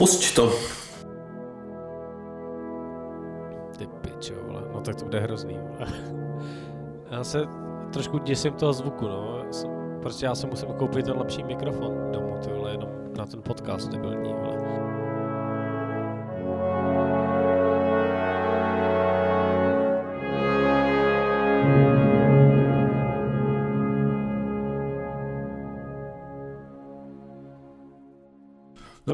Pusť 0.00 0.22
to. 0.32 0.48
Ty 3.76 3.84
pičo, 4.00 4.32
vole. 4.48 4.64
No 4.72 4.80
tak 4.80 4.96
to 4.96 5.04
bude 5.04 5.20
hrozný, 5.20 5.60
vole. 5.60 5.92
Já 7.10 7.24
se 7.24 7.44
trošku 7.92 8.18
děsím 8.18 8.52
toho 8.52 8.72
zvuku, 8.72 9.08
no. 9.08 9.44
Prostě 10.02 10.26
já 10.26 10.34
si 10.34 10.46
musím 10.46 10.68
koupit 10.68 11.06
ten 11.06 11.18
lepší 11.18 11.44
mikrofon 11.44 12.12
domů, 12.12 12.40
vole, 12.54 12.70
jenom 12.70 12.88
na 13.18 13.26
ten 13.26 13.42
podcast 13.42 13.88
debilní, 13.88 14.34
vole. 14.34 14.79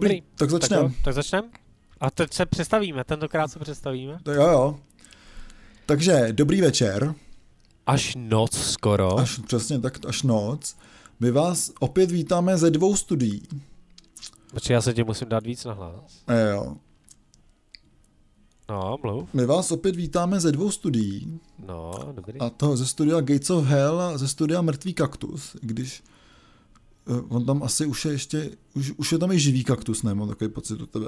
Dobrý, 0.00 0.22
tak 0.34 0.50
začneme. 0.50 0.82
Tak, 0.82 0.92
jo, 0.92 0.98
tak 1.04 1.14
začneme. 1.14 1.48
A 2.00 2.10
teď 2.10 2.32
se 2.32 2.46
představíme, 2.46 3.04
tentokrát 3.04 3.48
se 3.48 3.58
představíme. 3.58 4.18
To 4.22 4.32
jo, 4.32 4.48
jo. 4.48 4.78
Takže 5.86 6.28
dobrý 6.32 6.60
večer. 6.60 7.14
Až 7.86 8.14
noc 8.18 8.58
skoro. 8.58 9.18
Až 9.18 9.38
přesně 9.38 9.80
tak, 9.80 10.06
až 10.06 10.22
noc. 10.22 10.76
My 11.20 11.30
vás 11.30 11.72
opět 11.80 12.10
vítáme 12.10 12.58
ze 12.58 12.70
dvou 12.70 12.96
studií. 12.96 13.42
Počkej, 14.50 14.74
já 14.74 14.82
se 14.82 14.94
tě 14.94 15.04
musím 15.04 15.28
dát 15.28 15.46
víc 15.46 15.64
na 15.64 15.72
hlas. 15.72 16.22
E, 16.26 16.50
jo. 16.50 16.76
No, 18.68 18.96
mluv. 19.02 19.28
My 19.34 19.46
vás 19.46 19.70
opět 19.70 19.96
vítáme 19.96 20.40
ze 20.40 20.52
dvou 20.52 20.70
studií. 20.70 21.40
No, 21.66 21.92
dobrý. 22.12 22.40
A 22.40 22.50
to 22.50 22.76
ze 22.76 22.86
studia 22.86 23.20
Gates 23.20 23.50
of 23.50 23.64
Hell 23.64 24.00
a 24.00 24.18
ze 24.18 24.28
studia 24.28 24.62
Mrtvý 24.62 24.94
kaktus, 24.94 25.56
když 25.60 26.02
on 27.28 27.44
tam 27.46 27.62
asi 27.62 27.86
už 27.86 28.04
je 28.04 28.12
ještě, 28.12 28.50
už, 28.74 28.92
už 28.96 29.12
je 29.12 29.18
tam 29.18 29.32
i 29.32 29.38
živý 29.38 29.64
kaktus, 29.64 30.02
nemám 30.02 30.28
takový 30.28 30.50
pocit 30.50 30.80
u 30.80 30.86
tebe. 30.86 31.06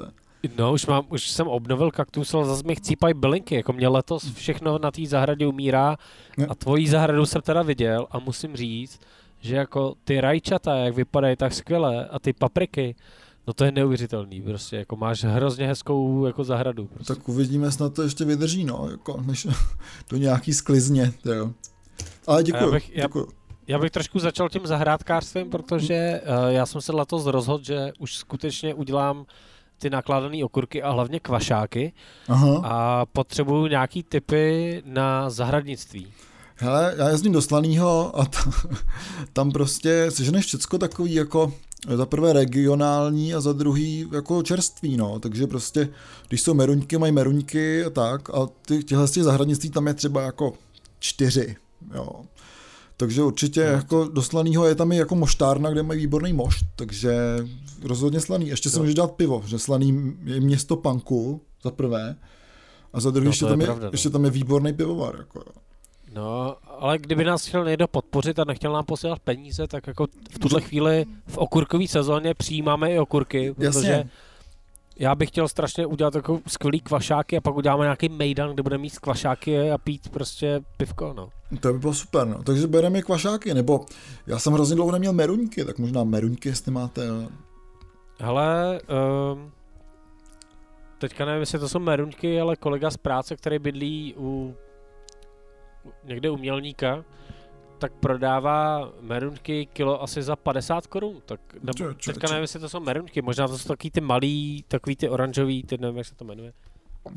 No, 0.58 0.72
už, 0.72 0.86
mám, 0.86 1.04
už 1.08 1.30
jsem 1.30 1.48
obnovil 1.48 1.90
kaktus, 1.90 2.34
ale 2.34 2.46
zase 2.46 2.62
mi 2.66 2.76
chcípají 2.76 3.14
bylinky, 3.14 3.54
jako 3.54 3.72
mě 3.72 3.88
letos 3.88 4.32
všechno 4.32 4.78
na 4.78 4.90
té 4.90 5.06
zahradě 5.06 5.46
umírá 5.46 5.96
a 6.48 6.54
tvojí 6.54 6.88
zahradu 6.88 7.26
jsem 7.26 7.42
teda 7.42 7.62
viděl 7.62 8.06
a 8.10 8.18
musím 8.18 8.56
říct, 8.56 9.00
že 9.40 9.56
jako 9.56 9.94
ty 10.04 10.20
rajčata, 10.20 10.76
jak 10.76 10.94
vypadají 10.94 11.36
tak 11.36 11.54
skvěle 11.54 12.08
a 12.08 12.18
ty 12.18 12.32
papriky, 12.32 12.94
no 13.46 13.52
to 13.52 13.64
je 13.64 13.72
neuvěřitelný, 13.72 14.42
prostě 14.42 14.76
jako 14.76 14.96
máš 14.96 15.24
hrozně 15.24 15.66
hezkou 15.66 16.26
jako 16.26 16.44
zahradu. 16.44 16.86
Prostě. 16.86 17.14
Tak 17.14 17.28
uvidíme, 17.28 17.72
snad 17.72 17.94
to 17.94 18.02
ještě 18.02 18.24
vydrží, 18.24 18.64
no, 18.64 18.88
jako 18.90 19.22
než 19.26 19.46
do 20.10 20.16
nějaký 20.16 20.52
sklizně, 20.52 21.12
jo. 21.24 21.52
Ale 22.26 22.42
děkuji, 22.42 22.64
já 22.64 22.70
bych. 22.70 22.96
Já, 22.96 23.08
já 23.68 23.78
bych 23.78 23.90
trošku 23.90 24.18
začal 24.18 24.48
tím 24.48 24.66
zahrádkářstvím, 24.66 25.50
protože 25.50 26.20
uh, 26.22 26.48
já 26.48 26.66
jsem 26.66 26.80
se 26.80 26.92
letos 26.92 27.26
rozhodl, 27.26 27.64
že 27.64 27.92
už 27.98 28.16
skutečně 28.16 28.74
udělám 28.74 29.26
ty 29.78 29.90
nakládané 29.90 30.44
okurky 30.44 30.82
a 30.82 30.90
hlavně 30.90 31.20
kvašáky 31.20 31.92
Aha. 32.28 32.60
a 32.64 33.06
potřebuju 33.06 33.66
nějaký 33.66 34.02
typy 34.02 34.82
na 34.86 35.30
zahradnictví. 35.30 36.12
Hele, 36.56 36.94
já 36.98 37.08
jezdím 37.08 37.32
do 37.32 37.42
Slanýho 37.42 38.20
a 38.20 38.24
t- 38.24 38.38
tam 39.32 39.52
prostě 39.52 40.06
seženeš 40.08 40.46
všecko 40.46 40.78
takový 40.78 41.14
jako 41.14 41.52
za 41.94 42.06
prvé 42.06 42.32
regionální 42.32 43.34
a 43.34 43.40
za 43.40 43.52
druhý 43.52 44.08
jako 44.12 44.42
čerství, 44.42 44.96
no, 44.96 45.18
takže 45.18 45.46
prostě, 45.46 45.88
když 46.28 46.42
jsou 46.42 46.54
meruňky, 46.54 46.98
mají 46.98 47.12
meruňky 47.12 47.84
a 47.84 47.90
tak 47.90 48.30
a 48.30 48.46
ty, 48.66 48.84
těhle 48.84 49.06
z 49.08 49.10
těch 49.10 49.24
zahradnictví 49.24 49.70
tam 49.70 49.86
je 49.86 49.94
třeba 49.94 50.22
jako 50.22 50.52
čtyři, 50.98 51.56
jo. 51.94 52.08
Takže 53.00 53.22
určitě 53.22 53.64
no. 53.64 53.70
jako 53.70 54.08
do 54.08 54.22
Slanýho 54.22 54.66
je 54.66 54.74
tam 54.74 54.92
i 54.92 54.96
jako 54.96 55.14
moštárna, 55.14 55.70
kde 55.70 55.82
mají 55.82 56.00
výborný 56.00 56.32
mošt, 56.32 56.64
takže 56.76 57.38
rozhodně 57.82 58.20
Slaný. 58.20 58.48
Ještě 58.48 58.70
si 58.70 58.78
můžeš 58.78 58.94
dát 58.94 59.12
pivo, 59.12 59.42
že 59.46 59.58
Slaný 59.58 60.16
je 60.24 60.40
město 60.40 60.76
punku, 60.76 61.40
za 61.64 61.70
prvé, 61.70 62.16
a 62.92 63.00
za 63.00 63.10
druhé 63.10 63.24
no, 63.24 63.30
ještě, 63.30 63.44
tam 63.44 63.60
je, 63.60 63.66
pravda, 63.66 63.84
no. 63.86 63.90
ještě 63.92 64.10
tam 64.10 64.24
je 64.24 64.30
výborný 64.30 64.72
pivovar, 64.72 65.14
jako. 65.18 65.42
No, 66.14 66.56
ale 66.78 66.98
kdyby 66.98 67.24
nás 67.24 67.46
chtěl 67.46 67.64
někdo 67.64 67.88
podpořit 67.88 68.38
a 68.38 68.44
nechtěl 68.44 68.72
nám 68.72 68.84
posílat 68.84 69.18
peníze, 69.18 69.66
tak 69.66 69.86
jako 69.86 70.06
v 70.30 70.38
tuhle 70.38 70.60
chvíli 70.60 71.04
v 71.26 71.38
okurkové 71.38 71.88
sezóně 71.88 72.34
přijímáme 72.34 72.92
i 72.92 72.98
okurky, 72.98 73.54
protože 73.54 73.66
Jasně. 73.66 74.10
Já 74.98 75.14
bych 75.14 75.28
chtěl 75.28 75.48
strašně 75.48 75.86
udělat 75.86 76.14
jako 76.14 76.40
skvělý 76.46 76.80
kvašáky 76.80 77.36
a 77.36 77.40
pak 77.40 77.56
uděláme 77.56 77.84
nějaký 77.84 78.08
mejdan, 78.08 78.54
kde 78.54 78.62
budeme 78.62 78.82
mít 78.82 78.98
kvašáky 78.98 79.70
a 79.70 79.78
pít 79.78 80.08
prostě 80.08 80.60
pivko, 80.76 81.12
no. 81.12 81.28
To 81.60 81.72
by 81.72 81.78
bylo 81.78 81.94
super, 81.94 82.26
no. 82.26 82.42
Takže 82.42 82.66
bereme 82.66 83.02
kvašáky, 83.02 83.54
nebo 83.54 83.86
já 84.26 84.38
jsem 84.38 84.52
hrozně 84.52 84.76
dlouho 84.76 84.92
neměl 84.92 85.12
meruňky, 85.12 85.64
tak 85.64 85.78
možná 85.78 86.04
meruňky, 86.04 86.48
jestli 86.48 86.72
máte. 86.72 87.02
Hele, 88.20 88.80
um, 89.32 89.52
teďka 90.98 91.24
nevím, 91.24 91.40
jestli 91.40 91.58
to 91.58 91.68
jsou 91.68 91.78
meruňky, 91.78 92.40
ale 92.40 92.56
kolega 92.56 92.90
z 92.90 92.96
práce, 92.96 93.36
který 93.36 93.58
bydlí 93.58 94.14
u 94.18 94.54
někde 96.04 96.30
u 96.30 96.36
Mělníka, 96.36 97.04
tak 97.78 97.92
prodává 97.92 98.90
merunky 99.00 99.66
kilo 99.72 100.02
asi 100.02 100.22
za 100.22 100.36
50 100.36 100.86
korun. 100.86 101.22
Tak 101.26 101.40
nebo, 101.62 101.72
čo, 101.72 101.94
čo, 101.94 102.12
teďka 102.12 102.26
čo. 102.26 102.32
nevím, 102.32 102.42
jestli 102.42 102.60
to 102.60 102.68
jsou 102.68 102.80
merunky, 102.80 103.22
možná 103.22 103.48
to 103.48 103.58
jsou 103.58 103.68
takový 103.68 103.90
ty 103.90 104.00
malý, 104.00 104.64
takový 104.68 104.96
ty 104.96 105.08
oranžový, 105.08 105.62
teď 105.62 105.80
nevím, 105.80 105.96
jak 105.96 106.06
se 106.06 106.14
to 106.14 106.24
jmenuje. 106.24 106.52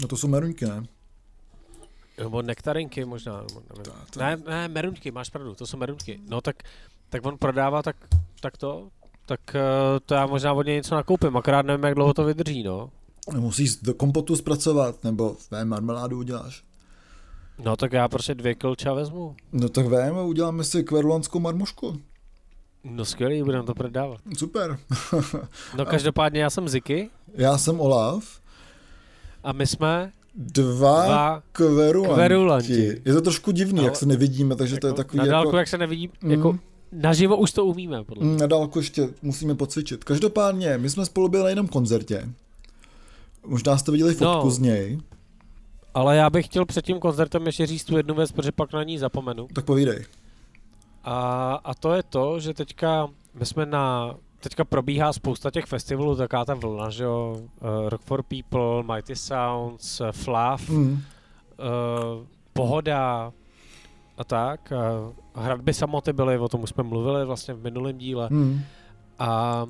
No 0.01 0.07
to 0.07 0.17
jsou 0.17 0.27
merunky, 0.27 0.65
ne? 0.65 0.83
Nebo 2.17 2.41
nektarinky 2.41 3.05
možná. 3.05 3.33
Nevím. 3.33 3.83
To, 3.83 3.91
to... 4.09 4.19
Ne, 4.19 4.37
ne, 4.47 4.67
merunky, 4.67 5.11
máš 5.11 5.29
pravdu, 5.29 5.55
to 5.55 5.67
jsou 5.67 5.77
merunky. 5.77 6.19
No 6.29 6.41
tak, 6.41 6.55
tak 7.09 7.25
on 7.25 7.37
prodává 7.37 7.83
tak, 7.83 7.95
tak 8.41 8.57
to, 8.57 8.89
tak 9.25 9.39
uh, 9.55 9.99
to 10.05 10.13
já 10.13 10.25
možná 10.25 10.53
od 10.53 10.65
něj 10.65 10.75
něco 10.75 10.95
nakoupím, 10.95 11.37
akorát 11.37 11.65
nevím, 11.65 11.83
jak 11.83 11.95
dlouho 11.95 12.13
to 12.13 12.23
vydrží, 12.23 12.63
no. 12.63 12.89
Musíš 13.39 13.75
do 13.75 13.93
kompotu 13.93 14.35
zpracovat, 14.35 15.03
nebo 15.03 15.37
ne, 15.51 15.65
marmeládu 15.65 16.17
uděláš. 16.17 16.63
No 17.63 17.75
tak 17.75 17.93
já 17.93 18.07
prostě 18.07 18.35
dvě 18.35 18.55
klča 18.55 18.93
vezmu. 18.93 19.35
No 19.51 19.69
tak 19.69 19.85
vím, 19.85 20.17
uděláme 20.17 20.63
si 20.63 20.83
kverulanskou 20.83 21.39
marmošku. 21.39 22.01
No 22.83 23.05
skvělý, 23.05 23.43
budeme 23.43 23.63
to 23.63 23.73
prodávat. 23.73 24.21
Super. 24.37 24.79
no 25.77 25.85
každopádně 25.85 26.41
já 26.41 26.49
jsem 26.49 26.69
Ziky. 26.69 27.09
Já 27.33 27.57
jsem 27.57 27.79
Olaf. 27.79 28.39
A 29.43 29.53
my 29.53 29.67
jsme 29.67 30.11
dva, 30.35 31.05
dva 31.05 31.43
kverulanti. 31.51 32.15
kverulanti. 32.15 33.01
Je 33.05 33.13
to 33.13 33.21
trošku 33.21 33.51
divný, 33.51 33.79
no, 33.79 33.83
jak 33.83 33.95
se 33.95 34.05
nevidíme, 34.05 34.55
takže 34.55 34.75
jako, 34.75 34.81
to 34.81 34.87
je 34.87 34.93
takový 34.93 35.17
Na 35.17 35.25
dálku, 35.25 35.47
jako... 35.47 35.57
jak 35.57 35.67
se 35.67 35.77
nevidí, 35.77 36.09
mm. 36.21 36.31
jako 36.31 36.59
naživo 36.91 37.37
už 37.37 37.51
to 37.51 37.65
umíme. 37.65 38.03
Podle 38.03 38.25
mm, 38.25 38.37
na 38.37 38.47
dálku 38.47 38.79
ještě 38.79 39.09
musíme 39.21 39.55
pocvičit. 39.55 40.03
Každopádně, 40.03 40.77
my 40.77 40.89
jsme 40.89 41.05
spolu 41.05 41.27
byli 41.27 41.43
na 41.43 41.49
jednom 41.49 41.67
koncertě. 41.67 42.29
Možná 43.45 43.77
jste 43.77 43.91
viděli 43.91 44.13
fotku 44.13 44.45
no. 44.45 44.51
z 44.51 44.59
něj. 44.59 44.99
Ale 45.93 46.17
já 46.17 46.29
bych 46.29 46.45
chtěl 46.45 46.65
před 46.65 46.85
tím 46.85 46.99
koncertem 46.99 47.45
ještě 47.45 47.65
říct 47.65 47.83
tu 47.83 47.97
jednu 47.97 48.15
věc, 48.15 48.31
protože 48.31 48.51
pak 48.51 48.73
na 48.73 48.83
ní 48.83 48.97
zapomenu. 48.97 49.47
Tak 49.53 49.65
povídej. 49.65 50.05
A, 51.03 51.53
a 51.63 51.73
to 51.73 51.93
je 51.93 52.03
to, 52.03 52.39
že 52.39 52.53
teďka 52.53 53.07
my 53.33 53.45
jsme 53.45 53.65
na 53.65 54.15
teďka 54.39 54.65
probíhá 54.65 55.13
spousta 55.13 55.51
těch 55.51 55.65
festivalů, 55.65 56.15
taká 56.15 56.45
ta 56.45 56.53
vlna, 56.53 56.89
že 56.89 57.03
jo, 57.03 57.37
uh, 57.39 57.89
Rock 57.89 58.01
for 58.01 58.23
People, 58.23 58.95
Mighty 58.95 59.15
Sounds, 59.15 60.01
uh, 60.01 60.11
Flav, 60.11 60.69
mm. 60.69 60.91
uh, 60.91 60.99
Pohoda 62.53 63.31
a 64.17 64.23
tak. 64.23 64.73
Uh, 64.73 65.43
hradby 65.43 65.73
samoty 65.73 66.13
byly, 66.13 66.37
o 66.37 66.47
tom 66.47 66.63
už 66.63 66.69
jsme 66.69 66.83
mluvili 66.83 67.25
vlastně 67.25 67.53
v 67.53 67.63
minulém 67.63 67.97
díle. 67.97 68.27
Mm. 68.31 68.61
A, 69.19 69.65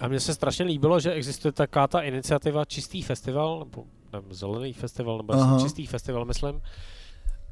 a 0.00 0.08
mně 0.08 0.20
se 0.20 0.34
strašně 0.34 0.64
líbilo, 0.64 1.00
že 1.00 1.12
existuje 1.12 1.52
taká 1.52 1.86
ta 1.86 2.00
iniciativa 2.00 2.64
Čistý 2.64 3.02
festival, 3.02 3.58
nebo 3.58 3.84
nevím, 4.12 4.34
zelený 4.34 4.72
festival, 4.72 5.16
nebo 5.16 5.32
Aha. 5.32 5.60
čistý 5.62 5.86
festival, 5.86 6.24
myslím. 6.24 6.60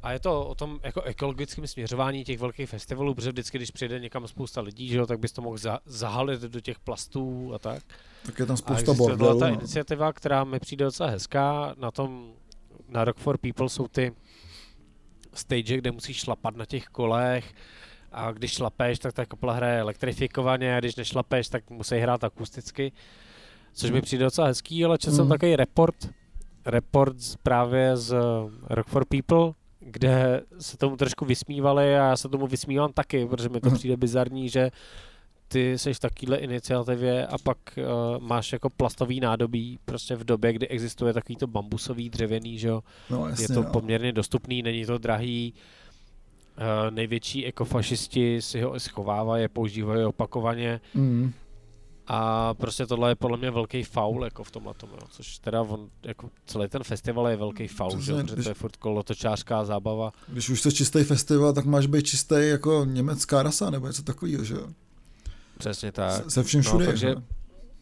A 0.03 0.11
je 0.11 0.19
to 0.19 0.45
o 0.45 0.55
tom 0.55 0.79
jako 0.83 1.01
ekologickém 1.01 1.67
směřování 1.67 2.23
těch 2.23 2.39
velkých 2.39 2.69
festivalů, 2.69 3.15
protože 3.15 3.29
vždycky, 3.29 3.57
když 3.57 3.71
přijde 3.71 3.99
někam 3.99 4.27
spousta 4.27 4.61
lidí, 4.61 4.87
že 4.87 4.97
jo, 4.97 5.05
tak 5.05 5.19
bys 5.19 5.31
to 5.31 5.41
mohl 5.41 5.57
za, 5.57 5.79
zahalit 5.85 6.41
do 6.41 6.59
těch 6.59 6.79
plastů 6.79 7.51
a 7.53 7.59
tak. 7.59 7.83
Tak 8.25 8.39
je 8.39 8.45
tam 8.45 8.57
spousta 8.57 8.93
bordelů. 8.93 9.39
ta 9.39 9.49
iniciativa, 9.49 10.13
která 10.13 10.43
mi 10.43 10.59
přijde 10.59 10.85
docela 10.85 11.09
hezká, 11.09 11.75
na 11.77 11.91
tom, 11.91 12.33
na 12.87 13.05
Rock 13.05 13.17
for 13.17 13.37
People 13.37 13.69
jsou 13.69 13.87
ty 13.87 14.13
stage, 15.33 15.77
kde 15.77 15.91
musíš 15.91 16.17
šlapat 16.17 16.55
na 16.55 16.65
těch 16.65 16.85
kolech, 16.85 17.53
a 18.11 18.31
když 18.31 18.51
šlapeš, 18.51 18.99
tak 18.99 19.13
ta 19.13 19.25
kopla 19.25 19.53
hraje 19.53 19.79
elektrifikovaně, 19.79 20.75
a 20.75 20.79
když 20.79 20.95
nešlapeš, 20.95 21.49
tak 21.49 21.69
musí 21.69 21.95
hrát 21.95 22.23
akusticky, 22.23 22.91
což 23.73 23.91
mi 23.91 24.01
přijde 24.01 24.23
docela 24.23 24.47
hezký, 24.47 24.85
ale 24.85 24.97
četl 24.97 25.11
mm. 25.11 25.17
jsem 25.17 25.29
takový 25.29 25.55
report, 25.55 26.09
report 26.69 27.17
právě 27.43 27.97
z 27.97 28.15
Rock 28.69 28.87
for 28.87 29.05
People, 29.05 29.51
kde 29.79 30.41
se 30.59 30.77
tomu 30.77 30.97
trošku 30.97 31.25
vysmívali 31.25 31.83
a 31.83 32.07
já 32.07 32.17
se 32.17 32.29
tomu 32.29 32.47
vysmívám 32.47 32.93
taky, 32.93 33.25
protože 33.25 33.49
mi 33.49 33.61
to 33.61 33.71
přijde 33.71 33.97
bizarní, 33.97 34.49
že 34.49 34.71
ty 35.47 35.77
jsi 35.77 35.93
v 35.93 35.99
takovéhle 35.99 36.37
iniciativě 36.37 37.27
a 37.27 37.37
pak 37.37 37.57
uh, 37.77 37.83
máš 38.23 38.53
jako 38.53 38.69
plastový 38.69 39.19
nádobí 39.19 39.79
prostě 39.85 40.15
v 40.15 40.23
době, 40.23 40.53
kdy 40.53 40.67
existuje 40.67 41.13
takový 41.13 41.35
to 41.35 41.47
bambusový 41.47 42.09
dřevěný, 42.09 42.59
že 42.59 42.67
jo. 42.67 42.81
No, 43.09 43.27
jasně, 43.27 43.43
je 43.43 43.47
to 43.47 43.63
no. 43.63 43.71
poměrně 43.71 44.11
dostupný, 44.11 44.61
není 44.61 44.85
to 44.85 44.97
drahý. 44.97 45.53
Uh, 46.57 46.95
největší 46.95 47.45
ekofašisti 47.45 48.41
si 48.41 48.61
ho 48.61 48.79
schovávají, 48.79 49.47
používají 49.47 50.05
opakovaně. 50.05 50.81
Mm. 50.93 51.33
A 52.11 52.53
prostě 52.53 52.85
tohle 52.85 53.11
je 53.11 53.15
podle 53.15 53.37
mě 53.37 53.51
velký 53.51 53.83
faul 53.83 54.23
jako 54.23 54.43
v 54.43 54.51
tomhle 54.51 54.73
tomu, 54.73 54.93
což 55.09 55.39
teda 55.39 55.61
on, 55.61 55.89
jako 56.03 56.29
celý 56.45 56.67
ten 56.67 56.83
festival 56.83 57.27
je 57.27 57.35
velký 57.35 57.67
faul, 57.67 57.97
Přesně, 57.97 58.15
že? 58.15 58.23
Protože 58.23 58.43
to 58.43 58.49
je 58.49 58.53
furt 58.53 58.75
kolotočářská 58.75 59.65
zábava. 59.65 60.11
Když 60.27 60.49
už 60.49 60.61
jsi 60.61 60.71
čistý 60.71 61.03
festival, 61.03 61.53
tak 61.53 61.65
máš 61.65 61.85
být 61.85 62.05
čistý 62.05 62.35
jako 62.39 62.85
německá 62.85 63.43
rasa 63.43 63.69
nebo 63.69 63.87
něco 63.87 64.03
takového, 64.03 64.43
že 64.43 64.53
jo? 64.53 64.67
Přesně 65.57 65.91
tak. 65.91 66.23
Se, 66.23 66.29
se 66.29 66.43
vším 66.43 66.59
no, 66.59 66.63
všude. 66.63 66.85
No, 66.85 66.91
takže 66.91 67.15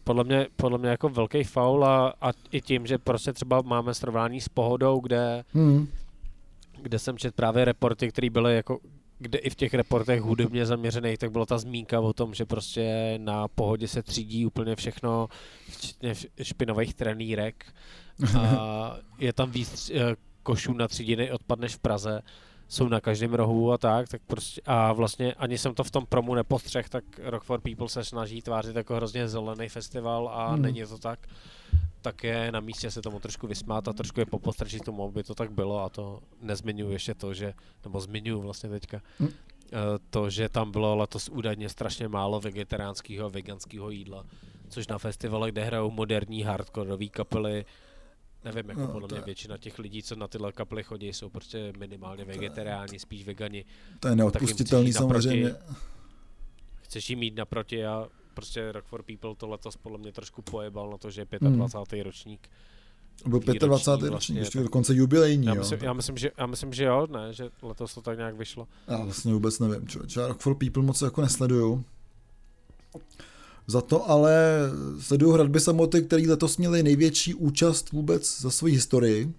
podle 0.04 0.24
mě, 0.24 0.46
podle 0.56 0.78
mě 0.78 0.88
jako 0.88 1.08
velký 1.08 1.44
faul 1.44 1.84
a, 1.84 2.14
a, 2.20 2.32
i 2.52 2.60
tím, 2.60 2.86
že 2.86 2.98
prostě 2.98 3.32
třeba 3.32 3.62
máme 3.62 3.94
srovnání 3.94 4.40
s 4.40 4.48
pohodou, 4.48 5.00
kde, 5.00 5.44
hmm. 5.54 5.88
kde 6.82 6.98
jsem 6.98 7.18
čet 7.18 7.34
právě 7.34 7.64
reporty, 7.64 8.08
které 8.08 8.30
byly 8.30 8.56
jako 8.56 8.78
kde 9.18 9.38
i 9.38 9.50
v 9.50 9.54
těch 9.54 9.74
reportech 9.74 10.20
hudebně 10.20 10.66
zaměřených, 10.66 11.18
tak 11.18 11.30
byla 11.30 11.46
ta 11.46 11.58
zmínka 11.58 12.00
o 12.00 12.12
tom, 12.12 12.34
že 12.34 12.44
prostě 12.44 13.14
na 13.18 13.48
pohodě 13.48 13.88
se 13.88 14.02
třídí 14.02 14.46
úplně 14.46 14.76
všechno, 14.76 15.28
včetně 15.70 16.14
špinových 16.42 16.94
trenýrek. 16.94 17.66
A 18.38 18.96
je 19.18 19.32
tam 19.32 19.50
víc 19.50 19.90
eh, 19.90 20.16
košů 20.42 20.72
na 20.72 20.88
třídiny 20.88 21.32
odpad 21.32 21.58
než 21.58 21.74
v 21.74 21.78
Praze 21.78 22.22
jsou 22.68 22.88
na 22.88 23.00
každém 23.00 23.34
rohu 23.34 23.72
a 23.72 23.78
tak, 23.78 24.08
tak 24.08 24.22
prostě, 24.26 24.60
a 24.66 24.92
vlastně 24.92 25.34
ani 25.34 25.58
jsem 25.58 25.74
to 25.74 25.84
v 25.84 25.90
tom 25.90 26.06
promu 26.06 26.34
nepostřeh, 26.34 26.88
tak 26.88 27.04
Rock 27.22 27.44
for 27.44 27.60
People 27.60 27.88
se 27.88 28.04
snaží 28.04 28.42
tvářit 28.42 28.76
jako 28.76 28.94
hrozně 28.94 29.28
zelený 29.28 29.68
festival 29.68 30.28
a 30.28 30.48
hmm. 30.48 30.62
není 30.62 30.82
to 30.82 30.98
tak, 30.98 31.18
tak 32.02 32.24
je 32.24 32.52
na 32.52 32.60
místě 32.60 32.90
se 32.90 33.02
tomu 33.02 33.20
trošku 33.20 33.46
vysmát 33.46 33.88
a 33.88 33.92
trošku 33.92 34.20
je 34.20 34.26
popostrčit 34.26 34.84
tomu, 34.84 35.04
aby 35.04 35.22
to 35.22 35.34
tak 35.34 35.52
bylo 35.52 35.84
a 35.84 35.88
to 35.88 36.20
nezmiňuji 36.40 36.92
ještě 36.92 37.14
to, 37.14 37.34
že, 37.34 37.54
nebo 37.84 38.00
zmiňuji 38.00 38.40
vlastně 38.40 38.70
teďka, 38.70 39.02
hmm. 39.18 39.30
to, 40.10 40.30
že 40.30 40.48
tam 40.48 40.72
bylo 40.72 40.96
letos 40.96 41.28
údajně 41.28 41.68
strašně 41.68 42.08
málo 42.08 42.40
vegetariánského 42.40 43.26
a 43.26 43.28
veganského 43.28 43.90
jídla, 43.90 44.24
což 44.68 44.86
na 44.86 44.98
festivale, 44.98 45.50
kde 45.50 45.64
hrajou 45.64 45.90
moderní 45.90 46.42
hardcoreové 46.42 47.06
kapely, 47.06 47.64
Nevím, 48.44 48.68
jako 48.68 48.80
no, 48.80 48.88
podle 48.88 49.08
mě 49.08 49.20
většina 49.20 49.58
těch 49.58 49.78
lidí, 49.78 50.02
co 50.02 50.16
na 50.16 50.28
tyhle 50.28 50.52
kapely 50.52 50.82
chodí, 50.82 51.08
jsou 51.08 51.28
prostě 51.28 51.72
minimálně 51.78 52.24
vegetariáni, 52.24 52.98
spíš 52.98 53.24
vegani. 53.24 53.64
To 54.00 54.08
je 54.08 54.16
neodpustitelný 54.16 54.92
samozřejmě. 54.92 55.54
chceš 56.82 57.10
jim 57.10 57.18
mít 57.18 57.36
naproti 57.36 57.86
a 57.86 58.08
prostě 58.38 58.72
Rock 58.72 58.84
for 58.84 59.02
People 59.02 59.34
to 59.36 59.48
letos 59.48 59.76
podle 59.76 59.98
mě 59.98 60.12
trošku 60.12 60.42
pojebal 60.42 60.90
na 60.90 60.98
to, 60.98 61.10
že 61.10 61.20
je 61.20 61.38
25. 61.40 61.98
Hmm. 61.98 62.04
ročník. 62.04 62.48
Byl 63.26 63.40
25. 63.40 63.66
ročník, 63.66 64.10
vlastně, 64.10 64.40
ještě 64.40 64.62
dokonce 64.62 64.94
jubilejní, 64.94 65.46
já 65.46 65.54
myslím, 65.54 65.78
jo. 65.78 65.86
Já 65.86 65.92
myslím, 65.92 66.16
že, 66.16 66.30
já 66.38 66.46
myslím, 66.46 66.72
že 66.72 66.84
jo, 66.84 67.06
ne, 67.10 67.32
že 67.32 67.50
letos 67.62 67.94
to 67.94 68.02
tak 68.02 68.18
nějak 68.18 68.36
vyšlo. 68.36 68.68
Já 68.88 69.04
vlastně 69.04 69.32
vůbec 69.32 69.58
nevím, 69.58 69.88
čo, 69.88 70.00
já 70.16 70.28
Rock 70.28 70.40
for 70.40 70.54
People 70.54 70.82
moc 70.82 71.02
jako 71.02 71.20
nesleduju. 71.20 71.84
Za 73.66 73.80
to 73.80 74.10
ale 74.10 74.60
sleduju 75.00 75.32
hradby 75.32 75.60
samoty, 75.60 76.02
které 76.02 76.22
letos 76.28 76.56
měly 76.56 76.82
největší 76.82 77.34
účast 77.34 77.92
vůbec 77.92 78.40
za 78.40 78.50
svoji 78.50 78.74
historii. 78.74 79.34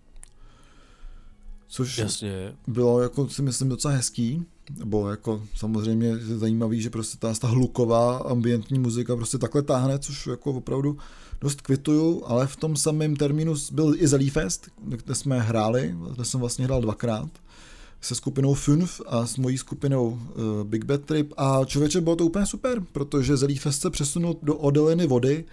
Což 1.68 1.98
Jasně. 1.98 2.56
bylo, 2.68 3.02
jako 3.02 3.30
si 3.30 3.42
myslím, 3.42 3.70
docela 3.70 3.94
hezký. 3.94 4.46
Nebo 4.78 5.10
jako 5.10 5.42
samozřejmě 5.56 6.18
zajímavý, 6.18 6.82
že 6.82 6.90
prostě 6.90 7.18
ta, 7.18 7.34
ta 7.34 7.48
hluková 7.48 8.18
ambientní 8.18 8.80
muzika 8.80 9.16
prostě 9.16 9.38
takhle 9.38 9.62
táhne, 9.62 10.00
což 10.00 10.28
jako 10.28 10.52
opravdu 10.52 10.98
dost 11.42 11.62
kvituju, 11.62 12.24
ale 12.26 12.48
v 12.48 12.56
tom 12.56 12.76
samém 12.76 13.16
termínu 13.16 13.56
byl 13.72 13.94
i 13.98 14.08
Zelí 14.08 14.30
Fest, 14.30 14.68
kde 14.84 15.16
jsme 15.16 15.40
hráli, 15.40 15.96
kde 16.14 16.26
jsem 16.26 16.40
vlastně 16.40 16.66
hrál 16.66 16.82
dvakrát 16.82 17.30
se 18.02 18.16
skupinou 18.16 18.54
Funf 18.54 19.02
a 19.08 19.26
s 19.26 19.38
mojí 19.38 19.58
skupinou 19.58 20.08
uh, 20.08 20.20
Big 20.64 20.86
Bad 20.86 21.02
Trip. 21.02 21.34
A 21.38 21.66
člověče 21.66 22.02
bylo 22.02 22.16
to 22.16 22.26
úplně 22.26 22.46
super, 22.46 22.82
protože 22.92 23.38
Zelý 23.38 23.58
Fest 23.58 23.82
se 23.82 23.90
přesunul 23.90 24.38
do 24.44 24.56
odeliny 24.56 25.08
vody 25.08 25.46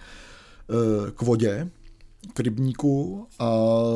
uh, 0.67 1.09
k 1.11 1.21
vodě, 1.21 1.69
k 2.33 2.39
rybníku 2.39 3.27
a 3.39 3.49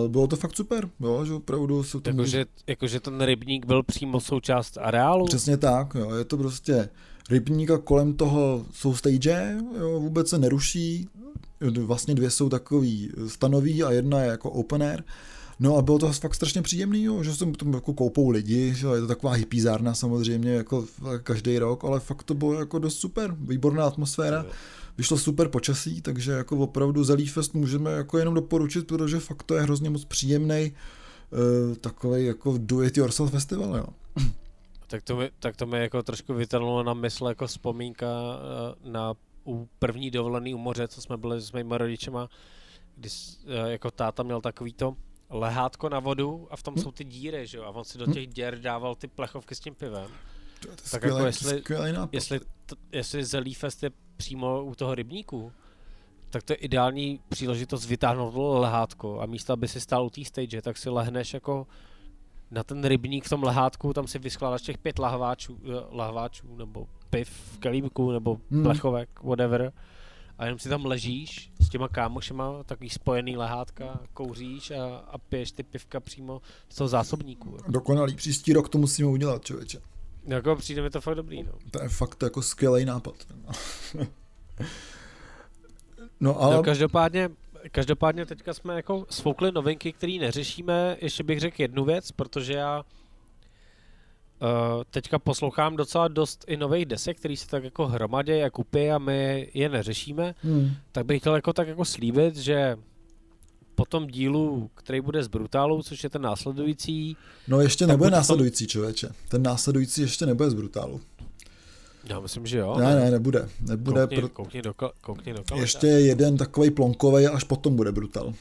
bylo 0.07 0.27
to 0.27 0.35
fakt 0.35 0.56
super, 0.56 0.89
jo, 1.00 1.25
že 1.25 1.33
opravdu 1.33 1.83
se 1.83 2.01
to 2.01 2.09
jakože, 2.09 2.45
jakože 2.68 3.00
ten 3.00 3.21
rybník 3.21 3.65
byl 3.65 3.83
přímo 3.83 4.19
součást 4.19 4.77
areálu? 4.77 5.25
Přesně 5.25 5.57
tak, 5.57 5.95
jo, 5.95 6.15
je 6.15 6.25
to 6.25 6.38
prostě 6.38 6.89
rybník 7.29 7.71
a 7.71 7.77
kolem 7.77 8.13
toho 8.13 8.65
jsou 8.73 8.95
stage, 8.95 9.57
jo, 9.79 10.00
vůbec 10.00 10.29
se 10.29 10.39
neruší, 10.39 11.07
vlastně 11.79 12.15
dvě 12.15 12.29
jsou 12.29 12.50
takový 12.50 13.12
stanoví 13.27 13.83
a 13.83 13.91
jedna 13.91 14.21
je 14.21 14.27
jako 14.27 14.51
open 14.51 14.83
air 14.83 15.03
No 15.62 15.77
a 15.77 15.81
bylo 15.81 16.00
to 16.00 16.13
fakt 16.13 16.35
strašně 16.35 16.62
příjemný, 16.62 17.03
jo, 17.03 17.23
že 17.23 17.35
jsem 17.35 17.53
tam 17.53 17.73
jako 17.73 17.94
koupou 17.94 18.29
lidi, 18.29 18.73
že 18.75 18.88
je 18.88 19.01
to 19.01 19.07
taková 19.07 19.33
hippizárna 19.33 19.94
samozřejmě, 19.94 20.51
jako 20.51 20.85
každý 21.23 21.59
rok, 21.59 21.83
ale 21.83 22.00
fakt 22.00 22.23
to 22.23 22.33
bylo 22.33 22.53
jako 22.53 22.79
dost 22.79 23.00
super, 23.00 23.35
výborná 23.39 23.85
atmosféra. 23.85 24.45
Vyšlo 24.97 25.17
super 25.17 25.47
počasí, 25.47 26.01
takže 26.01 26.31
jako 26.31 26.57
opravdu 26.57 27.03
Zelí 27.03 27.27
Fest 27.27 27.53
můžeme 27.53 27.91
jako 27.91 28.17
jenom 28.17 28.33
doporučit, 28.33 28.88
protože 28.88 29.19
fakt 29.19 29.43
to 29.43 29.55
je 29.55 29.61
hrozně 29.61 29.89
moc 29.89 30.05
příjemný 30.05 30.71
uh, 31.31 31.75
takový 31.75 32.25
jako 32.25 32.55
do 32.57 32.83
it 32.83 32.97
yourself 32.97 33.31
festival, 33.31 33.75
jo. 33.75 33.85
Tak 34.88 35.03
to, 35.03 35.15
mi, 35.15 35.29
tak 35.39 35.55
to 35.55 35.65
mi 35.65 35.79
jako 35.79 36.03
trošku 36.03 36.33
vytrhnulo 36.33 36.83
na 36.83 36.93
mysl 36.93 37.27
jako 37.27 37.47
vzpomínka 37.47 38.07
uh, 38.07 38.91
na 38.91 39.13
u 39.45 39.69
první 39.79 40.11
dovolený 40.11 40.53
u 40.53 40.57
moře, 40.57 40.88
co 40.88 41.01
jsme 41.01 41.17
byli 41.17 41.41
s 41.41 41.51
mými 41.51 41.73
rodičema, 41.77 42.29
kdy 42.95 43.09
uh, 43.09 43.53
jako 43.65 43.91
táta 43.91 44.23
měl 44.23 44.41
takový 44.41 44.73
to 44.73 44.95
lehátko 45.29 45.89
na 45.89 45.99
vodu 45.99 46.47
a 46.51 46.55
v 46.55 46.63
tom 46.63 46.73
hm? 46.75 46.81
jsou 46.81 46.91
ty 46.91 47.03
díry, 47.03 47.47
že 47.47 47.57
jo? 47.57 47.63
A 47.63 47.69
on 47.69 47.83
si 47.83 47.97
do 47.97 48.05
hm? 48.07 48.13
těch 48.13 48.27
děr 48.27 48.59
dával 48.59 48.95
ty 48.95 49.07
plechovky 49.07 49.55
s 49.55 49.59
tím 49.59 49.75
pivem. 49.75 50.11
To 50.61 50.67
je 50.69 50.75
to 50.75 50.83
tak 50.91 51.01
skvělý, 51.01 51.15
jako 51.15 51.25
jestli, 51.25 51.61
jestli, 52.11 52.39
to, 52.65 52.75
jestli 52.91 53.23
Zelí 53.23 53.53
Fest 53.53 53.83
je 53.83 53.91
přímo 54.17 54.63
u 54.63 54.75
toho 54.75 54.95
rybníku, 54.95 55.51
tak 56.29 56.43
to 56.43 56.53
je 56.53 56.57
ideální 56.57 57.19
příležitost 57.29 57.85
vytáhnout 57.85 58.59
lehátko 58.59 59.21
a 59.21 59.25
místo, 59.25 59.53
aby 59.53 59.67
si 59.67 59.81
stál 59.81 60.05
u 60.05 60.09
té 60.09 60.25
stage, 60.25 60.61
tak 60.61 60.77
si 60.77 60.89
lehneš 60.89 61.33
jako 61.33 61.67
na 62.51 62.63
ten 62.63 62.83
rybník 62.83 63.25
v 63.25 63.29
tom 63.29 63.43
lehátku, 63.43 63.93
tam 63.93 64.07
si 64.07 64.19
vyskládáš 64.19 64.61
těch 64.61 64.77
pět 64.77 64.99
lahváčů, 64.99 65.59
eh, 65.63 65.69
lahváčů 65.91 66.55
nebo 66.55 66.87
piv 67.09 67.29
v 67.29 67.59
kalíbku 67.59 68.11
nebo 68.11 68.37
hmm. 68.51 68.63
plechovek, 68.63 69.23
whatever 69.23 69.73
a 70.41 70.45
jenom 70.45 70.59
si 70.59 70.69
tam 70.69 70.85
ležíš 70.85 71.51
s 71.59 71.69
těma 71.69 71.87
kámošema, 71.87 72.63
takový 72.63 72.89
spojený 72.89 73.37
lehátka, 73.37 73.99
kouříš 74.13 74.71
a, 74.71 74.97
a 74.97 75.17
piješ 75.17 75.51
ty 75.51 75.63
pivka 75.63 75.99
přímo 75.99 76.41
z 76.69 76.75
toho 76.75 76.87
zásobníku. 76.87 77.55
Jako. 77.57 77.71
Dokonalý, 77.71 78.15
příští 78.15 78.53
rok 78.53 78.69
to 78.69 78.77
musíme 78.77 79.09
udělat, 79.09 79.45
člověče. 79.45 79.81
Jako 80.25 80.56
přijde 80.56 80.81
mi 80.81 80.89
to 80.89 81.01
fakt 81.01 81.15
dobrý, 81.15 81.44
no. 81.44 81.51
To 81.71 81.81
je 81.83 81.89
fakt 81.89 82.23
jako 82.23 82.41
skvělý 82.41 82.85
nápad. 82.85 83.15
no 86.19 86.41
ale... 86.41 86.56
No, 86.56 86.63
každopádně, 86.63 87.29
každopádně 87.71 88.25
teďka 88.25 88.53
jsme 88.53 88.75
jako 88.75 89.06
svoukli 89.09 89.51
novinky, 89.51 89.94
které 89.94 90.18
neřešíme. 90.19 90.97
Ještě 91.01 91.23
bych 91.23 91.40
řekl 91.40 91.61
jednu 91.61 91.85
věc, 91.85 92.11
protože 92.11 92.54
já 92.54 92.83
Uh, 94.42 94.83
teďka 94.90 95.19
poslouchám 95.19 95.75
docela 95.75 96.07
dost 96.07 96.45
i 96.47 96.57
nových 96.57 96.85
desek, 96.85 97.18
který 97.18 97.37
se 97.37 97.47
tak 97.47 97.63
jako 97.63 97.87
hromadě 97.87 98.44
a 98.44 98.49
kupy 98.49 98.92
a 98.92 98.97
my 98.97 99.49
je 99.54 99.69
neřešíme, 99.69 100.35
hmm. 100.44 100.71
tak 100.92 101.06
bych 101.06 101.19
chtěl 101.19 101.35
jako 101.35 101.54
tak 101.54 101.68
jako 101.68 101.85
slíbit, 101.85 102.35
že 102.35 102.78
po 103.75 103.85
tom 103.85 104.07
dílu, 104.07 104.69
který 104.75 105.01
bude 105.01 105.23
z 105.23 105.28
Brutálu, 105.28 105.83
což 105.83 106.04
je 106.04 106.09
ten 106.09 106.21
následující... 106.21 107.18
No 107.47 107.61
ještě 107.61 107.87
nebude 107.87 108.09
následující, 108.09 108.68
člověče. 108.68 109.09
Ten 109.30 109.44
následující 109.44 110.01
ještě 110.01 110.25
nebude 110.25 110.49
z 110.49 110.54
Brutálu. 110.54 111.01
Já 112.04 112.19
myslím, 112.19 112.45
že 112.45 112.57
jo. 112.57 112.75
Ne, 112.80 112.95
ne, 112.95 113.11
nebude. 113.11 113.49
nebude 113.61 114.01
koukni, 114.01 114.18
pro... 114.18 114.30
koukni 114.30 114.61
do, 114.61 114.73
koukni 115.01 115.33
do 115.33 115.44
Ještě 115.56 115.87
jeden 115.87 116.37
takový 116.37 116.71
plonkový, 116.71 117.28
až 117.28 117.44
potom 117.44 117.75
bude 117.75 117.92
Brutal. 117.92 118.33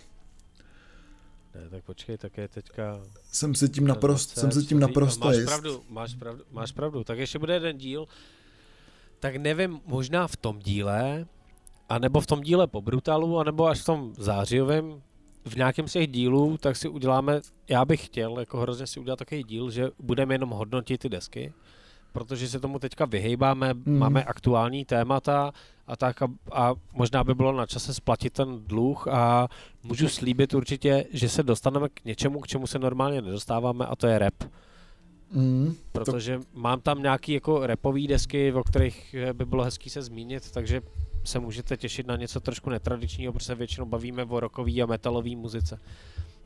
Ne, 1.55 1.69
tak 1.71 1.85
počkej, 1.85 2.19
tak 2.19 2.39
je 2.39 2.49
teďka... 2.49 3.01
Jsem 3.33 3.55
si 3.55 3.69
tím 3.69 3.87
naprosto, 3.87 4.41
jsem 4.41 4.53
si 4.53 4.67
tím 4.67 4.81
naprosto 4.81 5.27
máš 5.27 5.37
pravdu, 5.45 5.83
máš 5.89 6.15
pravdu, 6.15 6.45
máš 6.51 6.73
pravdu. 6.73 7.05
Tak 7.05 7.19
ještě 7.19 7.39
bude 7.39 7.55
jeden 7.55 7.79
díl. 7.79 8.07
Tak 9.21 9.37
nevím, 9.37 9.81
možná 9.87 10.29
v 10.29 10.37
tom 10.37 10.59
díle, 10.59 11.27
anebo 11.89 12.21
v 12.21 12.27
tom 12.27 12.41
díle 12.41 12.67
po 12.67 12.81
Brutalu, 12.81 13.39
anebo 13.39 13.67
až 13.67 13.81
v 13.81 13.85
tom 13.85 14.15
zářijovém, 14.19 15.03
v 15.45 15.57
nějakém 15.57 15.89
z 15.89 15.93
těch 15.93 16.09
dílů, 16.09 16.59
tak 16.61 16.77
si 16.77 16.89
uděláme, 16.89 17.41
já 17.69 17.85
bych 17.85 18.07
chtěl 18.07 18.41
jako 18.41 18.61
hrozně 18.61 18.87
si 18.87 19.01
udělat 19.01 19.19
takový 19.19 19.45
díl, 19.45 19.71
že 19.71 19.91
budeme 19.99 20.35
jenom 20.35 20.51
hodnotit 20.51 21.01
ty 21.01 21.09
desky, 21.09 21.53
protože 22.13 22.49
se 22.49 22.61
tomu 22.61 22.79
teďka 22.79 23.05
vyhejbáme, 23.05 23.75
mm. 23.75 23.99
máme 23.99 24.25
aktuální 24.25 24.85
témata 24.85 25.53
a 25.87 25.97
tak 25.97 26.23
a, 26.23 26.29
a 26.53 26.75
možná 26.95 27.25
by 27.25 27.35
bylo 27.35 27.53
na 27.53 27.67
čase 27.67 27.95
splatit 27.95 28.33
ten 28.33 28.61
dluh 28.67 29.09
a 29.09 29.49
můžu 29.83 30.09
slíbit 30.09 30.55
určitě, 30.55 31.05
že 31.13 31.29
se 31.29 31.43
dostaneme 31.43 31.89
k 31.89 32.05
něčemu, 32.05 32.41
k 32.41 32.47
čemu 32.47 32.67
se 32.67 32.79
normálně 32.79 33.23
nedostáváme 33.23 33.87
a 33.87 33.97
to 33.97 34.07
je 34.07 34.19
rap. 34.19 34.45
Mm, 35.33 35.75
protože 35.93 36.39
to... 36.39 36.45
mám 36.55 36.81
tam 36.81 37.03
nějaký 37.03 37.33
jako 37.33 37.67
repový 37.67 38.07
desky, 38.07 38.53
o 38.53 38.63
kterých 38.63 39.15
by 39.33 39.45
bylo 39.45 39.65
hezký 39.65 39.91
se 39.91 40.03
zmínit, 40.03 40.51
takže 40.51 40.81
se 41.25 41.39
můžete 41.39 41.77
těšit 41.77 42.07
na 42.07 42.17
něco 42.17 42.41
trošku 42.41 42.71
netradičního, 42.71 43.33
protože 43.33 43.47
se 43.47 43.55
většinou 43.55 43.87
bavíme 43.87 44.25
o 44.25 44.41
rockové 44.41 44.73
a 44.73 44.87
metalové 44.87 45.37
muzice 45.37 45.81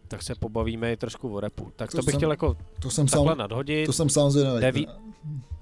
tak 0.09 0.23
se 0.23 0.35
pobavíme 0.35 0.93
i 0.93 0.97
trošku 0.97 1.35
o 1.35 1.41
repu. 1.41 1.73
Tak 1.77 1.91
to, 1.91 1.97
to 1.97 2.03
bych 2.03 2.13
jsem, 2.13 2.19
chtěl 2.19 2.31
jako 2.31 2.57
to 2.81 2.91
jsem 2.91 3.07
takhle 3.07 3.31
sám, 3.31 3.39
nadhodit. 3.39 3.87
To 3.87 3.93
jsem 3.93 4.09
sám 4.11 4.31
zvědavý. 4.31 4.61
Neví, 4.61 4.87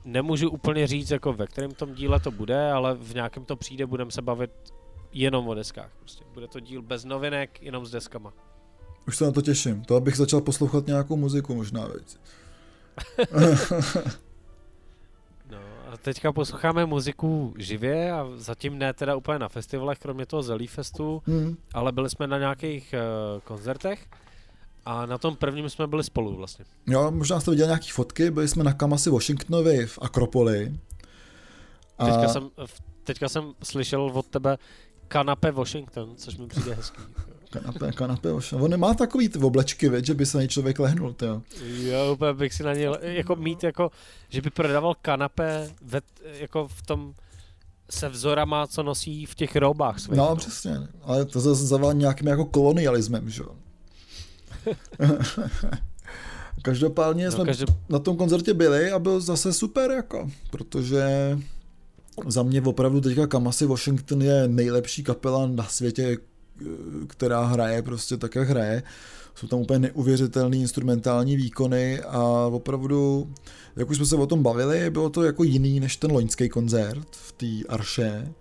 nemůžu 0.04 0.50
úplně 0.50 0.86
říct, 0.86 1.10
jako 1.10 1.32
ve 1.32 1.46
kterém 1.46 1.70
tom 1.70 1.94
díle 1.94 2.20
to 2.20 2.30
bude, 2.30 2.72
ale 2.72 2.94
v 2.94 3.14
nějakém 3.14 3.44
to 3.44 3.56
přijde, 3.56 3.86
budeme 3.86 4.10
se 4.10 4.22
bavit 4.22 4.50
jenom 5.12 5.48
o 5.48 5.54
deskách. 5.54 5.90
Prostě. 5.98 6.24
Bude 6.34 6.48
to 6.48 6.60
díl 6.60 6.82
bez 6.82 7.04
novinek, 7.04 7.62
jenom 7.62 7.86
s 7.86 7.90
deskama. 7.90 8.32
Už 9.08 9.16
se 9.16 9.24
na 9.24 9.32
to 9.32 9.42
těším. 9.42 9.84
To 9.84 9.96
abych 9.96 10.16
začal 10.16 10.40
poslouchat 10.40 10.86
nějakou 10.86 11.16
muziku 11.16 11.54
možná, 11.54 11.86
veď. 11.86 12.16
teďka 15.96 16.32
posloucháme 16.32 16.86
muziku 16.86 17.54
živě 17.58 18.12
a 18.12 18.26
zatím 18.36 18.78
ne 18.78 18.92
teda 18.92 19.16
úplně 19.16 19.38
na 19.38 19.48
festivalech, 19.48 19.98
kromě 19.98 20.26
toho 20.26 20.42
Zelí 20.42 20.66
Festu, 20.66 21.22
hmm. 21.26 21.56
ale 21.74 21.92
byli 21.92 22.10
jsme 22.10 22.26
na 22.26 22.38
nějakých 22.38 22.94
uh, 23.34 23.40
koncertech. 23.40 24.06
A 24.84 25.06
na 25.06 25.18
tom 25.18 25.36
prvním 25.36 25.70
jsme 25.70 25.86
byli 25.86 26.04
spolu 26.04 26.36
vlastně. 26.36 26.64
Jo, 26.86 27.10
možná 27.10 27.40
jste 27.40 27.50
viděli 27.50 27.68
nějaké 27.68 27.86
fotky, 27.92 28.30
byli 28.30 28.48
jsme 28.48 28.64
na 28.64 28.72
Kamasi 28.72 29.10
Washingtonovi 29.10 29.86
v 29.86 29.98
Akropoli. 30.02 30.72
A... 31.98 32.06
Teďka, 32.06 32.28
jsem, 32.28 32.50
teďka 33.04 33.28
jsem 33.28 33.52
slyšel 33.62 34.02
od 34.02 34.26
tebe 34.26 34.58
kanape 35.08 35.50
Washington, 35.50 36.16
což 36.16 36.36
mi 36.36 36.46
přijde 36.46 36.74
hezký. 36.74 37.02
Kanape, 37.52 37.92
kanape 37.92 38.32
Washington. 38.32 38.64
On 38.64 38.70
nemá 38.70 38.94
takový 38.94 39.28
ty 39.28 39.38
oblečky, 39.38 39.88
věď, 39.88 40.04
že 40.04 40.14
by 40.14 40.26
se 40.26 40.36
na 40.36 40.40
něj 40.40 40.48
člověk 40.48 40.78
lehnul, 40.78 41.12
tyjo. 41.12 41.42
Jo, 41.64 42.12
úplně 42.12 42.32
bych 42.32 42.54
si 42.54 42.62
na 42.62 42.74
něj, 42.74 42.88
jako 43.02 43.36
mít 43.36 43.62
jako, 43.64 43.90
že 44.28 44.40
by 44.40 44.50
prodával 44.50 44.94
kanape 45.02 45.70
ve, 45.82 46.00
jako 46.40 46.68
v 46.68 46.82
tom 46.82 47.14
se 47.90 48.08
vzorama, 48.08 48.66
co 48.66 48.82
nosí 48.82 49.26
v 49.26 49.34
těch 49.34 49.56
robách 49.56 50.00
svých. 50.00 50.18
No, 50.18 50.28
no. 50.28 50.36
přesně, 50.36 50.76
ale 51.02 51.24
to 51.24 51.40
zase 51.40 51.66
zavání 51.66 51.98
nějakým 51.98 52.28
jako 52.28 52.44
kolonialismem, 52.44 53.30
že 53.30 53.42
jo. 53.42 53.54
Každopádně 56.62 57.24
no, 57.24 57.32
jsme 57.32 57.44
každop... 57.44 57.70
na 57.88 57.98
tom 57.98 58.16
koncertě 58.16 58.54
byli 58.54 58.90
a 58.90 58.98
byl 58.98 59.20
zase 59.20 59.52
super, 59.52 59.90
jako, 59.90 60.30
protože 60.50 61.38
za 62.26 62.42
mě 62.42 62.62
opravdu 62.62 63.00
teďka 63.00 63.26
Kamasi 63.26 63.66
Washington 63.66 64.22
je 64.22 64.48
nejlepší 64.48 65.02
kapela 65.02 65.46
na 65.46 65.64
světě, 65.64 66.16
která 67.06 67.44
hraje 67.44 67.82
prostě 67.82 68.16
tak, 68.16 68.34
jak 68.34 68.48
hraje. 68.48 68.82
Jsou 69.34 69.46
tam 69.46 69.58
úplně 69.58 69.78
neuvěřitelné 69.78 70.56
instrumentální 70.56 71.36
výkony 71.36 72.00
a 72.00 72.22
opravdu, 72.46 73.30
jak 73.76 73.90
už 73.90 73.96
jsme 73.96 74.06
se 74.06 74.16
o 74.16 74.26
tom 74.26 74.42
bavili, 74.42 74.90
bylo 74.90 75.10
to 75.10 75.22
jako 75.22 75.44
jiný 75.44 75.80
než 75.80 75.96
ten 75.96 76.12
loňský 76.12 76.48
koncert 76.48 77.08
v 77.10 77.32
té 77.32 77.68
Arše, 77.68 78.32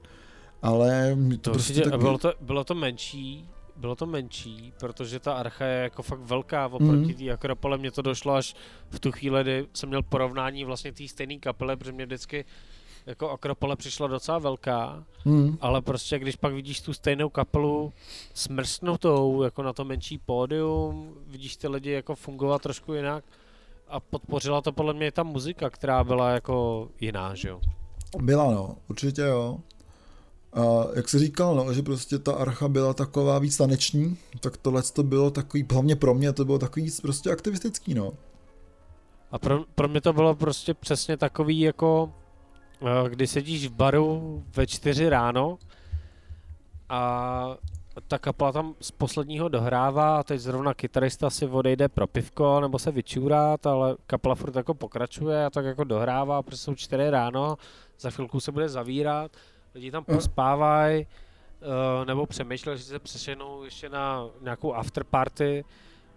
ale 0.61 1.17
to, 1.29 1.37
to 1.37 1.51
prostě 1.51 1.81
tak... 1.81 1.99
bylo, 1.99 2.17
to, 2.17 2.33
bylo 2.41 2.63
to 2.63 2.75
menší, 2.75 3.47
bylo 3.75 3.95
to 3.95 4.05
menší, 4.05 4.73
protože 4.79 5.19
ta 5.19 5.33
archa 5.33 5.65
je 5.65 5.83
jako 5.83 6.03
fakt 6.03 6.19
velká 6.19 6.67
oproti 6.67 7.07
mm. 7.07 7.13
té 7.13 7.29
Akropole. 7.31 7.77
Mně 7.77 7.91
to 7.91 8.01
došlo 8.01 8.33
až 8.33 8.55
v 8.89 8.99
tu 8.99 9.11
chvíli, 9.11 9.43
kdy 9.43 9.67
jsem 9.73 9.89
měl 9.89 10.03
porovnání 10.03 10.65
vlastně 10.65 10.91
té 10.91 11.07
stejné 11.07 11.37
kapele, 11.37 11.77
protože 11.77 11.91
mě 11.91 12.05
vždycky 12.05 12.45
jako 13.05 13.29
Akropole 13.29 13.75
přišla 13.75 14.07
docela 14.07 14.39
velká, 14.39 15.03
mm. 15.25 15.57
ale 15.61 15.81
prostě 15.81 16.19
když 16.19 16.35
pak 16.35 16.53
vidíš 16.53 16.81
tu 16.81 16.93
stejnou 16.93 17.29
kapelu 17.29 17.93
smrsknutou, 18.33 19.43
jako 19.43 19.63
na 19.63 19.73
to 19.73 19.85
menší 19.85 20.17
pódium, 20.17 21.13
vidíš 21.27 21.57
ty 21.57 21.67
lidi 21.67 21.91
jako 21.91 22.15
fungovat 22.15 22.61
trošku 22.61 22.93
jinak 22.93 23.23
a 23.87 23.99
podpořila 23.99 24.61
to 24.61 24.71
podle 24.71 24.93
mě 24.93 25.11
ta 25.11 25.23
muzika, 25.23 25.69
která 25.69 26.03
byla 26.03 26.29
jako 26.29 26.87
jiná, 26.99 27.35
že 27.35 27.49
jo? 27.49 27.59
Byla 28.17 28.51
no, 28.51 28.75
určitě 28.89 29.21
jo. 29.21 29.59
A 30.53 30.61
jak 30.95 31.09
jsi 31.09 31.19
říkal, 31.19 31.55
no, 31.55 31.73
že 31.73 31.81
prostě 31.81 32.19
ta 32.19 32.33
archa 32.33 32.67
byla 32.67 32.93
taková 32.93 33.39
víc 33.39 33.57
taneční, 33.57 34.17
tak 34.39 34.57
tohle 34.57 34.81
to 34.83 35.03
bylo 35.03 35.31
takový, 35.31 35.65
hlavně 35.71 35.95
pro 35.95 36.13
mě 36.13 36.33
to 36.33 36.45
bylo 36.45 36.59
takový 36.59 36.85
víc 36.85 36.99
prostě 36.99 37.31
aktivistický, 37.31 37.93
no. 37.93 38.13
A 39.31 39.39
pro, 39.39 39.63
pro 39.75 39.87
mě 39.87 40.01
to 40.01 40.13
bylo 40.13 40.35
prostě 40.35 40.73
přesně 40.73 41.17
takový 41.17 41.59
jako, 41.59 42.13
kdy 43.09 43.27
sedíš 43.27 43.67
v 43.67 43.73
baru 43.73 44.43
ve 44.55 44.67
čtyři 44.67 45.09
ráno 45.09 45.57
a 46.89 47.55
ta 48.07 48.17
kapela 48.17 48.51
tam 48.51 48.75
z 48.81 48.91
posledního 48.91 49.49
dohrává 49.49 50.19
a 50.19 50.23
teď 50.23 50.39
zrovna 50.39 50.73
kytarista 50.73 51.29
si 51.29 51.47
odejde 51.47 51.89
pro 51.89 52.07
pivko 52.07 52.59
nebo 52.59 52.79
se 52.79 52.91
vyčůrat, 52.91 53.65
ale 53.65 53.95
kapela 54.07 54.35
furt 54.35 54.55
jako 54.55 54.73
pokračuje 54.73 55.45
a 55.45 55.49
tak 55.49 55.65
jako 55.65 55.83
dohrává, 55.83 56.41
protože 56.43 56.57
jsou 56.57 56.75
čtyři 56.75 57.09
ráno, 57.09 57.57
za 57.99 58.09
chvilku 58.09 58.39
se 58.39 58.51
bude 58.51 58.69
zavírat 58.69 59.31
lidi 59.75 59.91
tam 59.91 60.03
pospávají, 60.03 61.05
uh, 61.05 62.05
nebo 62.05 62.25
přemýšleli, 62.25 62.77
že 62.77 62.83
se 62.83 62.99
přešenou 62.99 63.63
ještě 63.63 63.89
na 63.89 64.27
nějakou 64.41 64.73
afterparty 64.73 65.65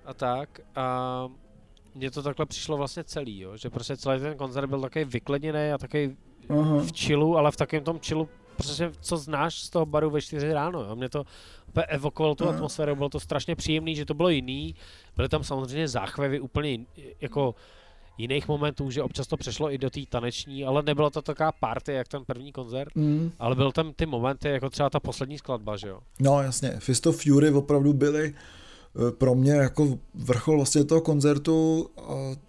a 0.04 0.14
tak. 0.14 0.61
A 0.76 1.28
mně 1.94 2.11
to 2.11 2.23
takhle 2.23 2.47
přišlo 2.47 2.76
vlastně 2.76 3.04
celý, 3.04 3.40
jo? 3.40 3.56
že 3.56 3.71
prostě 3.71 3.97
celý 3.97 4.21
ten 4.21 4.37
koncert 4.37 4.66
byl 4.66 4.80
takový 4.80 5.04
vykledněný 5.04 5.73
a 5.73 5.78
takový 5.78 6.16
v 6.80 6.92
chillu, 6.94 7.36
ale 7.36 7.50
v 7.50 7.56
takovém 7.56 7.84
tom 7.84 7.98
chillu, 7.98 8.28
protože 8.56 8.92
co 9.00 9.16
znáš 9.16 9.60
z 9.60 9.70
toho 9.70 9.86
baru 9.86 10.10
ve 10.10 10.20
4 10.20 10.52
ráno, 10.52 10.82
jo? 10.82 10.96
mě 10.96 11.08
to 11.08 11.24
úplně 11.68 11.86
evokovalo 11.86 12.34
tu 12.34 12.48
atmosféru, 12.48 12.96
bylo 12.96 13.08
to 13.08 13.20
strašně 13.20 13.56
příjemný, 13.56 13.96
že 13.96 14.04
to 14.04 14.14
bylo 14.14 14.28
jiný, 14.28 14.74
byly 15.16 15.28
tam 15.28 15.44
samozřejmě 15.44 15.88
záchvěvy 15.88 16.40
úplně 16.40 16.78
jako 17.20 17.54
jiných 18.18 18.48
momentů, 18.48 18.90
že 18.90 19.02
občas 19.02 19.26
to 19.26 19.36
přešlo 19.36 19.72
i 19.72 19.78
do 19.78 19.90
té 19.90 20.00
taneční, 20.08 20.64
ale 20.64 20.82
nebyla 20.82 21.10
to 21.10 21.22
taková 21.22 21.52
party, 21.52 21.92
jak 21.92 22.08
ten 22.08 22.24
první 22.24 22.52
koncert, 22.52 22.94
mm. 22.94 23.32
ale 23.38 23.54
byl 23.54 23.72
tam 23.72 23.92
ty 23.92 24.06
momenty, 24.06 24.48
jako 24.48 24.70
třeba 24.70 24.90
ta 24.90 25.00
poslední 25.00 25.38
skladba, 25.38 25.76
že 25.76 25.88
jo? 25.88 26.00
No 26.20 26.42
jasně, 26.42 26.70
Fist 26.78 27.06
of 27.06 27.22
Fury 27.24 27.50
opravdu 27.50 27.92
byly 27.92 28.34
pro 29.18 29.34
mě 29.34 29.52
jako 29.52 29.98
vrchol 30.14 30.56
vlastně 30.56 30.84
toho 30.84 31.00
koncertu 31.00 31.88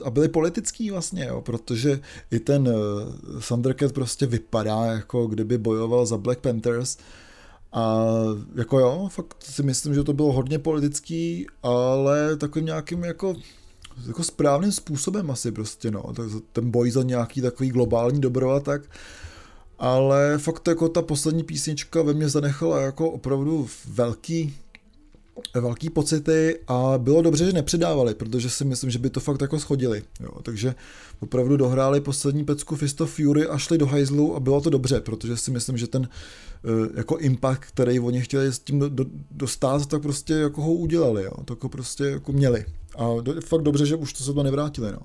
a 0.05 0.09
byly 0.09 0.29
politický 0.29 0.91
vlastně, 0.91 1.25
jo, 1.25 1.41
protože 1.41 1.99
i 2.31 2.39
ten 2.39 2.67
uh, 2.67 3.41
Thundercat 3.47 3.91
prostě 3.91 4.25
vypadá 4.25 4.85
jako 4.85 5.27
kdyby 5.27 5.57
bojoval 5.57 6.05
za 6.05 6.17
Black 6.17 6.39
Panthers. 6.39 6.97
A 7.73 8.05
jako 8.55 8.79
jo, 8.79 9.09
fakt 9.11 9.35
si 9.39 9.63
myslím, 9.63 9.93
že 9.93 10.03
to 10.03 10.13
bylo 10.13 10.31
hodně 10.31 10.59
politický, 10.59 11.47
ale 11.63 12.35
takovým 12.35 12.65
nějakým 12.65 13.03
jako 13.03 13.35
jako 14.07 14.23
správným 14.23 14.71
způsobem 14.71 15.31
asi 15.31 15.51
prostě, 15.51 15.91
no, 15.91 16.03
ten 16.53 16.71
boj 16.71 16.91
za 16.91 17.03
nějaký 17.03 17.41
takový 17.41 17.69
globální 17.69 18.21
dobro 18.21 18.51
a 18.51 18.59
tak, 18.59 18.81
ale 19.79 20.37
fakt 20.37 20.67
jako 20.67 20.89
ta 20.89 21.01
poslední 21.01 21.43
písnička 21.43 22.01
ve 22.01 22.13
mně 22.13 22.29
zanechala 22.29 22.81
jako 22.81 23.09
opravdu 23.09 23.67
velký, 23.87 24.55
velký 25.53 25.89
pocity 25.89 26.59
a 26.67 26.93
bylo 26.97 27.21
dobře, 27.21 27.45
že 27.45 27.53
nepřidávali, 27.53 28.15
protože 28.15 28.49
si 28.49 28.65
myslím, 28.65 28.89
že 28.89 28.99
by 28.99 29.09
to 29.09 29.19
fakt 29.19 29.41
jako 29.41 29.59
schodili. 29.59 30.03
Jo. 30.19 30.41
Takže 30.41 30.75
opravdu 31.19 31.57
dohráli 31.57 32.01
poslední 32.01 32.45
pecku 32.45 32.75
Fist 32.75 33.01
of 33.01 33.15
Fury 33.15 33.47
a 33.47 33.57
šli 33.57 33.77
do 33.77 33.85
hajzlu 33.85 34.35
a 34.35 34.39
bylo 34.39 34.61
to 34.61 34.69
dobře, 34.69 35.01
protože 35.01 35.37
si 35.37 35.51
myslím, 35.51 35.77
že 35.77 35.87
ten 35.87 36.09
eh, 36.63 36.89
jako 36.97 37.17
impact, 37.17 37.65
který 37.65 37.99
oni 37.99 38.21
chtěli 38.21 38.53
s 38.53 38.59
tím 38.59 38.95
dostat, 39.31 39.85
tak 39.85 40.01
prostě 40.01 40.33
jako 40.33 40.61
ho 40.61 40.73
udělali. 40.73 41.23
Jo. 41.23 41.31
To 41.45 41.53
jako 41.53 41.69
prostě 41.69 42.03
jako 42.03 42.31
měli. 42.31 42.65
A 42.97 43.21
do, 43.21 43.41
fakt 43.41 43.61
dobře, 43.61 43.85
že 43.85 43.95
už 43.95 44.13
to 44.13 44.23
se 44.23 44.33
to 44.33 44.43
nevrátili, 44.43 44.91
no. 44.91 44.99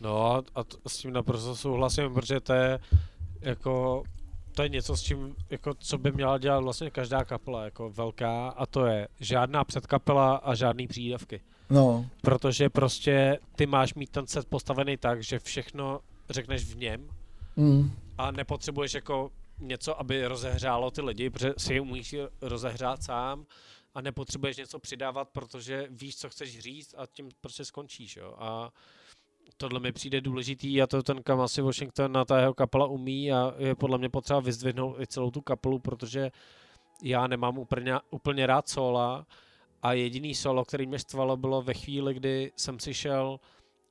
No 0.00 0.26
a, 0.26 0.42
a 0.54 0.64
s 0.88 0.96
tím 0.96 1.12
naprosto 1.12 1.56
souhlasím, 1.56 2.14
protože 2.14 2.40
to 2.40 2.52
je 2.52 2.78
jako 3.40 4.02
to 4.58 4.62
je 4.62 4.68
něco, 4.68 4.96
s 4.96 5.02
čím, 5.02 5.36
jako, 5.50 5.74
co 5.74 5.98
by 5.98 6.12
měla 6.12 6.38
dělat 6.38 6.60
vlastně 6.60 6.90
každá 6.90 7.24
kapela, 7.24 7.64
jako 7.64 7.90
velká, 7.90 8.48
a 8.48 8.66
to 8.66 8.86
je 8.86 9.08
žádná 9.20 9.64
předkapela 9.64 10.36
a 10.36 10.54
žádný 10.54 10.86
přídavky. 10.88 11.40
No. 11.70 12.06
Protože 12.22 12.70
prostě 12.70 13.38
ty 13.56 13.66
máš 13.66 13.94
mít 13.94 14.10
ten 14.10 14.26
set 14.26 14.48
postavený 14.48 14.96
tak, 14.96 15.22
že 15.22 15.38
všechno 15.38 16.00
řekneš 16.30 16.64
v 16.64 16.76
něm 16.76 17.10
mm. 17.56 17.90
a 18.18 18.30
nepotřebuješ 18.30 18.94
jako 18.94 19.30
něco, 19.58 20.00
aby 20.00 20.26
rozehřálo 20.26 20.90
ty 20.90 21.00
lidi, 21.00 21.30
protože 21.30 21.54
si 21.58 21.74
je 21.74 21.80
umíš 21.80 22.14
rozehřát 22.40 23.02
sám 23.02 23.46
a 23.94 24.00
nepotřebuješ 24.00 24.56
něco 24.56 24.78
přidávat, 24.78 25.28
protože 25.28 25.86
víš, 25.90 26.16
co 26.16 26.28
chceš 26.28 26.58
říct 26.58 26.94
a 26.98 27.06
tím 27.06 27.28
prostě 27.40 27.64
skončíš, 27.64 28.16
jo. 28.16 28.34
A 28.38 28.70
tohle 29.56 29.80
mi 29.80 29.92
přijde 29.92 30.20
důležitý 30.20 30.82
a 30.82 30.86
to 30.86 31.02
ten 31.02 31.22
Kamasi 31.22 31.62
Washington 31.62 32.12
na 32.12 32.24
ta 32.24 32.40
jeho 32.40 32.54
kapela 32.54 32.86
umí 32.86 33.32
a 33.32 33.54
je 33.58 33.74
podle 33.74 33.98
mě 33.98 34.08
potřeba 34.08 34.40
vyzdvihnout 34.40 35.00
i 35.00 35.06
celou 35.06 35.30
tu 35.30 35.40
kapelu, 35.40 35.78
protože 35.78 36.30
já 37.02 37.26
nemám 37.26 37.58
úplně, 37.58 37.94
úplně 38.10 38.46
rád 38.46 38.68
sola 38.68 39.26
a 39.82 39.92
jediný 39.92 40.34
solo, 40.34 40.64
který 40.64 40.86
mě 40.86 40.98
štvalo, 40.98 41.36
bylo 41.36 41.62
ve 41.62 41.74
chvíli, 41.74 42.14
kdy 42.14 42.52
jsem 42.56 42.78
si 42.78 42.94
šel 42.94 43.40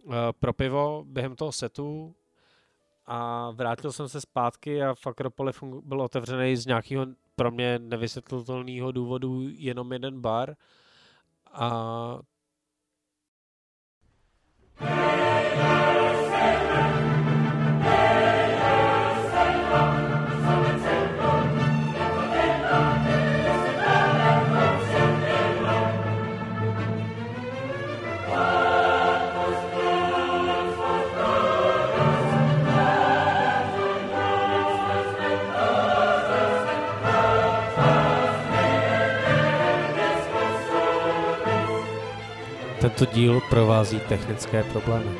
uh, 0.03 0.13
pro 0.39 0.53
pivo 0.53 1.03
během 1.07 1.35
toho 1.35 1.51
setu 1.51 2.15
a 3.05 3.51
vrátil 3.51 3.91
jsem 3.91 4.09
se 4.09 4.21
zpátky 4.21 4.83
a 4.83 4.95
v 4.95 5.07
Akropoli 5.07 5.51
byl 5.83 6.01
otevřený 6.01 6.55
z 6.55 6.65
nějakého 6.65 7.05
pro 7.35 7.51
mě 7.51 7.79
nevysvětlitelného 7.79 8.91
důvodu 8.91 9.41
jenom 9.49 9.93
jeden 9.93 10.21
bar 10.21 10.55
a 11.51 12.19
tento 42.77 43.13
díl 43.13 43.41
provází 43.49 43.99
technické 43.99 44.63
problémy. 44.63 45.11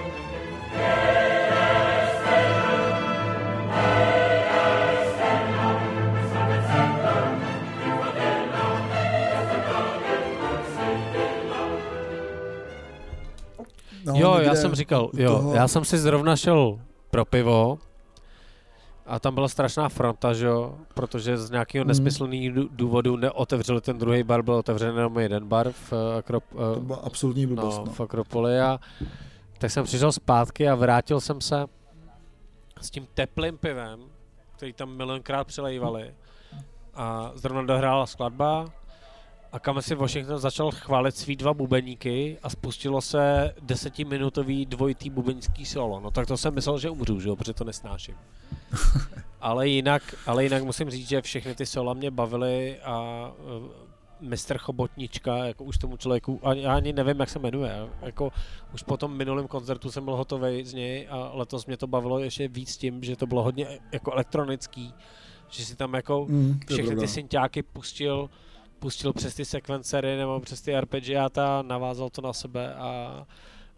Jo, 14.20 14.38
já 14.40 14.56
jsem 14.56 14.76
říkal, 14.76 15.10
jo, 15.14 15.36
toho- 15.36 15.54
já 15.56 15.68
jsem 15.68 15.86
si 15.86 15.98
zrovna 15.98 16.36
šel 16.36 16.80
pro 17.12 17.26
pivo 17.26 17.78
a 19.06 19.20
tam 19.20 19.36
byla 19.36 19.48
strašná 19.48 19.90
fronta, 19.90 20.34
že 20.34 20.46
jo, 20.46 20.76
protože 20.94 21.38
z 21.38 21.52
nějakého 21.52 21.84
Mhm. 21.84 21.88
nesmyslného 21.88 22.54
dů- 22.56 22.70
důvodu 22.72 23.18
neotevřeli 23.18 23.82
ten 23.82 23.98
druhý 23.98 24.24
bar, 24.24 24.42
byl 24.42 24.54
otevřen 24.54 24.96
jenom 24.96 25.20
jeden 25.20 25.48
bar 25.48 25.72
v, 25.72 25.94
eh, 25.94 26.18
Akrop, 26.18 26.44
eh, 26.54 26.76
To 26.76 26.82
byla 26.82 26.98
absolutní 26.98 27.46
blbost. 27.48 27.78
no, 27.78 27.86
No, 27.86 27.92
v 27.94 28.00
Akropoli 28.02 28.60
a 28.62 28.80
tak 29.58 29.72
jsem 29.72 29.84
přišel 29.84 30.12
zpátky 30.12 30.70
a 30.70 30.76
vrátil 30.76 31.22
jsem 31.22 31.42
se 31.42 31.66
s 32.82 32.90
tím 32.92 33.08
teplým 33.14 33.58
pivem, 33.58 34.00
který 34.56 34.74
tam 34.74 34.90
milionkrát 34.90 35.48
přilejvali 35.48 36.14
a 36.96 37.32
zrovna 37.36 37.62
dohrála 37.62 38.06
skladba 38.06 38.66
a 39.52 39.60
kam 39.60 39.82
si 39.82 39.96
Washington 39.96 40.40
začal 40.40 40.72
chválit 40.72 41.16
svý 41.16 41.36
dva 41.36 41.54
bubeníky 41.54 42.38
a 42.44 42.50
spustilo 42.50 43.02
se 43.02 43.54
desetiminutový 43.62 44.66
dvojitý 44.66 45.10
bubeňský 45.10 45.66
solo. 45.66 46.00
No 46.00 46.12
tak 46.12 46.28
to 46.28 46.38
jsem 46.38 46.56
myslel, 46.56 46.80
že 46.80 46.90
umřu, 46.90 47.20
že 47.20 47.30
jo, 47.30 47.36
protože 47.36 47.54
to 47.54 47.64
nesnáším. 47.64 48.16
ale, 49.42 49.68
jinak, 49.68 50.16
ale 50.26 50.44
jinak 50.44 50.64
musím 50.64 50.90
říct, 50.90 51.08
že 51.08 51.22
všechny 51.22 51.56
ty 51.56 51.66
sola 51.66 51.94
mě 51.94 52.12
bavily 52.12 52.80
a 52.80 53.28
uh, 54.22 54.30
Mr. 54.30 54.58
Chobotnička, 54.58 55.38
jako 55.38 55.64
už 55.64 55.78
tomu 55.78 55.98
člověku, 55.98 56.40
ani, 56.44 56.62
já 56.62 56.76
ani 56.76 56.94
nevím, 56.94 57.20
jak 57.20 57.30
se 57.30 57.40
jmenuje, 57.40 57.88
jako 58.02 58.32
už 58.74 58.84
po 58.84 58.98
tom 58.98 59.18
minulém 59.18 59.48
koncertu 59.48 59.92
jsem 59.92 60.06
byl 60.06 60.16
hotový 60.16 60.66
z 60.66 60.74
něj 60.74 61.08
a 61.10 61.32
letos 61.34 61.66
mě 61.66 61.78
to 61.78 61.88
bavilo 61.88 62.20
ještě 62.20 62.48
víc 62.48 62.78
tím, 62.78 63.04
že 63.04 63.16
to 63.16 63.28
bylo 63.28 63.44
hodně 63.44 63.80
jako 63.92 64.12
elektronický, 64.12 64.94
že 65.50 65.66
si 65.66 65.76
tam 65.76 65.94
jako 65.94 66.26
Mm, 66.30 66.60
všechny 66.70 66.96
ty 66.96 67.08
synťáky 67.08 67.64
pustil, 67.64 68.30
pustil 68.80 69.14
přes 69.14 69.36
ty 69.36 69.46
sekvencery 69.46 70.18
nebo 70.18 70.40
přes 70.40 70.62
ty 70.62 70.76
arpeggiata, 70.76 71.62
navázal 71.62 72.10
to 72.10 72.22
na 72.22 72.34
sebe 72.34 72.74
a 72.74 73.26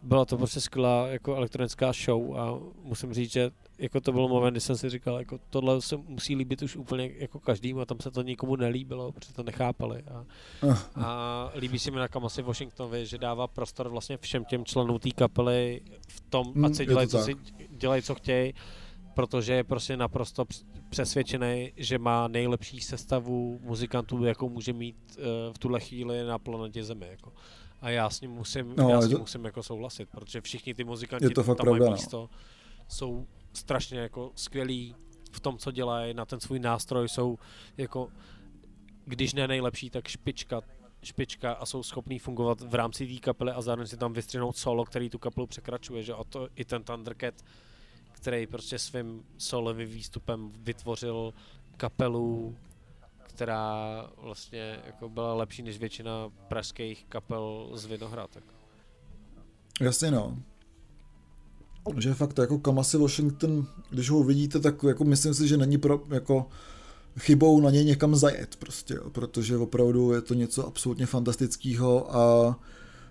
byla 0.02 0.26
to 0.26 0.38
prostě 0.38 0.62
skvělá 0.62 1.08
jako 1.08 1.36
elektronická 1.36 1.92
show 2.06 2.38
a 2.38 2.60
musím 2.84 3.14
říct, 3.14 3.32
že 3.32 3.52
jako 3.78 4.02
to 4.02 4.12
byl 4.12 4.28
moment, 4.28 4.54
kdy 4.54 4.62
jsem 4.62 4.78
si 4.78 4.90
říkal, 4.90 5.20
jako 5.20 5.40
tohle 5.50 5.82
se 5.82 5.98
musí 5.98 6.36
líbit 6.36 6.62
už 6.62 6.76
úplně 6.76 7.12
jako 7.18 7.40
každým 7.40 7.80
a 7.80 7.86
tam 7.86 8.00
se 8.00 8.12
to 8.12 8.22
nikomu 8.22 8.56
nelíbilo, 8.56 9.12
protože 9.12 9.34
to 9.34 9.44
nechápali. 9.44 10.04
A, 10.04 10.26
Ah, 10.62 10.78
a 10.96 11.52
líbí 11.56 11.80
se 11.80 11.92
mi 11.92 11.98
na 11.98 12.08
Kamasi 12.08 12.42
Washingtonovi, 12.42 13.06
že 13.06 13.18
dává 13.18 13.48
prostor 13.48 13.90
vlastně 13.90 14.18
všem 14.18 14.46
těm 14.46 14.66
členům 14.66 15.00
té 15.00 15.12
kapely 15.12 15.82
v 16.08 16.22
tom, 16.30 16.66
ať 16.66 16.76
si 16.76 16.82
je 16.82 16.86
dělají, 16.86 17.08
to 17.08 17.18
co 17.18 17.24
si 17.24 17.36
dělají, 17.70 18.02
co 18.02 18.16
chtějí, 18.16 18.54
protože 19.20 19.54
je 19.54 19.64
prostě 19.64 19.98
naprosto 19.98 20.46
př- 20.46 20.64
přesvědčený, 20.90 21.74
že 21.78 21.98
má 22.00 22.28
nejlepší 22.28 22.82
sestavu 22.82 23.60
muzikantů, 23.64 24.24
jakou 24.24 24.50
může 24.50 24.74
mít 24.74 24.96
uh, 25.18 25.54
v 25.54 25.58
tuhle 25.60 25.80
chvíli 25.80 26.24
na 26.24 26.40
planetě 26.40 26.84
Zemi. 26.84 27.08
Jako. 27.10 27.34
A 27.82 27.90
já 27.90 28.10
s 28.10 28.22
ním 28.22 28.32
musím, 28.32 28.74
No, 28.78 28.90
já 28.90 29.02
s 29.02 29.08
ním 29.08 29.18
to- 29.18 29.20
musím 29.20 29.46
jako 29.46 29.64
souhlasit, 29.64 30.10
protože 30.10 30.42
všichni 30.42 30.74
ty 30.74 30.84
muzikanti 30.84 31.30
to 31.30 31.44
tam 31.44 31.46
mají 31.48 31.58
pravda, 31.58 31.86
no. 31.86 31.92
místo, 31.92 32.30
jsou 32.88 33.28
strašně 33.54 34.00
jako 34.00 34.32
skvělí 34.36 34.96
v 35.32 35.40
tom, 35.40 35.58
co 35.58 35.72
dělají, 35.72 36.14
na 36.14 36.26
ten 36.26 36.40
svůj 36.40 36.60
nástroj 36.60 37.10
jsou 37.10 37.38
jako, 37.78 38.10
když 39.06 39.34
ne 39.34 39.48
nejlepší, 39.48 39.90
tak 39.90 40.08
špička 40.08 40.62
špička 41.04 41.54
a 41.54 41.66
jsou 41.66 41.84
schopní 41.84 42.20
fungovat 42.20 42.62
v 42.62 42.76
rámci 42.76 43.08
té 43.08 43.20
kapely 43.20 43.52
a 43.52 43.62
zároveň 43.62 43.88
si 43.88 43.98
tam 43.98 44.14
vystřihnout 44.14 44.58
solo, 44.58 44.86
který 44.86 45.10
tu 45.10 45.20
kapelu 45.20 45.48
překračuje, 45.48 46.04
že 46.04 46.14
a 46.14 46.24
to 46.24 46.48
i 46.56 46.66
ten 46.66 46.84
Thundercat, 46.84 47.34
který 48.22 48.48
prostě 48.48 48.80
svým 48.80 49.24
solovým 49.38 49.90
výstupem 49.90 50.52
vytvořil 50.64 51.34
kapelu, 51.78 52.56
která 53.24 54.08
vlastně 54.18 54.80
jako 54.86 55.10
byla 55.10 55.34
lepší 55.34 55.62
než 55.62 55.78
většina 55.78 56.30
pražských 56.48 57.06
kapel 57.10 57.70
z 57.74 57.86
Vinohrad. 57.86 58.36
Jako. 58.36 58.48
Jasně 59.82 60.12
no. 60.12 60.38
Že 61.98 62.14
fakt 62.14 62.38
jako 62.38 62.60
Kamasi 62.60 62.98
Washington, 62.98 63.68
když 63.90 64.10
ho 64.10 64.18
uvidíte, 64.18 64.60
tak 64.60 64.84
jako 64.84 65.04
myslím 65.04 65.34
si, 65.34 65.48
že 65.48 65.58
není 65.58 65.78
pro, 65.78 66.04
jako 66.10 66.48
chybou 67.20 67.62
na 67.62 67.70
něj 67.70 67.86
někam 67.86 68.16
zajet 68.16 68.56
prostě, 68.56 68.96
protože 69.12 69.58
opravdu 69.58 70.14
je 70.14 70.22
to 70.22 70.34
něco 70.34 70.68
absolutně 70.68 71.06
fantastického 71.06 72.16
a 72.16 72.56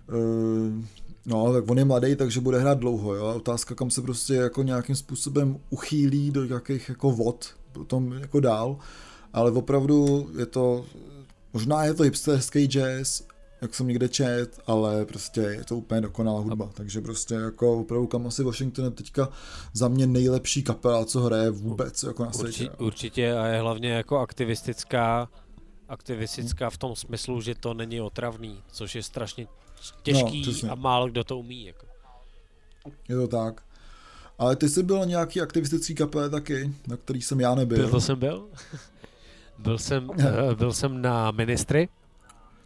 e, 0.09 0.99
no, 1.29 1.53
tak 1.53 1.69
on 1.69 1.77
je 1.77 1.85
mladý, 1.85 2.15
takže 2.15 2.41
bude 2.41 2.59
hrát 2.59 2.79
dlouho, 2.79 3.15
jo, 3.15 3.33
otázka, 3.35 3.75
kam 3.75 3.91
se 3.91 4.01
prostě 4.01 4.33
jako 4.33 4.63
nějakým 4.63 4.95
způsobem 4.95 5.59
uchýlí 5.69 6.31
do 6.31 6.45
jakých 6.45 6.89
jako 6.89 7.11
vod, 7.11 7.55
potom 7.71 8.13
jako 8.13 8.39
dál, 8.39 8.77
ale 9.33 9.51
opravdu 9.51 10.29
je 10.39 10.45
to, 10.45 10.85
možná 11.53 11.83
je 11.83 11.93
to 11.93 12.03
hipsterský 12.03 12.65
jazz, 12.65 13.23
jak 13.61 13.75
jsem 13.75 13.87
někde 13.87 14.09
čet, 14.09 14.59
ale 14.67 15.05
prostě 15.05 15.41
je 15.41 15.63
to 15.63 15.77
úplně 15.77 16.01
dokonalá 16.01 16.39
hudba, 16.39 16.69
takže 16.73 17.01
prostě 17.01 17.33
jako 17.33 17.79
opravdu 17.79 18.07
Kamasi 18.07 18.43
Washington 18.43 18.85
je 18.85 18.91
teďka 18.91 19.29
za 19.73 19.87
mě 19.87 20.07
nejlepší 20.07 20.63
kapela, 20.63 21.05
co 21.05 21.21
hraje 21.21 21.49
vůbec 21.49 22.03
jako 22.03 22.25
na 22.25 22.31
světě. 22.31 22.63
Urči, 22.63 22.83
určitě 22.83 23.33
a 23.33 23.47
je 23.47 23.59
hlavně 23.61 23.89
jako 23.89 24.17
aktivistická, 24.17 25.29
aktivistická 25.87 26.69
v 26.69 26.77
tom 26.77 26.95
smyslu, 26.95 27.41
že 27.41 27.55
to 27.55 27.73
není 27.73 28.01
otravný, 28.01 28.63
což 28.71 28.95
je 28.95 29.03
strašně 29.03 29.47
těžký 30.03 30.37
No, 30.37 30.51
přesně. 30.51 30.69
a 30.69 30.75
málo 30.75 31.07
kdo 31.07 31.23
to 31.23 31.37
umí. 31.37 31.65
Jako. 31.65 31.85
Je 33.09 33.15
to 33.15 33.27
tak. 33.27 33.61
Ale 34.37 34.55
ty 34.55 34.69
jsi 34.69 34.83
byl 34.83 35.05
nějaký 35.05 35.41
aktivistický 35.41 35.95
kapele 35.95 36.29
taky, 36.29 36.73
na 36.87 36.97
který 36.97 37.21
jsem 37.21 37.39
já 37.39 37.55
nebyl. 37.55 37.77
Byl 37.77 37.89
to 37.89 38.01
jsem 38.01 38.19
byl? 38.19 38.47
byl, 39.57 39.77
jsem, 39.77 40.09
eh, 40.19 40.55
byl 40.55 40.73
jsem 40.73 41.01
na 41.01 41.31
Ministry, 41.31 41.89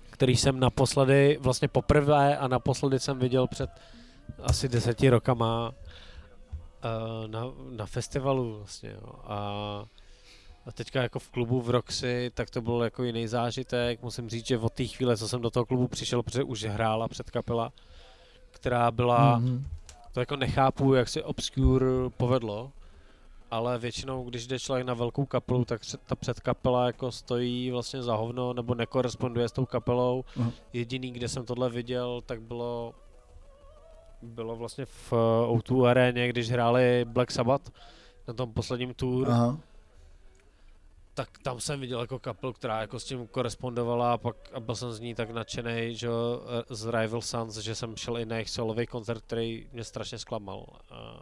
který 0.10 0.36
jsem 0.38 0.60
naposledy, 0.60 1.38
vlastně 1.42 1.68
poprvé 1.68 2.38
a 2.38 2.48
naposledy 2.48 3.00
jsem 3.00 3.20
viděl 3.20 3.48
před 3.48 3.70
asi 4.44 4.70
deseti 4.70 5.10
rokama 5.10 5.72
eh, 6.84 7.28
na, 7.28 7.44
na 7.70 7.86
festivalu 7.86 8.58
vlastně, 8.58 8.90
jo. 8.90 9.14
A, 9.24 9.86
a 10.66 10.72
teďka 10.72 11.02
jako 11.02 11.20
v 11.20 11.30
klubu 11.30 11.62
v 11.62 11.70
Roxy, 11.70 12.32
tak 12.34 12.50
to 12.50 12.62
byl 12.62 12.82
jako 12.84 13.04
jiný 13.04 13.28
zážitek. 13.28 14.02
Musím 14.04 14.30
říct, 14.30 14.48
že 14.48 14.58
od 14.58 14.74
té 14.74 14.86
chvíle, 14.86 15.18
co 15.18 15.28
jsem 15.28 15.42
do 15.42 15.50
toho 15.50 15.66
klubu 15.66 15.88
přišel, 15.88 16.24
protože 16.24 16.44
už 16.44 16.64
hrála 16.64 17.08
před 17.08 17.32
kapela, 17.32 17.72
která 18.52 18.92
byla 18.92 19.38
Mhm. 19.40 19.66
to 20.12 20.20
jako 20.20 20.36
nechápu, 20.36 20.94
jak 20.94 21.10
se 21.10 21.24
Obscure 21.24 21.86
povedlo, 22.18 22.72
ale 23.52 23.78
většinou, 23.80 24.24
když 24.24 24.48
jde 24.48 24.60
člověk 24.60 24.88
na 24.88 24.94
velkou 24.94 25.26
kapelu, 25.26 25.66
tak 25.66 25.82
ta 26.06 26.16
předkapela 26.16 26.86
jako 26.88 27.12
stojí 27.12 27.72
vlastně 27.72 28.04
za 28.04 28.16
hovno, 28.16 28.54
nebo 28.54 28.76
nekoresponduje 28.76 29.50
s 29.50 29.52
tou 29.52 29.66
kapelou. 29.66 30.24
Aha. 30.40 30.52
Jediný, 30.74 31.12
kde 31.12 31.28
jsem 31.30 31.46
tohle 31.46 31.70
viděl, 31.70 32.22
tak 32.26 32.42
bylo 32.42 32.94
bylo 34.22 34.56
vlastně 34.56 34.86
v 34.86 35.14
eh, 35.14 35.48
O2 35.48 35.86
aréně, 35.86 36.28
když 36.28 36.50
hráli 36.52 37.06
Black 37.06 37.32
Sabbath 37.32 37.72
na 38.28 38.34
tom 38.34 38.54
posledním 38.54 38.94
tour, 38.94 39.30
Aha. 39.32 39.58
Tak 41.14 41.38
tam 41.38 41.60
jsem 41.60 41.80
viděl 41.80 42.02
jako 42.02 42.20
kapelu, 42.20 42.54
která 42.54 42.82
jako 42.82 43.00
s 43.00 43.04
tím 43.04 43.28
korespondovala 43.28 44.14
a 44.14 44.18
pak 44.18 44.36
a 44.54 44.60
byl 44.60 44.76
jsem 44.76 44.92
z 44.94 45.00
ní 45.00 45.16
tak 45.16 45.30
nadšený, 45.30 45.96
že 45.96 46.08
z 46.70 46.86
Rival 46.92 47.22
Sons, 47.22 47.58
že 47.58 47.76
jsem 47.76 47.96
šel 47.96 48.18
i 48.18 48.26
na 48.26 48.36
jejich 48.36 48.50
solový 48.50 48.88
koncert, 48.88 49.22
který 49.22 49.68
mě 49.74 49.84
strašně 49.84 50.18
zklamal. 50.20 50.66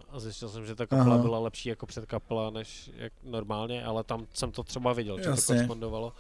A, 0.10 0.20
zjistil 0.20 0.50
jsem, 0.50 0.66
že 0.66 0.76
ta 0.76 0.86
kapela 0.88 1.16
Aha. 1.16 1.24
byla 1.24 1.40
lepší 1.40 1.70
jako 1.70 1.86
předkapela 1.86 2.50
než 2.50 2.92
jak 2.96 3.14
normálně, 3.24 3.86
ale 3.86 4.04
tam 4.04 4.28
jsem 4.34 4.52
to 4.52 4.64
třeba 4.64 4.94
viděl, 4.94 5.18
že 5.18 5.24
to 5.24 5.30
Jasně. 5.30 5.56
korespondovalo. 5.56 6.14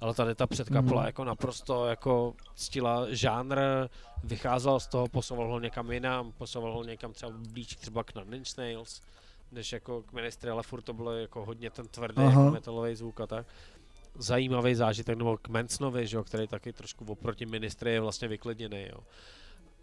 Ale 0.00 0.14
tady 0.14 0.34
ta 0.34 0.46
předkapela 0.46 1.00
Mhm. 1.00 1.06
jako 1.06 1.24
naprosto 1.24 1.86
jako 1.86 2.34
ctila 2.54 3.06
žánr, 3.10 3.58
vycházel 4.24 4.80
z 4.80 4.86
toho, 4.86 5.08
posouval 5.08 5.48
ho 5.50 5.60
někam 5.60 5.90
jinam, 5.92 6.32
posouval 6.32 6.72
ho 6.72 6.84
někam 6.84 7.12
třeba 7.12 7.32
blíž 7.36 7.66
třeba 7.66 8.04
k 8.04 8.14
Nine 8.14 8.36
Inch 8.36 8.56
Nails, 8.58 9.00
než 9.52 9.72
jako 9.72 10.02
k 10.02 10.12
Ministry, 10.12 10.50
ale 10.50 10.62
furt 10.62 10.82
to 10.82 10.92
bylo 10.92 11.12
jako 11.12 11.44
hodně 11.44 11.70
ten 11.70 11.88
tvrdý 11.88 12.22
Aha. 12.22 12.30
jako 12.30 12.50
metalový 12.50 12.94
zvuk 12.94 13.20
a 13.20 13.26
tak. 13.26 13.46
Zajímavý 14.18 14.74
zážitek, 14.74 15.18
nebo 15.18 15.36
k 15.36 15.48
Mansonovi, 15.48 16.06
že 16.06 16.16
jo, 16.16 16.24
který 16.24 16.46
taky 16.46 16.72
trošku 16.72 17.04
oproti 17.04 17.46
Ministry 17.46 17.92
je 17.92 18.00
vlastně 18.00 18.28
vyklidněný, 18.28 18.86
jo. 18.92 19.00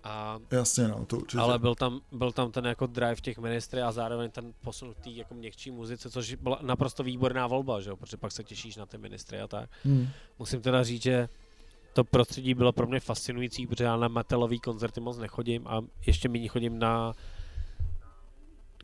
A, 0.04 0.40
Jasně, 0.52 0.88
no, 0.88 1.06
to 1.06 1.18
určitě. 1.18 1.42
ale 1.42 1.60
byl 1.60 1.76
tam, 1.76 2.02
byl 2.12 2.32
tam 2.32 2.52
ten 2.52 2.66
jako 2.66 2.88
drive 2.88 3.16
těch 3.16 3.38
Ministry 3.38 3.82
a 3.82 3.92
zároveň 3.92 4.32
ten 4.32 4.54
posunutý 4.62 5.18
jako 5.18 5.34
měkčí 5.34 5.72
muzice, 5.72 6.10
což 6.10 6.34
byla 6.36 6.60
naprosto 6.62 7.04
výborná 7.04 7.48
volba, 7.48 7.82
že 7.82 7.90
jo, 7.90 7.96
protože 7.98 8.18
pak 8.18 8.32
se 8.32 8.44
těšíš 8.44 8.76
na 8.76 8.86
ty 8.86 8.98
Ministry 8.98 9.42
a 9.42 9.48
tak. 9.48 9.70
Hmm. 9.84 10.08
Musím 10.40 10.62
teda 10.62 10.84
říct, 10.84 11.04
že 11.04 11.30
to 11.94 12.04
prostředí 12.04 12.54
bylo 12.54 12.72
pro 12.72 12.88
mě 12.88 13.00
fascinující, 13.00 13.68
protože 13.68 13.84
já 13.84 13.98
na 13.98 14.08
metalový 14.08 14.60
koncerty 14.60 15.00
moc 15.00 15.18
nechodím 15.18 15.68
a 15.68 15.82
ještě 16.06 16.30
méně 16.30 16.48
chodím 16.48 16.80
na 16.80 17.14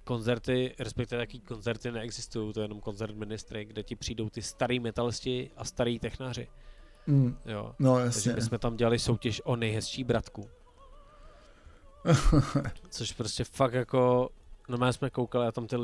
koncerty, 0.07 0.75
respektive 0.79 1.21
jaký 1.21 1.39
koncerty 1.39 1.91
neexistují, 1.91 2.53
to 2.53 2.59
je 2.59 2.63
jenom 2.63 2.81
koncert 2.81 3.15
Ministry, 3.15 3.65
kde 3.65 3.83
ti 3.83 3.95
přijdou 3.95 4.29
ty 4.29 4.41
starý 4.41 4.79
metalisti 4.79 5.51
a 5.57 5.65
starý 5.65 5.99
technáři. 5.99 6.47
Hmm. 7.07 7.37
Jo. 7.45 7.75
No 7.79 7.95
Takže 7.95 8.05
jasně. 8.05 8.33
my 8.33 8.41
jsme 8.41 8.57
tam 8.59 8.75
dělali 8.75 8.99
soutěž 8.99 9.41
o 9.45 9.55
nejhezčí 9.55 10.03
bratku. 10.03 10.49
Což 12.89 13.11
prostě 13.11 13.43
fakt 13.43 13.73
jako, 13.73 14.29
no 14.69 14.93
jsme 14.93 15.09
koukali 15.09 15.47
a 15.47 15.51
tam 15.51 15.67
ty 15.67 15.75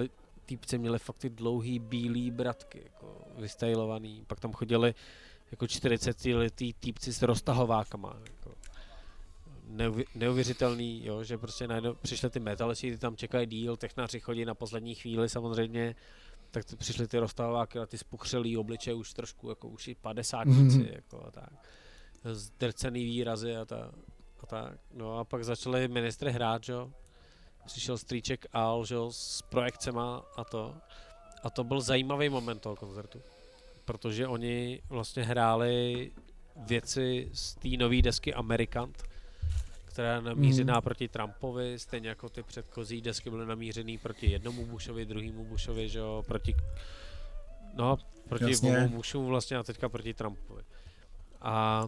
týpci 0.45 0.77
měli 0.77 0.99
fakt 0.99 1.17
ty 1.17 1.29
dlouhý 1.29 1.79
bílý 1.79 2.31
bratky, 2.31 2.81
jako 2.83 3.27
vystylovaný. 3.37 4.23
Pak 4.27 4.39
tam 4.39 4.53
chodili 4.53 4.95
jako 5.51 5.67
40 5.67 6.25
letý 6.25 6.73
týpci 6.73 7.13
s 7.13 7.21
roztahovákama. 7.21 8.19
Jako 9.77 9.97
neuvěřitelný, 10.15 11.05
jo, 11.05 11.23
že 11.23 11.37
prostě 11.37 11.67
najednou 11.67 11.93
přišly 11.93 12.29
ty 12.29 12.39
metalisti, 12.39 12.91
ty 12.91 12.97
tam 12.97 13.15
čekají 13.15 13.47
díl, 13.47 13.77
technáři 13.77 14.19
chodí 14.19 14.45
na 14.45 14.55
poslední 14.55 14.95
chvíli 14.95 15.29
samozřejmě, 15.29 15.95
tak 16.51 16.65
přišly 16.77 17.07
ty 17.07 17.19
roztahováky 17.19 17.79
a 17.79 17.85
ty 17.85 17.97
spuchřelý 17.97 18.57
obliče 18.57 18.93
už 18.93 19.13
trošku, 19.13 19.49
jako 19.49 19.67
už 19.67 19.87
i 19.87 19.95
padesátníci, 19.95 20.79
mm-hmm. 20.79 20.93
jako 20.93 21.25
a 21.27 21.31
tak. 21.31 21.69
Zdrcený 22.23 23.05
výrazy 23.05 23.55
a, 23.55 23.65
ta, 23.65 23.91
a 24.39 24.45
tak. 24.45 24.79
No 24.93 25.19
a 25.19 25.23
pak 25.23 25.43
začali 25.43 25.87
ministry 25.87 26.31
hrát, 26.31 26.69
jo. 26.69 26.91
Přišel 27.65 27.97
strýček 27.97 28.45
Al, 28.53 28.85
že 28.85 28.95
s 29.09 29.41
projekcema 29.41 30.25
a 30.35 30.43
to. 30.43 30.75
A 31.43 31.49
to 31.49 31.63
byl 31.63 31.81
zajímavý 31.81 32.29
moment 32.29 32.61
toho 32.61 32.75
koncertu. 32.75 33.21
Protože 33.85 34.27
oni 34.27 34.81
vlastně 34.89 35.23
hráli 35.23 36.11
věci 36.55 37.29
z 37.33 37.55
té 37.55 37.69
nové 37.77 38.01
desky 38.01 38.33
Amerikant, 38.33 39.03
která 39.93 40.15
je 40.15 40.21
namířená 40.21 40.75
mm. 40.75 40.81
proti 40.81 41.07
Trumpovi, 41.07 41.79
stejně 41.79 42.09
jako 42.09 42.29
ty 42.29 42.43
předchozí 42.43 43.01
desky 43.01 43.29
byly 43.29 43.45
namířený 43.45 43.97
proti 43.97 44.31
jednomu 44.31 44.65
Bushovi, 44.65 45.05
druhému 45.05 45.45
Bushovi, 45.45 45.89
že 45.89 45.99
jo, 45.99 46.23
proti, 46.27 46.55
no, 47.73 47.97
proti 48.29 48.51
Jasně. 48.51 48.77
obou 48.77 48.95
Bushům 48.95 49.25
vlastně 49.25 49.57
a 49.57 49.63
teďka 49.63 49.89
proti 49.89 50.13
Trumpovi. 50.13 50.63
A, 51.41 51.87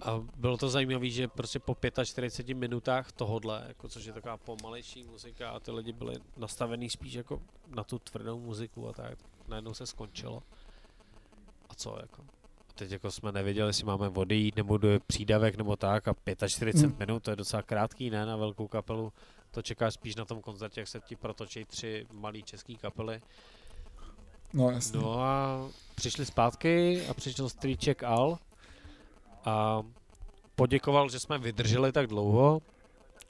a 0.00 0.22
bylo 0.36 0.56
to 0.56 0.68
zajímavé, 0.68 1.10
že 1.10 1.28
prostě 1.28 1.58
po 1.58 1.76
45 2.04 2.54
minutách 2.54 3.12
tohodle, 3.12 3.64
jako 3.68 3.88
což 3.88 4.04
je 4.04 4.12
taková 4.12 4.36
pomalejší 4.36 5.04
muzika 5.04 5.50
a 5.50 5.60
ty 5.60 5.70
lidi 5.70 5.92
byli 5.92 6.14
nastavený 6.36 6.90
spíš 6.90 7.14
jako 7.14 7.42
na 7.68 7.84
tu 7.84 7.98
tvrdou 7.98 8.40
muziku 8.40 8.88
a 8.88 8.92
tak, 8.92 9.18
najednou 9.48 9.74
se 9.74 9.86
skončilo. 9.86 10.42
A 11.68 11.74
co 11.74 11.98
jako? 12.00 12.24
Teď 12.74 12.90
jako 12.90 13.10
jsme 13.10 13.32
nevěděli, 13.32 13.68
jestli 13.68 13.84
máme 13.84 14.08
vody 14.08 14.50
nebo 14.56 14.78
do 14.78 14.88
přídavek 15.06 15.56
nebo 15.56 15.76
tak 15.76 16.08
a 16.08 16.14
45 16.48 16.76
hmm. 16.76 16.96
minut, 16.98 17.22
to 17.22 17.30
je 17.30 17.36
docela 17.36 17.62
krátký, 17.62 18.10
ne, 18.10 18.26
na 18.26 18.36
velkou 18.36 18.68
kapelu. 18.68 19.12
To 19.50 19.62
čekáš 19.62 19.94
spíš 19.94 20.16
na 20.16 20.24
tom 20.24 20.40
koncertě, 20.40 20.80
jak 20.80 20.88
se 20.88 21.00
ti 21.00 21.16
protočí 21.16 21.64
tři 21.64 22.06
malé 22.12 22.42
české 22.42 22.74
kapely. 22.74 23.20
No, 24.52 24.70
jasně. 24.70 25.00
No 25.00 25.20
a 25.20 25.58
přišli 25.94 26.26
zpátky 26.26 27.06
a 27.06 27.14
přišel 27.14 27.48
strýček 27.48 28.02
Al 28.02 28.38
a 29.44 29.82
poděkoval, 30.54 31.08
že 31.10 31.18
jsme 31.18 31.38
vydrželi 31.38 31.92
tak 31.92 32.06
dlouho 32.06 32.62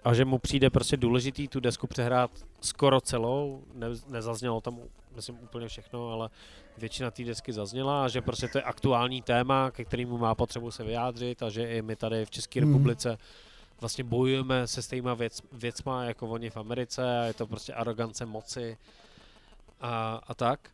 a 0.04 0.14
že 0.14 0.24
mu 0.24 0.38
přijde 0.38 0.70
prostě 0.70 0.96
důležitý 0.96 1.48
tu 1.48 1.61
desku 1.61 1.87
přehrát 1.87 2.30
skoro 2.61 3.00
celou, 3.00 3.64
ne, 3.74 3.87
nezaznělo 4.09 4.61
tam 4.61 4.78
myslím 5.16 5.38
úplně 5.42 5.68
všechno, 5.68 6.11
ale 6.11 6.31
většina 6.79 7.11
té 7.11 7.24
desky 7.24 7.53
zazněla 7.53 8.05
a 8.05 8.09
že 8.09 8.20
prostě 8.20 8.48
to 8.48 8.59
je 8.59 8.62
aktuální 8.62 9.22
téma, 9.22 9.70
ke 9.70 9.85
kterému 9.85 10.18
má 10.18 10.35
potřebu 10.35 10.70
se 10.70 10.85
vyjádřit 10.85 11.42
a 11.42 11.50
že 11.50 11.70
i 11.70 11.83
my 11.83 11.96
tady 11.96 12.24
v 12.24 12.31
České 12.31 12.61
mm. 12.61 12.66
republice 12.66 13.18
vlastně 13.81 14.05
bojujeme 14.05 14.66
se 14.66 14.83
stejnýma 14.83 15.14
věc, 15.14 15.42
věcma 15.53 16.05
jako 16.05 16.29
oni 16.29 16.50
v 16.50 16.57
Americe 16.57 17.20
a 17.20 17.24
je 17.24 17.35
to 17.35 17.46
prostě 17.46 17.74
arogance 17.74 18.27
moci 18.27 18.77
a, 19.81 20.20
a 20.27 20.35
tak. 20.35 20.70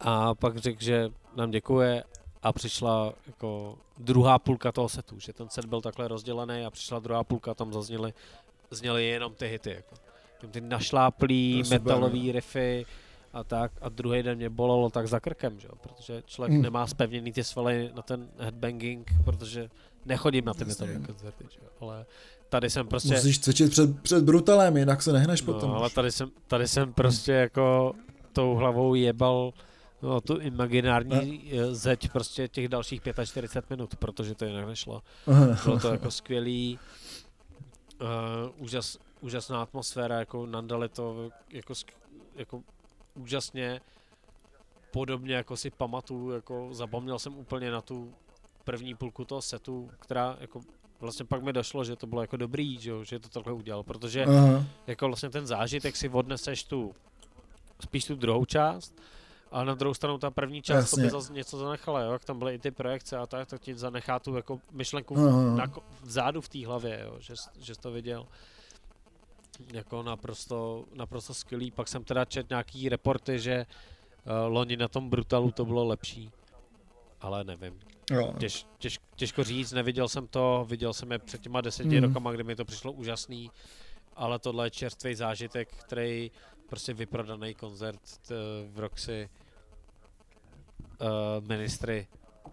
A 0.00 0.34
pak 0.34 0.56
řekl, 0.56 0.82
že 0.82 1.10
nám 1.36 1.50
děkuje 1.50 2.04
a 2.42 2.52
přišla 2.52 3.12
jako 3.26 3.78
druhá 3.98 4.38
půlka 4.38 4.72
toho 4.72 4.88
setu, 4.88 5.20
že 5.20 5.32
ten 5.32 5.48
set 5.48 5.64
byl 5.64 5.80
takhle 5.80 6.08
rozdělený 6.08 6.64
a 6.64 6.70
přišla 6.70 6.98
druhá 6.98 7.24
půlka, 7.24 7.54
tam 7.54 7.72
zazněly, 7.72 8.14
zněly 8.70 9.06
jenom 9.06 9.34
ty 9.34 9.48
hity. 9.48 9.70
Jako. 9.70 10.05
Ty 10.50 10.60
našláplý 10.60 11.62
metalový 11.70 12.32
riffy, 12.32 12.86
a 13.36 13.44
tak 13.44 13.72
a 13.80 13.88
druhý 13.88 14.22
den 14.22 14.38
mě 14.38 14.50
bolelo 14.50 14.90
tak 14.90 15.08
za 15.08 15.20
krkem, 15.20 15.60
že? 15.60 15.68
protože 15.80 16.22
člověk 16.26 16.52
hmm. 16.52 16.62
nemá 16.62 16.86
spevněný 16.86 17.32
ty 17.32 17.44
svaly 17.44 17.90
na 17.94 18.02
ten 18.02 18.28
headbanging, 18.38 19.10
protože 19.24 19.68
nechodím 20.04 20.44
na 20.44 20.54
ty 20.54 20.64
metalové 20.64 20.98
koncerty, 20.98 21.44
že? 21.50 21.60
ale 21.80 22.06
tady 22.48 22.70
jsem 22.70 22.88
prostě... 22.88 23.14
Musíš 23.14 23.38
cvičit 23.38 23.70
před, 23.70 24.02
před 24.02 24.24
brutalem, 24.24 24.76
jinak 24.76 25.02
se 25.02 25.12
nehneš 25.12 25.42
no, 25.42 25.52
potom. 25.52 25.70
ale 25.70 25.90
tady 25.90 26.12
jsem, 26.12 26.30
tady 26.46 26.68
jsem 26.68 26.92
prostě 26.92 27.32
jako 27.32 27.92
tou 28.32 28.54
hlavou 28.54 28.94
jebal 28.94 29.52
no, 30.02 30.20
tu 30.20 30.36
imaginární 30.36 31.52
a... 31.52 31.74
zeď 31.74 32.08
prostě 32.12 32.48
těch 32.48 32.68
dalších 32.68 33.02
45 33.24 33.70
minut, 33.70 33.96
protože 33.96 34.34
to 34.34 34.44
jinak 34.44 34.66
nešlo. 34.66 35.02
Bylo 35.64 35.78
to 35.78 35.88
jako 35.88 36.10
skvělý, 36.10 36.78
uh, 38.00 38.08
úžas, 38.64 38.98
úžasná 39.26 39.62
atmosféra, 39.62 40.18
jako 40.18 40.46
nandali 40.46 40.88
to 40.88 41.30
jako, 41.52 41.74
jako 42.36 42.62
úžasně 43.14 43.80
podobně 44.90 45.34
jako 45.34 45.56
si 45.56 45.70
pamatuju, 45.70 46.30
jako 46.30 46.68
zapomněl 46.72 47.18
jsem 47.18 47.38
úplně 47.38 47.70
na 47.70 47.80
tu 47.80 48.14
první 48.64 48.94
půlku 48.94 49.24
toho 49.24 49.42
setu, 49.42 49.90
která 49.98 50.36
jako 50.40 50.60
vlastně 51.00 51.24
pak 51.26 51.42
mi 51.42 51.52
došlo, 51.52 51.84
že 51.84 51.96
to 51.96 52.06
bylo 52.06 52.20
jako 52.20 52.36
dobrý, 52.36 52.78
že, 52.78 52.92
že 53.02 53.18
to 53.18 53.28
takhle 53.28 53.52
udělal, 53.52 53.82
protože 53.82 54.24
Aha. 54.24 54.64
jako 54.86 55.06
vlastně 55.06 55.30
ten 55.30 55.46
zážitek 55.46 55.96
si 55.96 56.08
odneseš 56.08 56.64
tu 56.64 56.94
spíš 57.80 58.04
tu 58.04 58.14
druhou 58.14 58.44
část, 58.44 58.94
ale 59.50 59.64
na 59.64 59.74
druhou 59.74 59.94
stranu 59.94 60.18
ta 60.18 60.30
první 60.30 60.62
část 60.62 60.76
Jasně. 60.76 61.02
to 61.02 61.06
by 61.06 61.10
zase 61.10 61.32
něco 61.32 61.58
zanechala, 61.58 62.00
jo? 62.00 62.12
jak 62.12 62.24
tam 62.24 62.38
byly 62.38 62.54
i 62.54 62.58
ty 62.58 62.70
projekce 62.70 63.16
a 63.16 63.26
tak, 63.26 63.48
tak 63.48 63.60
ti 63.60 63.74
zanechá 63.74 64.18
tu 64.18 64.36
jako 64.36 64.60
myšlenku 64.72 65.14
na, 65.56 65.66
vzadu 66.02 66.40
v 66.40 66.48
té 66.48 66.66
hlavě, 66.66 67.00
jo? 67.04 67.16
Že, 67.20 67.34
že 67.58 67.74
jsi 67.74 67.80
to 67.80 67.90
viděl 67.90 68.26
jako 69.72 70.02
naprosto, 70.02 70.84
naprosto 70.94 71.34
skvělý. 71.34 71.70
Pak 71.70 71.88
jsem 71.88 72.04
teda 72.04 72.24
čet 72.24 72.50
nějaký 72.50 72.88
reporty, 72.88 73.38
že 73.38 73.66
uh, 73.66 74.32
loni 74.52 74.76
na 74.76 74.88
tom 74.88 75.10
Brutalu 75.10 75.50
to 75.50 75.64
bylo 75.64 75.84
lepší, 75.84 76.30
ale 77.20 77.44
nevím. 77.44 77.80
Jo. 78.10 78.34
Těž, 78.38 78.66
těž, 78.78 78.98
těžko 79.16 79.44
říct, 79.44 79.72
neviděl 79.72 80.08
jsem 80.08 80.26
to, 80.26 80.66
viděl 80.68 80.92
jsem 80.92 81.12
je 81.12 81.18
před 81.18 81.40
těma 81.40 81.60
deseti 81.60 82.00
mm. 82.00 82.06
rokama, 82.06 82.32
kdy 82.32 82.44
mi 82.44 82.56
to 82.56 82.64
přišlo 82.64 82.92
úžasný, 82.92 83.50
ale 84.16 84.38
tohle 84.38 84.66
je 84.66 84.70
čerstvý 84.70 85.14
zážitek, 85.14 85.74
který 85.74 86.30
prostě 86.68 86.94
vyprodaný 86.94 87.54
koncert 87.54 88.00
t, 88.28 88.34
eh, 88.34 88.68
v 88.68 88.78
Roxy 88.78 89.28
uh, 91.00 91.46
ministry 91.46 92.06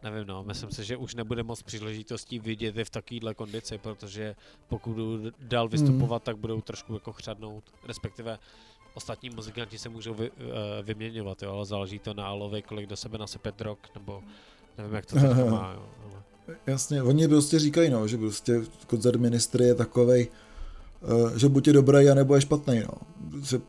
nevím, 0.04 0.28
no, 0.28 0.44
myslím 0.44 0.72
si, 0.72 0.84
že 0.84 0.98
už 0.98 1.16
nebude 1.16 1.44
moc 1.44 1.62
příležitostí 1.62 2.39
vidět 2.39 2.76
je 2.76 2.86
v 2.86 2.89
takovéhle 2.89 3.34
kondici, 3.34 3.78
protože 3.78 4.36
pokud 4.68 4.98
dál 5.39 5.68
vystupovat, 5.70 6.22
mm. 6.22 6.26
tak 6.26 6.38
budou 6.38 6.62
trošku 6.62 6.94
jako 6.94 7.13
chřadnout, 7.13 7.63
respektive 7.88 8.39
ostatní 8.94 9.30
muzikanti 9.30 9.78
se 9.78 9.89
můžou 9.89 10.13
vy, 10.13 10.32
uh, 10.32 10.38
vyměňovat, 10.84 11.44
jo, 11.44 11.52
ale 11.52 11.66
záleží 11.66 12.00
to 12.00 12.13
na 12.13 12.26
Alovi, 12.26 12.62
kolik 12.62 12.88
do 12.88 12.96
sebe 12.96 13.18
nasype 13.18 13.52
drog, 13.52 13.78
nebo 13.96 14.24
nevím, 14.78 14.94
jak 14.94 15.06
to 15.06 15.16
teď 15.16 15.24
má, 15.50 15.74
jo, 15.74 15.89
ale... 16.04 16.24
Jasně, 16.68 17.04
oni 17.04 17.28
prostě 17.28 17.60
říkají, 17.60 17.89
no, 17.89 18.08
že 18.08 18.18
prostě 18.18 18.62
koncert 18.88 19.20
ministry 19.20 19.66
je 19.66 19.76
takovej, 19.76 20.28
uh, 21.02 21.38
že 21.38 21.50
buď 21.50 21.68
je 21.68 21.74
dobrý, 21.74 22.10
anebo 22.10 22.36
je 22.36 22.42
špatný, 22.42 22.80
no. 22.80 22.94
Že 23.44 23.60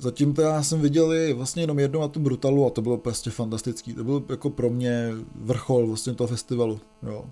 Zatím 0.00 0.34
já 0.38 0.62
jsem 0.62 0.80
viděl 0.80 1.12
i 1.12 1.32
vlastně 1.32 1.62
jenom 1.62 1.78
jednou 1.78 2.00
na 2.00 2.08
tu 2.08 2.20
Brutalu 2.20 2.66
a 2.66 2.70
to 2.70 2.82
bylo 2.82 2.98
prostě 2.98 3.30
fantastický. 3.30 3.94
To 3.94 4.04
byl 4.04 4.22
jako 4.28 4.50
pro 4.50 4.70
mě 4.70 5.10
vrchol 5.34 5.86
vlastně 5.86 6.14
toho 6.14 6.28
festivalu, 6.28 6.80
jo. 7.02 7.24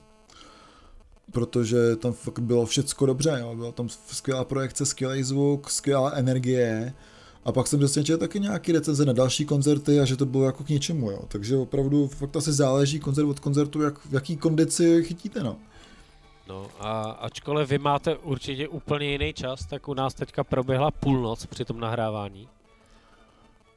Protože 1.32 1.96
tam 1.96 2.12
fakt 2.12 2.38
bylo 2.38 2.66
všecko 2.66 3.06
dobře, 3.06 3.36
jo. 3.40 3.54
Byla 3.56 3.72
tam 3.72 3.88
skvělá 3.88 4.44
projekce, 4.44 4.86
skvělý 4.86 5.22
zvuk, 5.22 5.70
skvělá 5.70 6.10
energie. 6.10 6.94
A 7.44 7.52
pak 7.52 7.66
jsem 7.66 7.78
přesvědčil 7.78 8.18
taky 8.18 8.40
nějaký 8.40 8.72
recenze 8.72 9.04
na 9.04 9.12
další 9.12 9.44
koncerty 9.44 10.00
a 10.00 10.04
že 10.04 10.16
to 10.16 10.26
bylo 10.26 10.44
jako 10.44 10.64
k 10.64 10.68
něčemu, 10.68 11.10
jo. 11.10 11.22
Takže 11.28 11.56
opravdu 11.56 12.08
fakt 12.08 12.36
asi 12.36 12.52
záleží 12.52 13.00
koncert 13.00 13.24
od 13.24 13.40
koncertu, 13.40 13.82
jak, 13.82 13.98
v 13.98 14.12
jaký 14.12 14.36
kondici 14.36 15.04
chytíte, 15.04 15.42
no. 15.42 15.56
No 16.48 16.66
a 16.80 17.02
ačkoliv 17.02 17.68
vy 17.68 17.78
máte 17.78 18.16
určitě 18.16 18.68
úplně 18.68 19.10
jiný 19.10 19.32
čas, 19.32 19.66
tak 19.66 19.88
u 19.88 19.94
nás 19.94 20.14
teďka 20.14 20.44
proběhla 20.44 20.90
půlnoc 20.90 21.46
při 21.46 21.64
tom 21.64 21.80
nahrávání. 21.80 22.48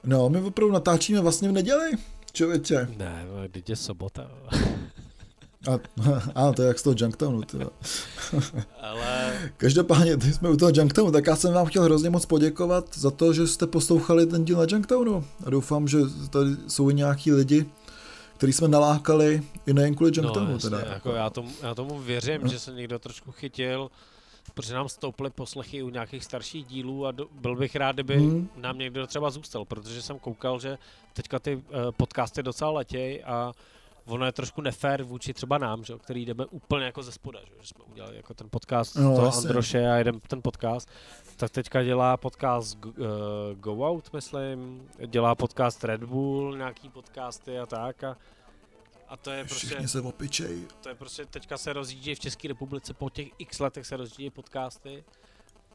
No, 0.04 0.30
my 0.30 0.42
opravdu 0.42 0.74
natáčíme 0.74 1.22
vlastně 1.22 1.50
v 1.50 1.52
neděli, 1.52 1.92
člověče. 2.34 2.88
Ne, 2.98 3.26
teď 3.52 3.70
je 3.70 3.76
sobota. 3.76 4.32
A, 5.70 5.80
a 6.48 6.52
to 6.52 6.62
je 6.62 6.68
jak 6.68 6.80
z 6.80 6.84
toho 6.84 6.96
Junktownu. 7.00 7.42
Ale... 8.82 9.34
Každopádně, 9.58 10.18
teď 10.18 10.34
jsme 10.34 10.50
u 10.50 10.58
toho 10.58 10.72
Junktownu, 10.76 11.12
tak 11.12 11.28
já 11.28 11.36
jsem 11.36 11.54
vám 11.54 11.66
chtěl 11.66 11.84
hrozně 11.84 12.10
moc 12.10 12.26
poděkovat 12.26 12.86
za 12.98 13.12
to, 13.12 13.34
že 13.34 13.48
jste 13.48 13.68
poslouchali 13.68 14.26
ten 14.26 14.46
díl 14.46 14.58
na 14.58 14.66
Junktownu. 14.70 15.26
A 15.46 15.50
doufám, 15.50 15.88
že 15.88 15.98
tady 16.30 16.50
jsou 16.68 16.90
i 16.90 16.94
nějaký 16.94 17.32
lidi, 17.32 17.66
který 18.38 18.54
jsme 18.54 18.68
nalákali 18.68 19.44
i 19.66 19.74
nejen 19.74 19.96
kvůli 19.96 20.12
Junktownu. 20.16 20.48
No, 20.48 20.54
jasně, 20.54 20.70
teda. 20.70 20.94
Jako 20.94 21.12
já, 21.12 21.30
tomu, 21.30 21.52
já 21.62 21.76
tomu 21.76 22.00
věřím, 22.00 22.42
no. 22.44 22.48
že 22.48 22.60
se 22.60 22.72
někdo 22.72 23.00
trošku 23.00 23.32
chytil 23.32 23.90
protože 24.54 24.74
nám 24.74 24.90
stouply 24.90 25.30
poslechy 25.30 25.84
u 25.84 25.90
nějakých 25.90 26.24
starších 26.24 26.66
dílů 26.66 27.06
a 27.06 27.12
do, 27.12 27.28
byl 27.32 27.56
bych 27.56 27.76
rád, 27.76 27.96
kdyby 27.96 28.18
hmm. 28.18 28.50
nám 28.56 28.78
někdo 28.78 29.08
třeba 29.08 29.30
zůstal, 29.30 29.66
protože 29.66 30.02
jsem 30.02 30.20
koukal, 30.20 30.60
že 30.60 30.78
teďka 31.14 31.40
ty 31.40 31.56
uh, 31.56 31.62
podcasty 31.98 32.44
docela 32.44 32.72
letěj 32.72 33.24
a 33.26 33.52
ono 34.06 34.26
je 34.26 34.32
trošku 34.32 34.62
nefér 34.62 35.04
vůči 35.04 35.34
třeba 35.34 35.58
nám, 35.58 35.84
že, 35.84 35.94
který 35.98 36.26
jdeme 36.26 36.46
úplně 36.46 36.86
jako 36.86 37.04
ze 37.04 37.12
spoda, 37.12 37.40
že, 37.40 37.54
že 37.62 37.68
jsme 37.68 37.84
udělali 37.92 38.16
jako 38.16 38.34
ten 38.34 38.48
podcast 38.50 38.96
no, 38.96 39.16
toho 39.16 39.26
jasně. 39.26 39.48
Androše 39.48 39.92
a 39.92 39.98
jdeme 40.00 40.20
ten 40.28 40.42
podcast, 40.42 40.90
tak 41.38 41.52
teďka 41.52 41.84
dělá 41.84 42.18
podcast 42.18 42.86
uh, 42.86 42.94
Go 43.56 43.90
Out, 43.90 44.14
myslím, 44.14 44.90
dělá 45.08 45.36
podcast 45.36 45.84
Red 45.84 46.04
Bull, 46.04 46.58
nějaký 46.58 46.90
podcasty 46.90 47.60
a 47.60 47.66
tak 47.66 48.04
a 48.04 48.18
a 49.12 49.18
to 49.18 49.32
je 49.32 49.46
prostě... 49.46 49.68
Všichni 49.68 49.88
se 49.88 50.02
opičej. 50.02 50.68
To 50.82 50.90
je 50.90 50.96
prostě, 50.96 51.26
teďka 51.26 51.58
se 51.58 51.74
rozjíždí 51.74 52.16
v 52.16 52.20
České 52.20 52.48
republice, 52.48 52.94
po 52.94 53.10
těch 53.10 53.28
x 53.38 53.60
letech 53.60 53.88
se 53.88 53.98
rozjíždí 53.98 54.30
podcasty 54.30 55.04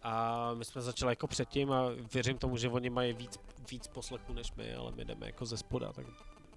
a 0.03 0.51
my 0.55 0.64
jsme 0.64 0.83
začali 0.83 1.12
jako 1.12 1.27
předtím 1.27 1.72
a 1.72 1.88
věřím 2.14 2.38
tomu, 2.38 2.57
že 2.57 2.68
oni 2.68 2.90
mají 2.90 3.12
víc, 3.12 3.38
víc 3.70 3.87
poslechů 3.87 4.33
než 4.33 4.53
my, 4.57 4.75
ale 4.75 4.92
my 4.96 5.05
jdeme 5.05 5.27
jako 5.27 5.46
ze 5.46 5.57
spoda, 5.57 5.92
tak 5.92 6.07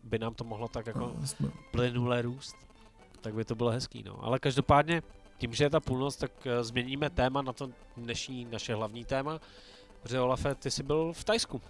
by 0.03 0.19
nám 0.19 0.33
to 0.33 0.43
mohlo 0.43 0.67
tak 0.67 0.87
jako 0.87 0.99
no, 0.99 1.27
jsme... 1.27 1.49
plynule 1.71 2.21
růst. 2.21 2.55
Tak 3.21 3.33
by 3.33 3.45
to 3.45 3.55
bylo 3.55 3.69
hezký, 3.69 4.03
no. 4.03 4.23
Ale 4.23 4.39
každopádně, 4.39 5.03
tím, 5.37 5.53
že 5.53 5.63
je 5.63 5.69
ta 5.69 5.79
půlnoc, 5.79 6.15
tak 6.15 6.31
uh, 6.45 6.63
změníme 6.63 7.09
téma 7.09 7.41
na 7.41 7.53
to 7.53 7.69
dnešní 7.97 8.45
naše 8.45 8.75
hlavní 8.75 9.05
téma. 9.05 9.39
Protože 10.01 10.19
Olafe, 10.19 10.55
ty 10.55 10.71
jsi 10.71 10.83
byl 10.83 11.13
v 11.13 11.23
Tajsku. 11.23 11.61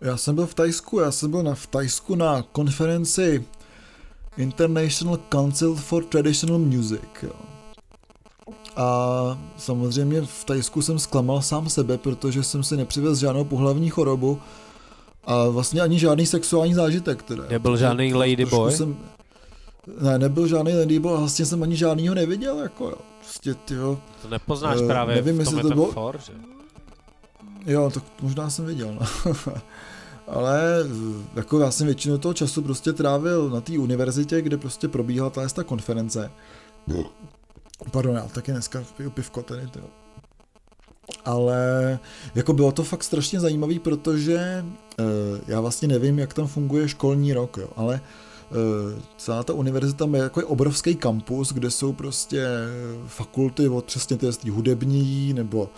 Já 0.00 0.16
jsem 0.16 0.34
byl 0.34 0.46
v 0.46 0.54
Tajsku, 0.54 0.98
já 0.98 1.12
jsem 1.12 1.30
byl 1.30 1.42
na, 1.42 1.54
v 1.54 1.66
Tajsku 1.66 2.14
na 2.14 2.42
konferenci 2.42 3.46
International 4.38 5.18
Council 5.32 5.74
for 5.74 6.04
Traditional 6.04 6.58
Music. 6.58 7.00
Jo. 7.22 7.32
A 8.76 9.38
samozřejmě 9.56 10.22
v 10.22 10.44
Tajsku 10.44 10.82
jsem 10.82 10.98
zklamal 10.98 11.42
sám 11.42 11.68
sebe, 11.68 11.98
protože 11.98 12.42
jsem 12.42 12.62
si 12.62 12.76
nepřivez 12.76 13.18
žádnou 13.18 13.44
pohlavní 13.44 13.90
chorobu 13.90 14.40
a 15.24 15.48
vlastně 15.48 15.80
ani 15.80 15.98
žádný 15.98 16.26
sexuální 16.26 16.74
zážitek. 16.74 17.22
Teda. 17.22 17.44
Nebyl 17.50 17.76
žádný 17.76 18.14
ladyboy? 18.14 18.72
Jsem, 18.72 18.96
ne, 20.00 20.18
nebyl 20.18 20.46
žádný 20.46 20.74
ladyboy 20.74 21.14
a 21.14 21.18
vlastně 21.18 21.46
jsem 21.46 21.62
ani 21.62 21.76
žádnýho 21.76 22.14
neviděl, 22.14 22.58
jako 22.58 22.84
jo. 22.84 22.96
Prostě, 23.20 23.54
tyjo, 23.54 23.98
to 24.22 24.28
nepoznáš 24.28 24.80
uh, 24.80 24.86
právě, 24.86 25.16
nevím, 25.16 25.38
v 25.38 25.44
tom 25.44 25.56
je 25.56 25.62
to 25.62 25.68
bylo... 25.68 25.92
for, 25.92 26.20
že? 26.26 26.32
Jo, 27.66 27.90
tak 27.94 28.02
možná 28.22 28.50
jsem 28.50 28.66
viděl, 28.66 28.96
no. 29.00 29.32
ale 30.30 30.84
jako 31.34 31.58
já 31.58 31.70
jsem 31.70 31.86
většinu 31.86 32.18
toho 32.18 32.34
času 32.34 32.62
prostě 32.62 32.92
trávil 32.92 33.50
na 33.50 33.60
té 33.60 33.78
univerzitě, 33.78 34.42
kde 34.42 34.56
prostě 34.56 34.88
probíhala 34.88 35.30
ta 35.30 35.64
konference. 35.64 36.30
Pardon, 37.90 38.14
já 38.14 38.22
taky 38.22 38.52
dneska 38.52 38.84
piju 38.96 39.10
pivko 39.10 39.42
tady, 39.42 39.66
tyjo. 39.66 39.84
Ale 41.24 41.98
jako 42.34 42.52
bylo 42.52 42.72
to 42.72 42.84
fakt 42.84 43.04
strašně 43.04 43.40
zajímavý, 43.40 43.78
protože 43.78 44.64
uh, 44.98 45.06
já 45.46 45.60
vlastně 45.60 45.88
nevím, 45.88 46.18
jak 46.18 46.34
tam 46.34 46.46
funguje 46.46 46.88
školní 46.88 47.32
rok, 47.32 47.56
jo, 47.56 47.68
ale 47.76 48.00
uh, 48.50 49.02
celá 49.16 49.42
ta 49.42 49.52
univerzita 49.52 50.06
má 50.06 50.18
jako 50.18 50.46
obrovský 50.46 50.94
kampus, 50.94 51.52
kde 51.52 51.70
jsou 51.70 51.92
prostě 51.92 52.46
fakulty 53.06 53.68
od 53.68 53.84
přesně 53.84 54.16
ty 54.16 54.50
hudební 54.50 55.32
nebo 55.32 55.70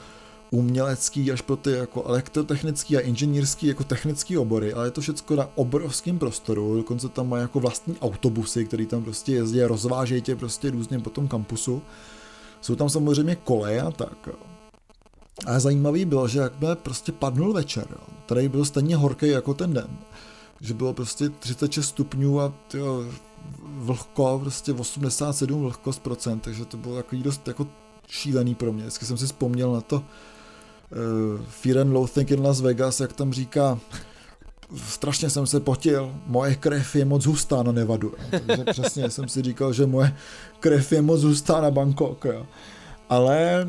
umělecký 0.50 1.32
až 1.32 1.40
po 1.40 1.56
ty 1.56 1.70
jako 1.70 2.04
elektrotechnický 2.04 2.96
a 2.96 3.00
inženýrský 3.00 3.66
jako 3.66 3.84
technický 3.84 4.38
obory, 4.38 4.72
ale 4.72 4.86
je 4.86 4.90
to 4.90 5.00
všechno 5.00 5.36
na 5.36 5.48
obrovském 5.54 6.18
prostoru, 6.18 6.76
dokonce 6.76 7.08
tam 7.08 7.28
má 7.28 7.38
jako 7.38 7.60
vlastní 7.60 7.98
autobusy, 7.98 8.64
které 8.64 8.86
tam 8.86 9.02
prostě 9.02 9.32
jezdí 9.32 9.62
a 9.62 9.68
rozvážejí 9.68 10.22
tě 10.22 10.36
prostě 10.36 10.70
různě 10.70 10.98
po 10.98 11.10
tom 11.10 11.28
kampusu. 11.28 11.82
Jsou 12.60 12.76
tam 12.76 12.90
samozřejmě 12.90 13.36
koleje 13.36 13.82
a 13.82 13.90
tak. 13.90 14.28
A 15.46 15.60
zajímavý 15.60 16.04
bylo, 16.04 16.28
že 16.28 16.38
jakmile 16.38 16.76
prostě 16.76 17.12
padnul 17.12 17.52
večer, 17.52 17.86
jo, 17.90 18.14
tady 18.26 18.48
byl 18.48 18.64
stejně 18.64 18.96
horký 18.96 19.28
jako 19.28 19.54
ten 19.54 19.74
den, 19.74 19.98
že 20.60 20.74
bylo 20.74 20.92
prostě 20.92 21.28
36 21.28 21.88
stupňů 21.88 22.40
a 22.40 22.52
tyjo, 22.68 23.04
vlhko, 23.62 24.38
prostě 24.42 24.72
87 24.72 25.60
vlhkost 25.60 26.02
procent, 26.02 26.40
takže 26.40 26.64
to 26.64 26.76
bylo 26.76 26.96
takový 26.96 27.22
dost 27.22 27.48
jako 27.48 27.66
šílený 28.08 28.54
pro 28.54 28.72
mě. 28.72 28.82
Vždycky 28.82 29.06
jsem 29.06 29.16
si 29.16 29.26
vzpomněl 29.26 29.72
na 29.72 29.80
to, 29.80 30.04
Fear 31.48 31.78
and 31.78 31.92
Loathing 31.92 32.30
in 32.30 32.46
Las 32.46 32.60
Vegas, 32.60 33.00
jak 33.00 33.12
tam 33.12 33.32
říká, 33.32 33.78
strašně 34.86 35.30
jsem 35.30 35.46
se 35.46 35.60
potil, 35.60 36.12
moje 36.26 36.54
krev 36.54 36.96
je 36.96 37.04
moc 37.04 37.26
hustá 37.26 37.62
na 37.62 37.72
Nevadu. 37.72 38.12
Takže 38.30 38.64
přesně 38.70 39.10
jsem 39.10 39.28
si 39.28 39.42
říkal, 39.42 39.72
že 39.72 39.86
moje 39.86 40.16
krev 40.60 40.92
je 40.92 41.02
moc 41.02 41.22
hustá 41.22 41.60
na 41.60 41.70
Bangkok. 41.70 42.24
Jo. 42.24 42.46
Ale 43.08 43.68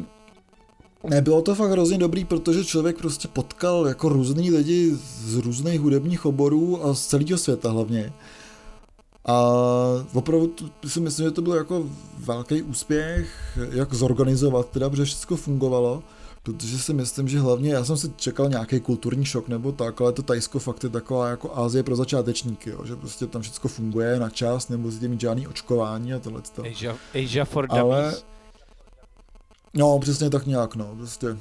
nebylo 1.09 1.41
to 1.41 1.55
fakt 1.55 1.71
hrozně 1.71 1.97
dobrý, 1.97 2.25
protože 2.25 2.65
člověk 2.65 2.97
prostě 2.97 3.27
potkal 3.27 3.87
jako 3.87 4.09
různý 4.09 4.51
lidi 4.51 4.97
z 5.25 5.35
různých 5.35 5.81
hudebních 5.81 6.25
oborů 6.25 6.85
a 6.85 6.93
z 6.93 7.05
celého 7.05 7.37
světa 7.37 7.71
hlavně. 7.71 8.13
A 9.25 9.53
opravdu 10.13 10.53
si 10.87 10.99
myslím, 10.99 11.25
že 11.25 11.31
to 11.31 11.41
byl 11.41 11.53
jako 11.53 11.85
velký 12.17 12.61
úspěch, 12.61 13.57
jak 13.71 13.93
zorganizovat 13.93 14.69
teda, 14.69 14.89
protože 14.89 15.05
všechno 15.05 15.37
fungovalo 15.37 16.03
protože 16.43 16.79
si 16.79 16.93
myslím, 16.93 17.27
že 17.27 17.39
hlavně, 17.39 17.73
já 17.73 17.85
jsem 17.85 17.97
si 17.97 18.13
čekal 18.15 18.49
nějaký 18.49 18.79
kulturní 18.79 19.25
šok 19.25 19.47
nebo 19.47 19.71
tak, 19.71 20.01
ale 20.01 20.11
to 20.11 20.21
Tajsko 20.21 20.59
fakt 20.59 20.83
je 20.83 20.89
taková 20.89 21.29
jako 21.29 21.57
Ázie 21.57 21.83
pro 21.83 21.95
začátečníky, 21.95 22.69
jo, 22.69 22.85
že 22.85 22.95
prostě 22.95 23.27
tam 23.27 23.41
všechno 23.41 23.69
funguje 23.69 24.19
na 24.19 24.29
čas, 24.29 24.71
si 24.89 25.07
mít 25.07 25.21
žádný 25.21 25.47
očkování 25.47 26.13
a 26.13 26.19
tohle. 26.19 26.41
Asia, 26.71 26.97
Asia 27.25 27.45
for 27.45 27.67
ale, 27.69 28.15
No, 29.73 29.99
přesně 29.99 30.29
tak 30.29 30.45
nějak, 30.45 30.75
no, 30.75 30.95
prostě 30.95 31.37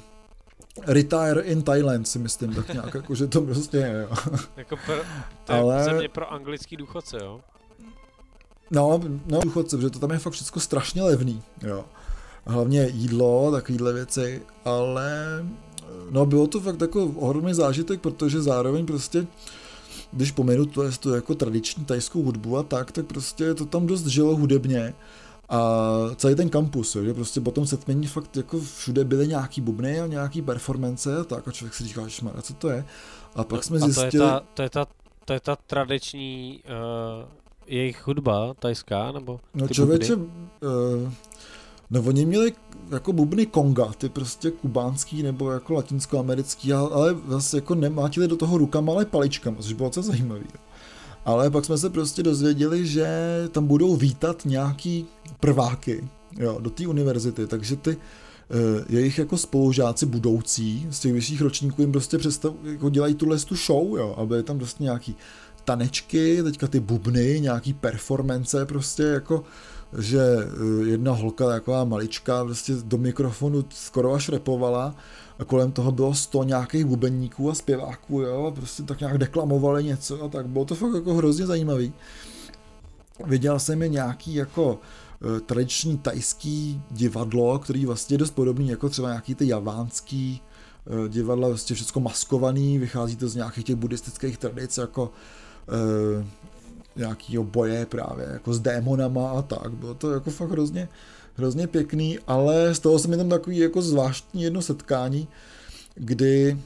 Retire 0.81 1.41
in 1.41 1.63
Thailand 1.63 2.07
si 2.07 2.19
myslím 2.19 2.55
tak 2.55 2.73
nějak, 2.73 2.93
jako, 2.93 3.15
že 3.15 3.27
to 3.27 3.41
prostě 3.41 3.77
je, 3.77 4.07
jo. 4.09 4.37
jako 4.57 4.77
pro, 4.85 4.95
to 5.43 5.53
je 5.53 5.59
ale... 5.59 5.83
země 5.83 6.09
pro 6.09 6.33
anglický 6.33 6.77
důchodce, 6.77 7.17
jo? 7.23 7.41
No, 8.71 8.99
no 9.25 9.39
důchodce, 9.41 9.77
protože 9.77 9.89
to 9.89 9.99
tam 9.99 10.11
je 10.11 10.19
fakt 10.19 10.33
všechno 10.33 10.61
strašně 10.61 11.03
levný, 11.03 11.43
jo 11.61 11.85
hlavně 12.45 12.87
jídlo, 12.93 13.51
takovéhle 13.51 13.93
věci, 13.93 14.41
ale 14.65 15.45
no 16.09 16.25
bylo 16.25 16.47
to 16.47 16.59
fakt 16.59 16.81
jako 16.81 17.05
ohromný 17.05 17.53
zážitek, 17.53 18.01
protože 18.01 18.41
zároveň 18.41 18.85
prostě 18.85 19.27
když 20.11 20.31
pomenu 20.31 20.65
to, 20.65 20.83
je 20.83 20.91
to 20.99 21.15
jako 21.15 21.35
tradiční 21.35 21.85
tajskou 21.85 22.23
hudbu 22.23 22.57
a 22.57 22.63
tak, 22.63 22.91
tak 22.91 23.05
prostě 23.05 23.53
to 23.53 23.65
tam 23.65 23.87
dost 23.87 24.05
žilo 24.05 24.35
hudebně. 24.35 24.93
A 25.49 25.79
celý 26.15 26.35
ten 26.35 26.49
kampus, 26.49 26.95
jo, 26.95 27.03
že 27.03 27.13
prostě 27.13 27.41
potom 27.41 27.67
setmění 27.67 28.07
fakt 28.07 28.37
jako 28.37 28.59
všude 28.59 29.03
byly 29.03 29.27
nějaký 29.27 29.61
bubny 29.61 29.99
a 29.99 30.07
nějaký 30.07 30.41
performance 30.41 31.17
a 31.17 31.23
tak. 31.23 31.47
A 31.47 31.51
člověk 31.51 31.73
si 31.73 31.83
říká, 31.83 32.09
šmara, 32.09 32.41
co 32.41 32.53
to 32.53 32.69
je? 32.69 32.85
A 33.35 33.43
pak 33.43 33.59
no, 33.59 33.61
jsme 33.63 33.77
a 33.77 33.79
zjistili... 33.79 34.11
To 34.11 34.17
je 34.17 34.29
ta, 34.29 34.41
to 34.53 34.61
je 34.61 34.69
ta, 34.69 34.87
to 35.25 35.33
je 35.33 35.39
ta 35.39 35.55
tradiční 35.55 36.63
uh, 36.65 37.29
jejich 37.67 38.07
hudba 38.07 38.53
tajská, 38.53 39.11
nebo 39.11 39.39
No 39.53 39.67
člověče, 39.67 40.15
uh, 40.15 40.23
No 41.91 42.01
oni 42.01 42.25
měli 42.25 42.53
jako 42.91 43.13
bubny 43.13 43.45
konga, 43.45 43.91
ty 43.97 44.09
prostě 44.09 44.51
kubánský 44.51 45.23
nebo 45.23 45.51
jako 45.51 45.73
latinskoamerický, 45.73 46.73
ale 46.73 47.13
vlastně 47.13 47.57
jako 47.57 47.75
nemátili 47.75 48.27
do 48.27 48.37
toho 48.37 48.57
rukama, 48.57 48.93
ale 48.93 49.05
paličkama, 49.05 49.57
což 49.61 49.73
bylo 49.73 49.89
co 49.89 50.01
zajímavé. 50.01 50.43
Ale 51.25 51.49
pak 51.49 51.65
jsme 51.65 51.77
se 51.77 51.89
prostě 51.89 52.23
dozvěděli, 52.23 52.87
že 52.87 53.07
tam 53.51 53.67
budou 53.67 53.95
vítat 53.95 54.45
nějaký 54.45 55.05
prváky 55.39 56.07
jo, 56.39 56.57
do 56.61 56.69
té 56.69 56.87
univerzity, 56.87 57.47
takže 57.47 57.75
ty 57.75 57.89
uh, 57.89 57.97
jejich 58.89 59.17
jako 59.17 59.37
spolužáci 59.37 60.05
budoucí 60.05 60.87
z 60.89 60.99
těch 60.99 61.13
vyšších 61.13 61.41
ročníků 61.41 61.81
jim 61.81 61.91
prostě 61.91 62.17
představ, 62.17 62.53
jako 62.63 62.89
dělají 62.89 63.15
tuhle 63.15 63.39
tu 63.39 63.55
show, 63.55 63.97
jo, 63.97 64.15
aby 64.17 64.43
tam 64.43 64.57
prostě 64.57 64.83
nějaký 64.83 65.15
tanečky, 65.65 66.43
teďka 66.43 66.67
ty 66.67 66.79
bubny, 66.79 67.39
nějaký 67.41 67.73
performance 67.73 68.65
prostě 68.65 69.03
jako 69.03 69.43
že 69.99 70.21
eh, 70.21 70.89
jedna 70.89 71.11
holka 71.11 71.47
taková 71.47 71.83
malička 71.83 72.45
prostě 72.45 72.73
do 72.83 72.97
mikrofonu 72.97 73.65
skoro 73.69 74.13
až 74.13 74.29
repovala 74.29 74.95
a 75.39 75.45
kolem 75.45 75.71
toho 75.71 75.91
bylo 75.91 76.13
sto 76.13 76.43
nějakých 76.43 76.85
bubeníků 76.85 77.51
a 77.51 77.53
zpěváků, 77.53 78.21
jo, 78.21 78.53
prostě 78.55 78.83
tak 78.83 78.99
nějak 78.99 79.17
deklamovali 79.17 79.83
něco 79.83 80.23
a 80.23 80.27
tak 80.27 80.47
bylo 80.47 80.65
to 80.65 80.75
fakt 80.75 80.95
jako 80.95 81.13
hrozně 81.13 81.45
zajímavý. 81.45 81.93
Viděl 83.25 83.59
jsem 83.59 83.81
je 83.81 83.87
nějaký 83.89 84.33
jako 84.35 84.73
uh, 84.73 85.39
tradiční 85.39 85.97
tajský 85.97 86.81
divadlo, 86.91 87.59
který 87.59 87.85
vlastně 87.85 88.13
je 88.13 88.17
dost 88.17 88.31
podobný 88.31 88.69
jako 88.69 88.89
třeba 88.89 89.07
nějaký 89.09 89.35
ty 89.35 89.47
javánský 89.47 90.41
uh, 90.85 91.07
divadla, 91.07 91.47
vlastně 91.47 91.75
všechno 91.75 92.01
maskovaný, 92.01 92.77
vychází 92.77 93.15
to 93.15 93.27
z 93.27 93.35
nějakých 93.35 93.63
těch 93.65 93.75
buddhistických 93.75 94.37
tradic, 94.37 94.77
jako 94.77 95.11
uh, 96.95 97.01
nějakýho 97.01 97.43
boje 97.43 97.85
právě 97.85 98.27
jako 98.31 98.53
s 98.53 98.59
démonama 98.59 99.31
a 99.31 99.41
tak. 99.41 99.71
Bylo 99.71 99.93
to 99.93 100.11
jako 100.11 100.31
fakt 100.31 100.51
hrozně, 100.51 100.89
hrozně 101.35 101.67
pěkný, 101.67 102.19
ale 102.27 102.75
z 102.75 102.79
toho 102.79 102.99
se 102.99 103.07
mi 103.07 103.17
tam 103.17 103.29
takový 103.29 103.57
jako 103.57 103.81
zvláštní 103.81 104.43
jedno 104.43 104.61
setkání, 104.61 105.27
kdy 105.95 106.57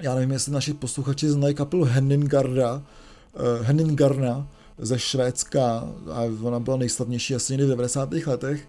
já 0.00 0.14
nevím, 0.14 0.30
jestli 0.30 0.52
naši 0.52 0.74
posluchači 0.74 1.28
znají 1.28 1.54
kapelu 1.54 1.84
Henningarda, 1.84 2.74
uh, 2.74 3.66
Henningarna 3.66 4.48
ze 4.78 4.98
Švédska 4.98 5.88
a 6.12 6.22
ona 6.42 6.60
byla 6.60 6.76
nejslavnější 6.76 7.34
asi 7.34 7.52
někdy 7.52 7.66
v 7.66 7.68
90. 7.68 8.12
letech, 8.26 8.68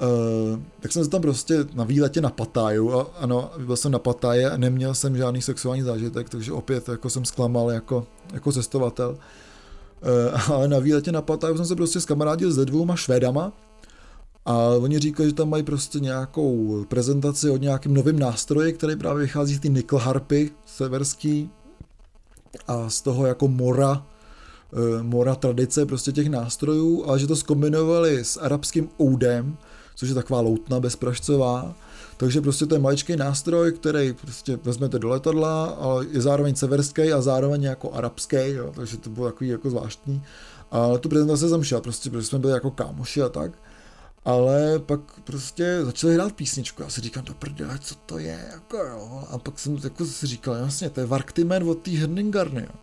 Uh, 0.00 0.60
tak 0.80 0.92
jsem 0.92 1.04
se 1.04 1.10
tam 1.10 1.22
prostě 1.22 1.64
na 1.74 1.84
výletě 1.84 2.20
na 2.20 2.30
Patáju 2.30 2.92
a 2.98 3.10
ano, 3.18 3.50
byl 3.58 3.76
jsem 3.76 3.92
na 3.92 3.98
Patáje 3.98 4.50
a 4.50 4.56
neměl 4.56 4.94
jsem 4.94 5.16
žádný 5.16 5.42
sexuální 5.42 5.82
zážitek, 5.82 6.28
takže 6.28 6.52
opět 6.52 6.88
jako 6.88 7.10
jsem 7.10 7.24
zklamal 7.24 7.70
jako, 7.70 8.06
jako 8.32 8.52
cestovatel. 8.52 9.18
Ale 10.52 10.68
na 10.68 10.78
výletě 10.78 11.12
na 11.12 11.22
Pattaya 11.22 11.56
jsem 11.56 11.66
se 11.66 11.76
prostě 11.76 12.00
skamarádil 12.00 12.52
se 12.52 12.64
dvouma 12.64 12.96
Švédama, 12.96 13.52
a 14.46 14.68
oni 14.68 14.98
říkají, 14.98 15.28
že 15.28 15.34
tam 15.34 15.50
mají 15.50 15.62
prostě 15.62 16.00
nějakou 16.00 16.84
prezentaci 16.88 17.50
o 17.50 17.56
nějakém 17.56 17.94
novém 17.94 18.18
nástroji, 18.18 18.72
který 18.72 18.96
právě 18.96 19.22
vychází 19.22 19.54
z 19.54 19.60
té 19.60 19.68
nickel 19.68 19.98
harpy 19.98 20.50
severský 20.66 21.50
a 22.66 22.90
z 22.90 23.00
toho 23.00 23.26
jako 23.26 23.48
mora, 23.48 24.06
eh, 24.72 25.02
mora 25.02 25.34
tradice 25.34 25.86
prostě 25.86 26.12
těch 26.12 26.28
nástrojů, 26.28 27.04
ale 27.06 27.18
že 27.18 27.26
to 27.26 27.36
skombinovali 27.36 28.24
s 28.24 28.36
arabským 28.36 28.88
oudem, 29.00 29.56
což 29.94 30.08
je 30.08 30.14
taková 30.14 30.40
loutna 30.40 30.80
bezpražcová, 30.80 31.74
takže 32.16 32.40
prostě 32.40 32.66
to 32.66 32.74
je 32.74 32.78
maličký 32.78 33.16
nástroj, 33.16 33.72
který 33.72 34.12
prostě 34.12 34.58
vezmete 34.62 34.98
do 34.98 35.08
letadla, 35.08 35.64
ale 35.64 36.06
je 36.10 36.20
zároveň 36.20 36.54
severský 36.54 37.12
a 37.12 37.20
zároveň 37.20 37.62
jako 37.62 37.92
arabský, 37.92 38.36
jo, 38.36 38.72
takže 38.76 38.96
to 38.96 39.10
bylo 39.10 39.26
takový 39.26 39.50
jako 39.50 39.70
zvláštní. 39.70 40.22
A 40.70 40.98
tu 40.98 41.08
prezentaci 41.08 41.48
jsem 41.48 41.64
šel, 41.64 41.80
prostě, 41.80 42.10
protože 42.10 42.26
jsme 42.26 42.38
byli 42.38 42.52
jako 42.52 42.70
kámoši 42.70 43.22
a 43.22 43.28
tak 43.28 43.52
ale 44.24 44.78
pak 44.78 45.00
prostě 45.24 45.84
začali 45.84 46.14
hrát 46.14 46.32
písničku. 46.32 46.82
Já 46.82 46.88
si 46.88 47.00
říkám, 47.00 47.24
do 47.24 47.34
prdele, 47.34 47.78
co 47.78 47.94
to 47.94 48.18
je, 48.18 48.48
jako 48.52 48.76
jo. 48.76 49.24
A 49.30 49.38
pak 49.38 49.58
jsem 49.58 49.78
jako 49.84 50.04
si 50.04 50.26
říkal, 50.26 50.54
jasně, 50.54 50.90
to 50.90 51.00
je 51.00 51.06
Varktimen 51.06 51.68
od 51.68 51.74
té 51.74 51.90
Herdingarny, 51.90 52.60
jo. 52.60 52.78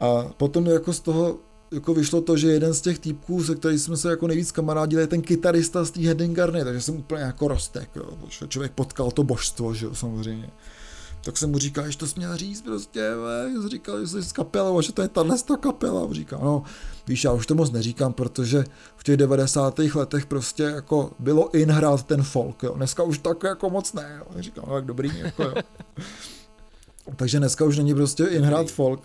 A 0.00 0.32
potom 0.36 0.66
jako 0.66 0.92
z 0.92 1.00
toho 1.00 1.38
jako 1.72 1.94
vyšlo 1.94 2.20
to, 2.20 2.36
že 2.36 2.48
jeden 2.48 2.74
z 2.74 2.80
těch 2.80 2.98
týpků, 2.98 3.44
se 3.44 3.54
kterým 3.54 3.78
jsme 3.78 3.96
se 3.96 4.10
jako 4.10 4.26
nejvíc 4.26 4.52
kamarádili, 4.52 5.02
je 5.02 5.06
ten 5.06 5.22
kytarista 5.22 5.84
z 5.84 5.90
té 5.90 6.00
Herdingarny, 6.00 6.64
takže 6.64 6.80
jsem 6.80 6.96
úplně 6.96 7.22
jako 7.22 7.48
rostek, 7.48 7.90
jo. 7.96 8.18
Člověk 8.48 8.72
potkal 8.72 9.10
to 9.10 9.22
božstvo, 9.22 9.74
že 9.74 9.86
jo, 9.86 9.94
samozřejmě 9.94 10.50
tak 11.24 11.36
jsem 11.36 11.50
mu 11.50 11.58
říkal, 11.58 11.90
že 11.90 11.98
to 11.98 12.06
jsi 12.06 12.18
měl 12.18 12.36
říct 12.36 12.62
prostě, 12.62 13.10
ve. 13.14 13.68
říkal, 13.68 14.00
že 14.00 14.06
jsi 14.06 14.22
z 14.22 14.32
kapelou, 14.32 14.80
že 14.80 14.92
to 14.92 15.02
je 15.02 15.08
tahle 15.08 15.38
ta 15.38 15.56
kapela. 15.56 16.08
Říkal, 16.12 16.40
no, 16.42 16.62
víš, 17.06 17.24
já 17.24 17.32
už 17.32 17.46
to 17.46 17.54
moc 17.54 17.70
neříkám, 17.70 18.12
protože 18.12 18.64
v 18.96 19.04
těch 19.04 19.16
90. 19.16 19.78
letech 19.78 20.26
prostě 20.26 20.62
jako 20.62 21.10
bylo 21.18 21.50
in 21.50 21.70
hrát 21.70 22.02
ten 22.02 22.22
folk, 22.22 22.62
jo. 22.62 22.74
Dneska 22.74 23.02
už 23.02 23.18
tak 23.18 23.42
jako 23.42 23.70
moc 23.70 23.92
ne, 23.92 24.16
jo. 24.18 24.42
Říkal, 24.42 24.64
no, 24.68 24.74
tak 24.74 24.84
dobrý, 24.84 25.18
jako 25.18 25.42
jo. 25.42 25.54
Takže 27.16 27.38
dneska 27.38 27.64
už 27.64 27.78
není 27.78 27.94
prostě 27.94 28.24
in 28.24 28.42
hrát 28.42 28.70
folk. 28.70 29.02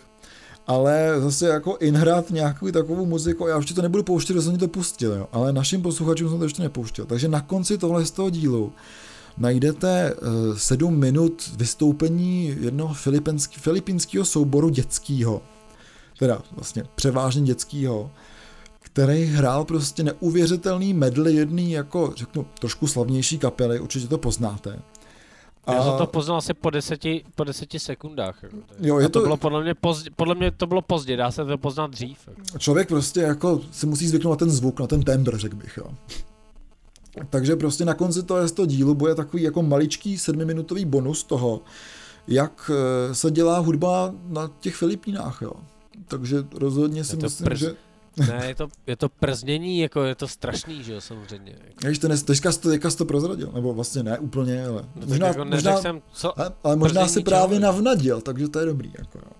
Ale 0.68 1.20
zase 1.20 1.48
jako 1.48 1.76
inhrát 1.80 2.30
nějakou 2.30 2.70
takovou 2.70 3.06
muziku, 3.06 3.46
já 3.46 3.58
už 3.58 3.72
to 3.72 3.82
nebudu 3.82 4.02
pouštět, 4.02 4.32
že 4.32 4.42
jsem 4.42 4.58
to 4.58 4.68
pustil, 4.68 5.12
jo. 5.12 5.28
ale 5.32 5.52
našim 5.52 5.82
posluchačům 5.82 6.28
jsem 6.28 6.38
to 6.38 6.44
ještě 6.44 6.62
nepouštěl. 6.62 7.04
Takže 7.04 7.28
na 7.28 7.40
konci 7.40 7.78
tohle 7.78 8.06
z 8.06 8.10
toho 8.10 8.30
dílu 8.30 8.72
najdete 9.38 10.14
uh, 10.14 10.56
sedm 10.56 10.96
minut 10.98 11.50
vystoupení 11.56 12.56
jednoho 12.60 12.94
filipínského 13.50 14.24
souboru 14.24 14.68
dětského, 14.68 15.42
teda 16.18 16.42
vlastně 16.56 16.84
převážně 16.94 17.42
dětského, 17.42 18.10
který 18.80 19.24
hrál 19.24 19.64
prostě 19.64 20.02
neuvěřitelný 20.02 20.94
medley 20.94 21.34
jedný 21.34 21.72
jako, 21.72 22.12
řeknu, 22.16 22.46
trošku 22.60 22.86
slavnější 22.86 23.38
kapely, 23.38 23.80
určitě 23.80 24.08
to 24.08 24.18
poznáte. 24.18 24.78
A... 25.68 25.74
Já 25.74 25.84
jsem 25.84 25.92
to 25.98 26.06
poznal 26.06 26.38
asi 26.38 26.54
po 26.54 26.70
deseti, 26.70 27.24
po 27.34 27.44
deseti 27.44 27.78
sekundách. 27.78 28.42
Jako. 28.42 28.56
Jo, 28.80 28.98
je 28.98 29.08
to, 29.08 29.20
to 29.20 29.24
bylo 29.24 29.36
podle 29.36 29.62
mě, 29.62 29.74
pozdě, 29.74 30.10
podle 30.16 30.34
mě 30.34 30.50
to 30.50 30.66
bylo 30.66 30.82
pozdě, 30.82 31.16
dá 31.16 31.30
se 31.30 31.44
to 31.44 31.58
poznat 31.58 31.90
dřív. 31.90 32.18
Jako. 32.28 32.58
Člověk 32.58 32.88
prostě 32.88 33.20
jako 33.20 33.60
si 33.72 33.86
musí 33.86 34.08
zvyknout 34.08 34.30
na 34.30 34.36
ten 34.36 34.50
zvuk, 34.50 34.80
na 34.80 34.86
ten 34.86 35.02
tembr, 35.02 35.38
řekl 35.38 35.56
bych. 35.56 35.76
Jo. 35.76 35.90
Takže 37.30 37.56
prostě 37.56 37.84
na 37.84 37.94
konci 37.94 38.22
toho, 38.22 38.48
toho 38.48 38.66
dílu 38.66 38.94
bude 38.94 39.14
takový 39.14 39.42
jako 39.42 39.62
maličký 39.62 40.18
sedmiminutový 40.18 40.84
bonus 40.84 41.24
toho, 41.24 41.60
jak 42.28 42.70
eh, 42.74 43.14
se 43.14 43.30
dělá 43.30 43.58
hudba 43.58 44.14
na 44.28 44.50
těch 44.60 44.74
Filipínách, 44.74 45.38
jo. 45.42 45.52
Takže 46.08 46.36
rozhodně 46.54 47.04
si 47.04 47.16
myslím, 47.16 47.44
prz... 47.44 47.58
že... 47.58 47.74
Ne, 48.18 48.46
je 48.46 48.54
to, 48.54 48.68
je 48.86 48.96
to 48.96 49.08
prznění, 49.08 49.78
jako 49.78 50.04
je 50.04 50.14
to 50.14 50.28
strašný, 50.28 50.84
že 50.84 50.92
jo, 50.92 51.00
samozřejmě. 51.00 51.54
Jež 51.86 51.98
to 51.98 52.08
teďka, 52.08 52.52
to, 52.52 52.68
teďka 52.68 52.90
to 52.90 53.04
prozradil, 53.04 53.52
nebo 53.54 53.74
vlastně 53.74 54.02
ne 54.02 54.18
úplně, 54.18 54.66
ale 54.66 54.84
no, 54.94 55.06
možná, 55.06 55.26
jako 55.26 55.44
možná, 55.44 55.76
jsem, 55.76 56.02
co, 56.12 56.40
ale, 56.40 56.52
ale 56.64 56.76
možná 56.76 57.08
si 57.08 57.22
právě 57.22 57.60
navnadil, 57.60 58.20
takže 58.20 58.48
to 58.48 58.58
je 58.58 58.66
dobrý, 58.66 58.92
jako 58.98 59.18
jo. 59.18 59.32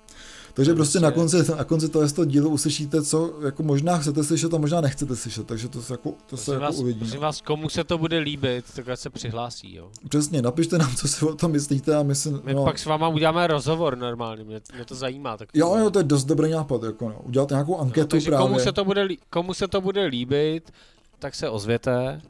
Takže 0.59 0.75
prostě 0.75 1.01
na 1.01 1.11
konci, 1.11 1.37
na 1.57 1.65
konci 1.65 1.89
toho, 1.89 2.09
toho 2.09 2.25
dílu 2.25 2.51
uslyšíte, 2.51 3.03
co 3.03 3.33
jako 3.45 3.63
možná 3.63 3.99
chcete 3.99 4.25
slyšet 4.25 4.55
a 4.55 4.59
možná 4.59 4.81
nechcete 4.81 5.17
slyšet, 5.17 5.47
takže 5.47 5.69
to 5.69 5.83
se 5.83 5.93
jako, 5.93 6.15
to 6.27 6.37
se 6.37 6.53
jako 6.53 6.63
vás, 6.63 6.79
uvidí. 6.79 6.99
Prosím 6.99 7.21
vás, 7.21 7.41
komu 7.41 7.69
se 7.69 7.85
to 7.85 7.99
bude 7.99 8.19
líbit, 8.19 8.65
tak 8.75 8.87
se 8.95 9.11
přihlásí, 9.11 9.75
jo. 9.75 9.91
Přesně, 10.09 10.43
napište 10.43 10.79
nám, 10.79 10.95
co 10.95 11.09
si 11.09 11.25
o 11.25 11.35
tom 11.35 11.53
myslíte 11.53 11.97
a 11.97 12.03
my 12.03 12.15
si... 12.15 12.31
My 12.45 12.55
no, 12.55 12.65
pak 12.65 12.79
s 12.79 12.85
váma 12.85 13.09
uděláme 13.09 13.47
rozhovor 13.47 13.99
normálně, 13.99 14.45
mě, 14.45 14.61
mě 14.75 14.85
to 14.85 14.95
zajímá. 14.95 15.37
Tak 15.37 15.49
jo, 15.55 15.77
jo, 15.77 15.91
to 15.91 15.99
je 15.99 16.05
dost 16.05 16.25
dobrý 16.25 16.51
nápad, 16.51 16.83
jako 16.83 17.09
no, 17.09 17.21
udělat 17.23 17.51
nějakou 17.51 17.73
no, 17.73 17.81
anketu 17.81 18.17
no, 18.17 18.23
právě. 18.23 18.47
Komu 18.47 18.59
se, 18.59 18.73
to 18.73 18.85
bude, 18.85 19.09
komu 19.31 19.55
se 19.55 19.69
to 19.69 19.81
bude 19.81 20.05
líbit, 20.05 20.73
tak 21.19 21.35
se 21.35 21.49
ozvěte 21.49 22.21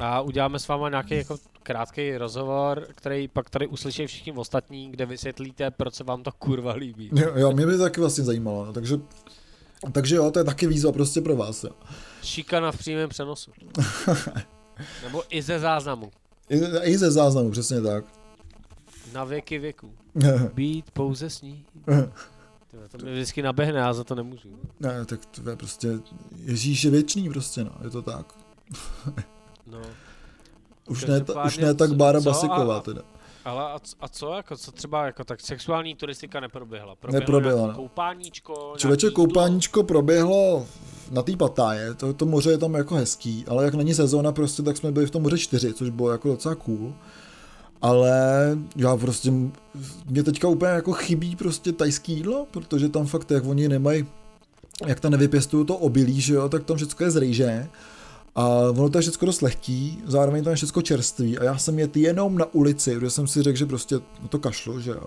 a 0.00 0.20
uděláme 0.20 0.58
s 0.58 0.68
váma 0.68 0.88
nějaký 0.88 1.14
jako 1.14 1.38
krátký 1.62 2.16
rozhovor, 2.16 2.86
který 2.94 3.28
pak 3.28 3.50
tady 3.50 3.66
uslyší 3.66 4.06
všichni 4.06 4.32
ostatní, 4.32 4.90
kde 4.90 5.06
vysvětlíte, 5.06 5.70
proč 5.70 5.94
se 5.94 6.04
vám 6.04 6.22
to 6.22 6.32
kurva 6.32 6.72
líbí. 6.72 7.10
Jo, 7.14 7.32
jo 7.34 7.52
mě 7.52 7.66
by 7.66 7.72
to 7.72 7.78
taky 7.78 8.00
vlastně 8.00 8.24
zajímalo, 8.24 8.64
no, 8.64 8.72
takže, 8.72 8.96
takže 9.92 10.16
jo, 10.16 10.30
to 10.30 10.38
je 10.38 10.44
taky 10.44 10.66
výzva 10.66 10.92
prostě 10.92 11.20
pro 11.20 11.36
vás. 11.36 11.64
Jo. 11.64 11.70
Šikana 12.22 12.72
v 12.72 12.78
přímém 12.78 13.08
přenosu. 13.08 13.50
Nebo 15.04 15.22
i 15.28 15.42
ze 15.42 15.58
záznamu. 15.58 16.10
I, 16.48 16.60
I 16.82 16.98
ze 16.98 17.10
záznamu, 17.10 17.50
přesně 17.50 17.80
tak. 17.80 18.04
Na 19.12 19.24
věky 19.24 19.58
věku. 19.58 19.94
Být 20.54 20.90
pouze 20.90 21.30
s 21.30 21.42
ní. 21.42 21.64
to 22.90 23.04
mi 23.04 23.12
vždycky 23.12 23.42
nabehne, 23.42 23.78
já 23.78 23.92
za 23.92 24.04
to 24.04 24.14
nemůžu. 24.14 24.48
Ne, 24.80 25.04
tak 25.04 25.26
to 25.26 25.50
je 25.50 25.56
prostě, 25.56 25.88
Ježíš 26.36 26.84
je 26.84 26.90
věčný 26.90 27.30
prostě, 27.30 27.64
no, 27.64 27.72
je 27.84 27.90
to 27.90 28.02
tak. 28.02 28.34
No. 29.66 29.80
Už 30.88 31.04
ne, 31.04 31.24
už 31.46 31.58
ne 31.58 31.74
tak 31.74 31.92
Bára 31.92 32.20
Basiková 32.20 32.80
teda. 32.80 33.02
Ale 33.44 33.62
a, 33.62 33.78
a 34.00 34.08
co, 34.08 34.32
jako, 34.32 34.56
co 34.56 34.72
třeba, 34.72 35.06
jako 35.06 35.24
tak 35.24 35.40
sexuální 35.40 35.94
turistika 35.94 36.40
neproběhla? 36.40 36.96
Proběhlo 36.96 37.20
neproběhla, 37.20 37.66
no. 37.66 37.74
Koupáníčko? 37.74 38.74
Člověče, 38.76 39.10
koupáníčko 39.10 39.82
proběhlo 39.82 40.66
na 41.10 41.22
té 41.22 41.36
patáje, 41.36 41.94
to, 41.94 42.12
to 42.12 42.26
moře 42.26 42.50
je 42.50 42.58
tam 42.58 42.74
jako 42.74 42.94
hezký, 42.94 43.44
ale 43.48 43.64
jak 43.64 43.74
není 43.74 43.94
sezóna 43.94 44.32
prostě, 44.32 44.62
tak 44.62 44.76
jsme 44.76 44.92
byli 44.92 45.06
v 45.06 45.10
tom 45.10 45.22
moře 45.22 45.38
čtyři, 45.38 45.74
což 45.74 45.90
bylo 45.90 46.10
jako 46.10 46.28
docela 46.28 46.54
cool. 46.54 46.92
Ale 47.82 48.12
já 48.76 48.96
prostě, 48.96 49.32
mě 50.06 50.22
teďka 50.22 50.48
úplně 50.48 50.72
jako 50.72 50.92
chybí 50.92 51.36
prostě 51.36 51.72
tajský 51.72 52.12
jídlo, 52.12 52.46
protože 52.50 52.88
tam 52.88 53.06
fakt, 53.06 53.30
jak 53.30 53.44
oni 53.46 53.68
nemají, 53.68 54.06
jak 54.86 55.00
tam 55.00 55.10
nevypěstují 55.10 55.66
to 55.66 55.76
obilí, 55.76 56.20
že 56.20 56.34
jo, 56.34 56.48
tak 56.48 56.64
tam 56.64 56.76
všechno 56.76 57.06
je 57.06 57.10
z 57.10 57.16
rejže 57.16 57.68
a 58.34 58.46
ono 58.70 58.88
to 58.88 58.98
je 58.98 59.02
všechno 59.02 59.26
dost 59.26 59.42
lehký, 59.42 60.02
zároveň 60.06 60.44
to 60.44 60.50
je 60.50 60.56
všechno 60.56 60.82
čerstvý 60.82 61.38
a 61.38 61.44
já 61.44 61.58
jsem 61.58 61.78
jet 61.78 61.96
jenom 61.96 62.38
na 62.38 62.54
ulici, 62.54 62.94
kde 62.94 63.10
jsem 63.10 63.26
si 63.26 63.42
řekl, 63.42 63.58
že 63.58 63.66
prostě 63.66 63.94
no 64.22 64.28
to 64.28 64.38
kašlu, 64.38 64.80
že 64.80 64.90
jo. 64.90 65.06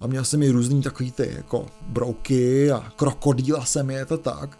A 0.00 0.06
měl 0.06 0.24
jsem 0.24 0.42
i 0.42 0.50
různý 0.50 0.82
takový 0.82 1.12
ty 1.12 1.32
jako 1.36 1.66
brouky 1.88 2.70
a 2.70 2.92
krokodýla 2.96 3.64
jsem 3.64 3.90
je 3.90 4.06
to 4.06 4.18
tak. 4.18 4.58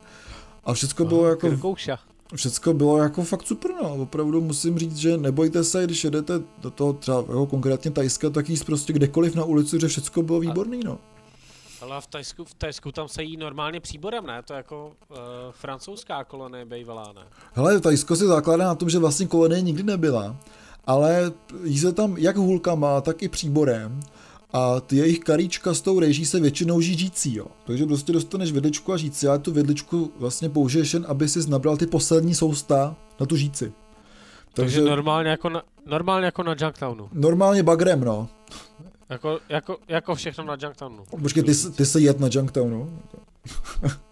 A 0.65 0.75
všechno 0.75 1.05
bylo 1.05 1.29
jako... 1.29 1.49
Krkouša. 1.49 1.99
Všecko 2.35 2.75
bylo 2.75 2.99
jako 2.99 3.25
fakt 3.25 3.47
super, 3.47 3.71
no. 3.83 3.95
Opravdu 3.95 4.41
musím 4.41 4.79
říct, 4.79 4.97
že 4.97 5.17
nebojte 5.17 5.65
se, 5.65 5.85
když 5.85 6.05
jedete 6.05 6.41
do 6.59 6.71
toho 6.71 6.93
třeba 6.93 7.19
jako 7.19 7.47
konkrétně 7.47 7.91
Tajska, 7.91 8.31
tak 8.31 8.49
jíst 8.49 8.65
prostě 8.65 8.93
kdekoliv 8.93 9.35
na 9.35 9.45
ulici, 9.45 9.81
že 9.81 9.89
všecko 9.89 10.23
bylo 10.23 10.41
výborný, 10.41 10.81
no. 10.85 10.99
Ale 11.81 12.01
v 12.01 12.07
Tajsku, 12.07 12.45
v 12.45 12.55
Tajsku 12.55 12.93
tam 12.93 13.09
se 13.09 13.23
jí 13.23 13.37
normálně 13.37 13.81
příborem, 13.81 14.27
ne? 14.27 14.43
To 14.43 14.53
je 14.53 14.57
jako 14.57 14.87
uh, 14.87 15.17
francouzská 15.51 16.25
kolonie 16.25 16.65
bývalá, 16.65 17.13
ne? 17.13 17.23
Hele, 17.53 17.81
Tajsko 17.81 18.17
se 18.17 18.27
zakládá 18.27 18.65
na 18.65 18.75
tom, 18.75 18.91
že 18.91 18.99
vlastně 18.99 19.27
kolonie 19.27 19.63
nikdy 19.63 19.83
nebyla, 19.83 20.37
ale 20.85 21.33
jí 21.65 21.79
se 21.79 21.93
tam 21.93 22.17
jak 22.17 22.37
hůlkama, 22.37 23.01
tak 23.01 23.23
i 23.23 23.29
příborem 23.29 24.01
a 24.53 24.81
ty 24.81 24.97
jejich 24.97 25.21
karíčka 25.21 25.75
s 25.75 25.81
tou 25.81 26.01
rejží 26.01 26.27
se 26.27 26.41
většinou 26.41 26.81
žijí 26.81 26.99
žící, 26.99 27.35
jo. 27.35 27.47
Takže 27.65 27.87
prostě 27.87 28.13
dostaneš 28.13 28.53
vidličku 28.53 28.93
a 28.93 28.97
žíci, 28.97 29.29
ale 29.29 29.39
tu 29.39 29.53
vidličku 29.53 30.13
vlastně 30.19 30.49
použiješ 30.49 30.95
jen, 30.95 31.05
aby 31.09 31.29
si 31.29 31.51
nabral 31.51 31.77
ty 31.77 31.87
poslední 31.87 32.35
sousta 32.35 32.97
na 33.21 33.27
tu 33.27 33.37
žíci. 33.37 33.73
Takže, 34.55 34.77
Takže 34.77 34.91
normálně 34.91 35.31
jako 35.31 35.49
na, 35.49 35.63
normálně 35.87 36.25
jako 36.25 36.43
na 36.43 36.55
Junktownu. 36.61 37.09
Normálně 37.13 37.63
bagrem, 37.63 38.01
no. 38.01 38.29
Jako, 39.09 39.41
jako, 39.49 39.79
jako 39.89 40.15
všechno 40.15 40.45
na 40.45 40.57
Junktownu. 40.63 41.05
Počkej, 41.23 41.43
ty, 41.43 41.53
ty 41.77 41.87
se 41.87 42.01
jet 42.01 42.21
na 42.21 42.29
Junktownu? 42.31 43.01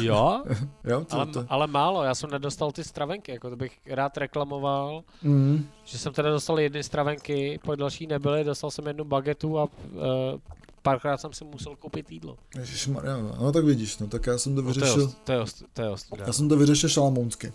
jo, 0.00 0.42
jo 0.84 1.04
to, 1.04 1.16
ale, 1.16 1.26
to. 1.26 1.46
ale 1.48 1.66
málo, 1.66 2.02
já 2.02 2.14
jsem 2.14 2.30
nedostal 2.30 2.72
ty 2.72 2.84
stravenky, 2.84 3.32
jako 3.32 3.50
to 3.50 3.56
bych 3.56 3.78
rád 3.86 4.16
reklamoval, 4.16 5.04
mm. 5.22 5.66
že 5.84 5.98
jsem 5.98 6.12
teda 6.12 6.30
dostal 6.30 6.60
jedny 6.60 6.82
stravenky, 6.82 7.60
po 7.64 7.76
další 7.76 8.06
nebyly, 8.06 8.44
dostal 8.44 8.70
jsem 8.70 8.86
jednu 8.86 9.04
bagetu 9.04 9.58
a 9.58 9.64
uh, 9.64 9.70
párkrát 10.82 11.20
jsem 11.20 11.32
si 11.32 11.44
musel 11.44 11.76
koupit 11.76 12.10
jídlo. 12.10 12.36
Ježišmarja, 12.58 13.16
no 13.40 13.52
tak 13.52 13.64
vidíš, 13.64 13.98
no 13.98 14.06
tak 14.06 14.26
já 14.26 14.38
jsem 14.38 14.54
to 14.54 14.62
vyřešil. 14.62 15.06
No, 15.06 15.12
to 15.24 15.32
je, 15.32 15.40
ost, 15.40 15.64
to 15.72 15.82
je, 15.82 15.90
ost, 15.90 16.08
to 16.08 16.16
je 16.16 16.26
Já 16.26 16.32
jsem 16.32 16.48
to 16.48 16.56
vyřešil 16.56 16.88
šalamounsky. 16.88 17.52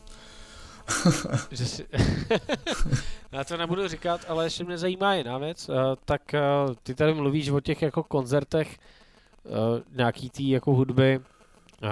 že 1.51 1.65
si... 1.65 1.85
Já 3.34 3.43
to 3.43 3.57
nebudu 3.57 3.88
říkat, 3.88 4.21
ale 4.27 4.45
ještě 4.45 4.63
mě 4.63 4.77
zajímá 4.77 5.15
jiná 5.15 5.38
věc. 5.38 5.69
Uh, 5.69 5.75
tak 6.05 6.21
uh, 6.34 6.73
ty 6.84 6.95
tady 6.95 7.13
mluvíš 7.13 7.49
o 7.49 7.59
těch 7.59 7.81
jako 7.81 8.03
koncertech 8.03 8.77
uh, 9.45 9.51
nějaký 9.97 10.29
tý 10.29 10.49
jako 10.49 10.73
hudby 10.73 11.19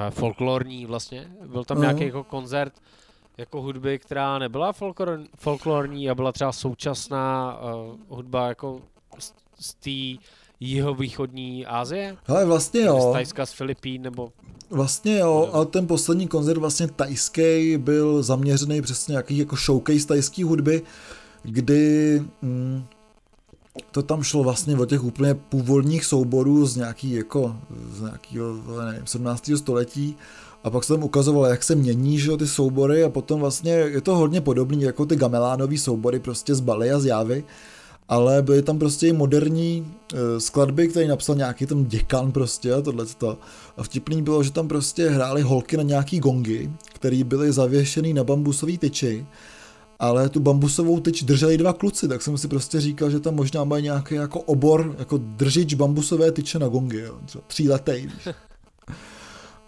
folklorní 0.09 0.85
vlastně. 0.85 1.31
Byl 1.45 1.63
tam 1.63 1.77
uh-huh. 1.77 1.81
nějaký 1.81 2.03
jako 2.03 2.23
koncert 2.23 2.73
jako 3.37 3.61
hudby, 3.61 3.99
která 3.99 4.39
nebyla 4.39 4.73
folklor, 4.73 5.19
folklorní 5.37 6.09
a 6.09 6.15
byla 6.15 6.31
třeba 6.31 6.51
současná 6.51 7.59
uh, 7.61 7.95
hudba 8.09 8.47
jako 8.47 8.81
z, 9.19 9.33
z 9.59 9.73
té 9.73 10.23
jihovýchodní 10.59 11.65
Asie? 11.65 12.17
Hele, 12.25 12.45
vlastně 12.45 12.81
jo. 12.81 13.01
Z 13.09 13.13
Tajska, 13.13 13.45
z 13.45 13.53
Filipín, 13.53 14.01
nebo... 14.01 14.31
Vlastně 14.69 15.17
jo, 15.17 15.49
a 15.53 15.65
ten 15.65 15.87
poslední 15.87 16.27
koncert 16.27 16.57
vlastně 16.57 16.87
tajský 16.87 17.77
byl 17.77 18.23
zaměřený 18.23 18.81
přesně 18.81 19.11
nějaký 19.11 19.37
jako 19.37 19.55
showcase 19.55 20.07
tajské 20.07 20.45
hudby, 20.45 20.81
kdy 21.43 22.23
mm, 22.41 22.83
to 23.91 24.01
tam 24.01 24.23
šlo 24.23 24.43
vlastně 24.43 24.77
o 24.77 24.85
těch 24.85 25.03
úplně 25.03 25.33
původních 25.33 26.05
souborů 26.05 26.65
z 26.65 26.75
nějaký 26.75 27.11
jako, 27.11 27.55
z 27.91 28.01
nějakého, 28.01 28.55
nevím, 28.85 29.07
17. 29.07 29.51
století 29.55 30.15
a 30.63 30.69
pak 30.69 30.83
se 30.83 30.93
tam 30.93 31.03
ukazovalo, 31.03 31.45
jak 31.45 31.63
se 31.63 31.75
mění 31.75 32.19
že, 32.19 32.37
ty 32.37 32.47
soubory 32.47 33.03
a 33.03 33.09
potom 33.09 33.39
vlastně 33.39 33.71
je 33.71 34.01
to 34.01 34.15
hodně 34.15 34.41
podobný 34.41 34.81
jako 34.81 35.05
ty 35.05 35.15
gamelánové 35.15 35.77
soubory 35.77 36.19
prostě 36.19 36.55
z 36.55 36.59
Bali 36.59 36.91
a 36.91 36.99
z 36.99 37.05
Jávy, 37.05 37.43
ale 38.09 38.41
byly 38.41 38.61
tam 38.61 38.79
prostě 38.79 39.07
i 39.07 39.13
moderní 39.13 39.81
uh, 40.13 40.19
skladby, 40.37 40.87
které 40.87 41.07
napsal 41.07 41.35
nějaký 41.35 41.65
tam 41.65 41.85
děkan 41.85 42.31
prostě 42.31 42.73
a 42.73 42.81
tohleto. 42.81 43.37
A 43.77 43.83
vtipný 43.83 44.21
bylo, 44.21 44.43
že 44.43 44.51
tam 44.51 44.67
prostě 44.67 45.09
hrály 45.09 45.41
holky 45.41 45.77
na 45.77 45.83
nějaký 45.83 46.19
gongy, 46.19 46.71
které 46.93 47.23
byly 47.23 47.51
zavěšený 47.51 48.13
na 48.13 48.23
bambusový 48.23 48.77
tyči 48.77 49.25
ale 50.01 50.29
tu 50.29 50.39
bambusovou 50.39 50.99
tyč 50.99 51.23
drželi 51.23 51.57
dva 51.57 51.73
kluci, 51.73 52.07
tak 52.07 52.21
jsem 52.21 52.37
si 52.37 52.47
prostě 52.47 52.81
říkal, 52.81 53.09
že 53.09 53.19
tam 53.19 53.35
možná 53.35 53.63
mají 53.63 53.83
nějaký 53.83 54.15
jako 54.15 54.39
obor, 54.39 54.95
jako 54.99 55.17
držič 55.17 55.73
bambusové 55.73 56.31
tyče 56.31 56.59
na 56.59 56.67
gongy, 56.67 56.99
jo, 56.99 57.17
tříletej. 57.47 58.09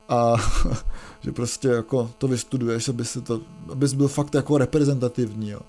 A 0.09 0.35
že 1.21 1.31
prostě 1.31 1.67
jako 1.67 2.11
to 2.17 2.27
vystuduješ, 2.27 2.89
aby 2.89 3.05
si 3.05 3.21
to, 3.21 3.41
abys 3.71 3.93
byl 3.93 4.07
fakt 4.07 4.35
jako 4.35 4.57
reprezentativní, 4.57 5.49
jo. 5.49 5.59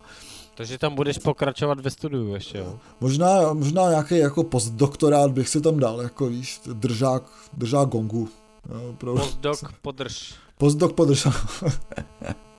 Takže 0.54 0.78
tam 0.78 0.94
budeš 0.94 1.18
pokračovat 1.18 1.80
ve 1.80 1.90
studiu 1.90 2.34
ještě, 2.34 2.58
jo? 2.58 2.78
Možná, 3.00 3.52
možná 3.52 3.90
nějaký 3.90 4.18
jako 4.18 4.44
postdoktorát 4.44 5.30
bych 5.30 5.48
si 5.48 5.60
tam 5.60 5.78
dal, 5.78 6.00
jako 6.00 6.26
víš, 6.26 6.60
držák, 6.72 7.22
držák 7.52 7.88
gongu. 7.88 8.28
Jo, 8.74 8.94
pro... 8.98 9.14
Postdoc 9.14 9.64
podrž. 9.82 10.34
Postdoc 10.58 10.92
podrž. 10.92 11.26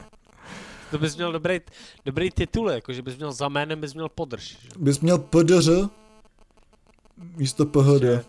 to 0.96 1.00
bys 1.02 1.16
měl 1.16 1.32
dobrý, 1.32 1.62
dobrý 2.06 2.32
titul, 2.32 2.70
jako 2.70 2.93
že 2.93 3.02
bys 3.02 3.18
měl 3.18 3.32
za 3.32 3.50
jménem, 3.50 3.82
bys 3.82 3.93
měl 3.93 4.10
podrž. 4.10 4.58
Že? 4.62 4.70
Bys 4.78 5.00
měl 5.00 5.18
PDř 5.18 5.70
místo 7.36 7.66
PHD. 7.66 8.02
Že, 8.02 8.24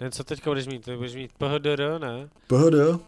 ne, 0.00 0.10
co 0.10 0.24
teďka 0.24 0.50
budeš 0.50 0.66
mít? 0.66 0.88
Budeš 0.88 1.14
mít 1.14 1.32
PHDR, 1.32 1.98
ne? 1.98 2.28
PHD. 2.46 3.00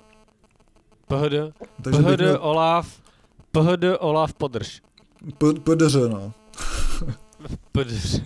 PHD. 1.08 1.54
Takže 1.82 2.02
PHD 2.02 2.20
měl... 2.20 2.38
Olaf, 2.40 3.00
PHD 3.52 3.84
Olaf 3.98 4.34
podrž. 4.34 4.82
P- 5.38 5.60
PDř, 5.60 5.94
no. 5.94 6.32
PDř. 7.72 8.20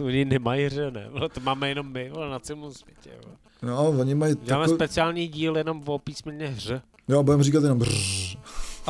Oni 0.00 0.24
nemají 0.24 0.68
ře, 0.68 0.90
ne? 0.90 1.10
To 1.32 1.40
máme 1.40 1.68
jenom 1.68 1.92
my, 1.92 2.10
ale 2.10 2.30
na 2.30 2.38
celém 2.38 2.72
světě. 2.72 3.10
Jo. 3.16 3.30
No, 3.62 3.88
oni 3.88 4.14
mají 4.14 4.34
Děláme 4.42 4.64
tako... 4.64 4.74
speciální 4.74 5.28
díl 5.28 5.56
jenom 5.56 5.82
o 5.86 5.98
písmeně 5.98 6.46
hře. 6.46 6.82
Jo, 7.08 7.22
budeme 7.22 7.44
říkat 7.44 7.62
jenom 7.62 7.78
brž. 7.78 8.38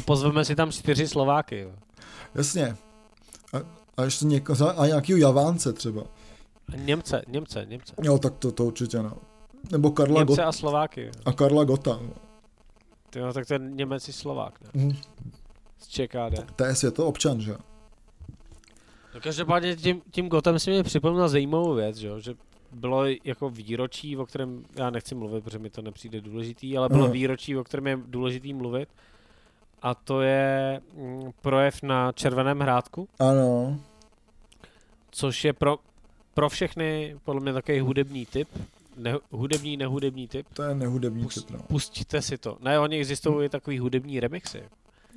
A 0.00 0.02
pozveme 0.02 0.44
si 0.44 0.56
tam 0.56 0.72
čtyři 0.72 1.08
Slováky. 1.08 1.58
Jo. 1.58 1.70
Jasně. 2.34 2.76
A, 3.52 3.56
a 3.96 4.04
ještě 4.04 4.24
něko, 4.24 4.54
a 4.76 4.86
nějakýho 4.86 5.18
Javánce 5.18 5.72
třeba. 5.72 6.02
Němce, 6.76 7.22
Němce, 7.28 7.66
Němce. 7.68 7.94
Jo, 8.02 8.18
tak 8.18 8.34
to, 8.38 8.52
to 8.52 8.64
určitě 8.64 8.98
no. 8.98 9.12
Nebo 9.70 9.90
Karla 9.90 10.18
Němce 10.18 10.42
Got- 10.42 10.48
a 10.48 10.52
Slováky. 10.52 11.04
Jo. 11.04 11.12
A 11.24 11.32
Karla 11.32 11.64
Gota. 11.64 12.00
Jo, 13.16 13.32
tak 13.32 13.46
to 13.46 13.54
je 13.54 13.58
Němec 13.58 14.08
i 14.08 14.12
Slovák, 14.12 14.60
ne? 14.60 14.70
Mm. 14.74 14.96
Z 15.78 15.88
ČKD. 15.88 16.56
To 16.56 16.64
je 16.64 16.74
světo 16.74 17.06
občan, 17.06 17.40
že? 17.40 17.52
No 19.14 19.20
každopádně 19.20 19.76
tím, 19.76 20.02
tím 20.10 20.28
Gotem 20.28 20.58
si 20.58 20.70
mi 20.70 20.82
připomněl 20.82 21.28
zajímavou 21.28 21.74
věc, 21.74 21.96
že, 21.96 22.10
že 22.18 22.34
bylo 22.72 23.04
jako 23.24 23.50
výročí, 23.50 24.16
o 24.16 24.26
kterém 24.26 24.64
já 24.76 24.90
nechci 24.90 25.14
mluvit, 25.14 25.44
protože 25.44 25.58
mi 25.58 25.70
to 25.70 25.82
nepřijde 25.82 26.20
důležitý, 26.20 26.76
ale 26.76 26.88
bylo 26.88 27.04
Aha. 27.04 27.12
výročí, 27.12 27.56
o 27.56 27.64
kterém 27.64 27.86
je 27.86 27.98
důležitý 28.06 28.54
mluvit. 28.54 28.88
A 29.82 29.94
to 29.94 30.20
je 30.20 30.80
mm, 30.94 31.30
projev 31.40 31.82
na 31.82 32.12
Červeném 32.12 32.60
hrádku. 32.60 33.08
Ano. 33.18 33.78
Což 35.10 35.44
je 35.44 35.52
pro, 35.52 35.78
pro 36.34 36.48
všechny 36.48 37.16
podle 37.24 37.40
mě 37.40 37.52
takový 37.52 37.80
hudební 37.80 38.26
typ. 38.26 38.48
Ne, 38.96 39.14
hudební, 39.30 39.76
nehudební 39.76 40.28
typ. 40.28 40.46
To 40.52 40.62
je 40.62 40.74
nehudební 40.74 41.22
Pust, 41.22 41.46
typ, 41.46 41.50
no. 41.50 41.62
Pustíte 41.62 42.22
si 42.22 42.38
to. 42.38 42.56
Ne, 42.60 42.78
oni 42.78 42.98
existují 42.98 43.48
takový 43.48 43.78
hudební 43.78 44.20
remixy. 44.20 44.62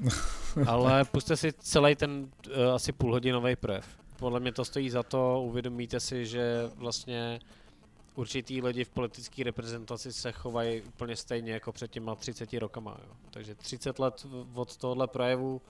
ale 0.68 1.06
puste 1.06 1.38
si 1.38 1.54
celý 1.54 1.96
ten 1.96 2.28
uh, 2.48 2.74
asi 2.74 2.92
půlhodinový 2.92 3.56
projev. 3.56 3.86
Podle 4.20 4.40
mě 4.40 4.52
to 4.52 4.66
stojí 4.66 4.90
za 4.90 5.04
to, 5.04 5.42
uvědomíte 5.46 6.00
si, 6.00 6.26
že 6.26 6.70
vlastně 6.76 7.40
určitý 8.16 8.62
lidi 8.62 8.84
v 8.84 8.90
politické 8.90 9.44
reprezentaci 9.44 10.14
se 10.14 10.32
chovají 10.32 10.82
úplně 10.82 11.16
stejně 11.16 11.52
jako 11.52 11.72
před 11.72 11.92
těma 11.92 12.16
30 12.16 12.54
rokama. 12.54 12.98
Jo. 13.08 13.14
Takže 13.32 13.56
30 13.56 14.00
let 14.00 14.28
od 14.54 14.78
tohohle 14.78 15.08
projevu. 15.08 15.62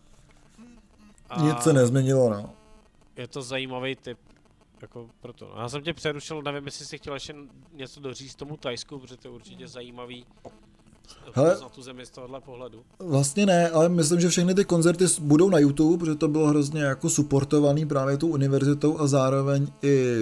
A 1.30 1.42
Nic 1.42 1.62
se 1.62 1.74
nezměnilo, 1.74 2.30
no. 2.30 2.54
Je 3.16 3.28
to 3.28 3.42
zajímavý 3.42 3.96
typ. 3.96 4.20
Jako 4.82 5.10
proto. 5.22 5.54
Já 5.58 5.70
jsem 5.70 5.82
tě 5.82 5.94
přerušil, 5.94 6.42
nevím, 6.42 6.66
jestli 6.66 6.86
jsi 6.86 6.98
chtěl 6.98 7.14
ještě 7.14 7.36
něco 7.74 8.00
doříct 8.00 8.38
tomu 8.38 8.58
Tajsku, 8.58 9.00
protože 9.00 9.18
to 9.18 9.28
je 9.28 9.32
určitě 9.32 9.68
zajímavý 9.68 10.26
Hele, 11.36 11.58
na 11.62 11.70
tu 11.70 11.82
zemi 11.82 12.06
z 12.06 12.10
tohohle 12.10 12.42
pohledu? 12.42 12.84
Vlastně 13.00 13.46
ne, 13.46 13.70
ale 13.70 13.90
myslím, 13.90 14.20
že 14.20 14.30
všechny 14.30 14.54
ty 14.54 14.66
koncerty 14.66 15.06
budou 15.20 15.50
na 15.50 15.60
YouTube, 15.60 15.98
protože 15.98 16.16
to 16.16 16.28
bylo 16.28 16.48
hrozně 16.48 16.82
jako 16.82 17.10
supportovaný 17.10 17.86
právě 17.86 18.18
tou 18.18 18.28
univerzitou 18.28 19.00
a 19.00 19.08
zároveň 19.08 19.68
i 19.82 20.16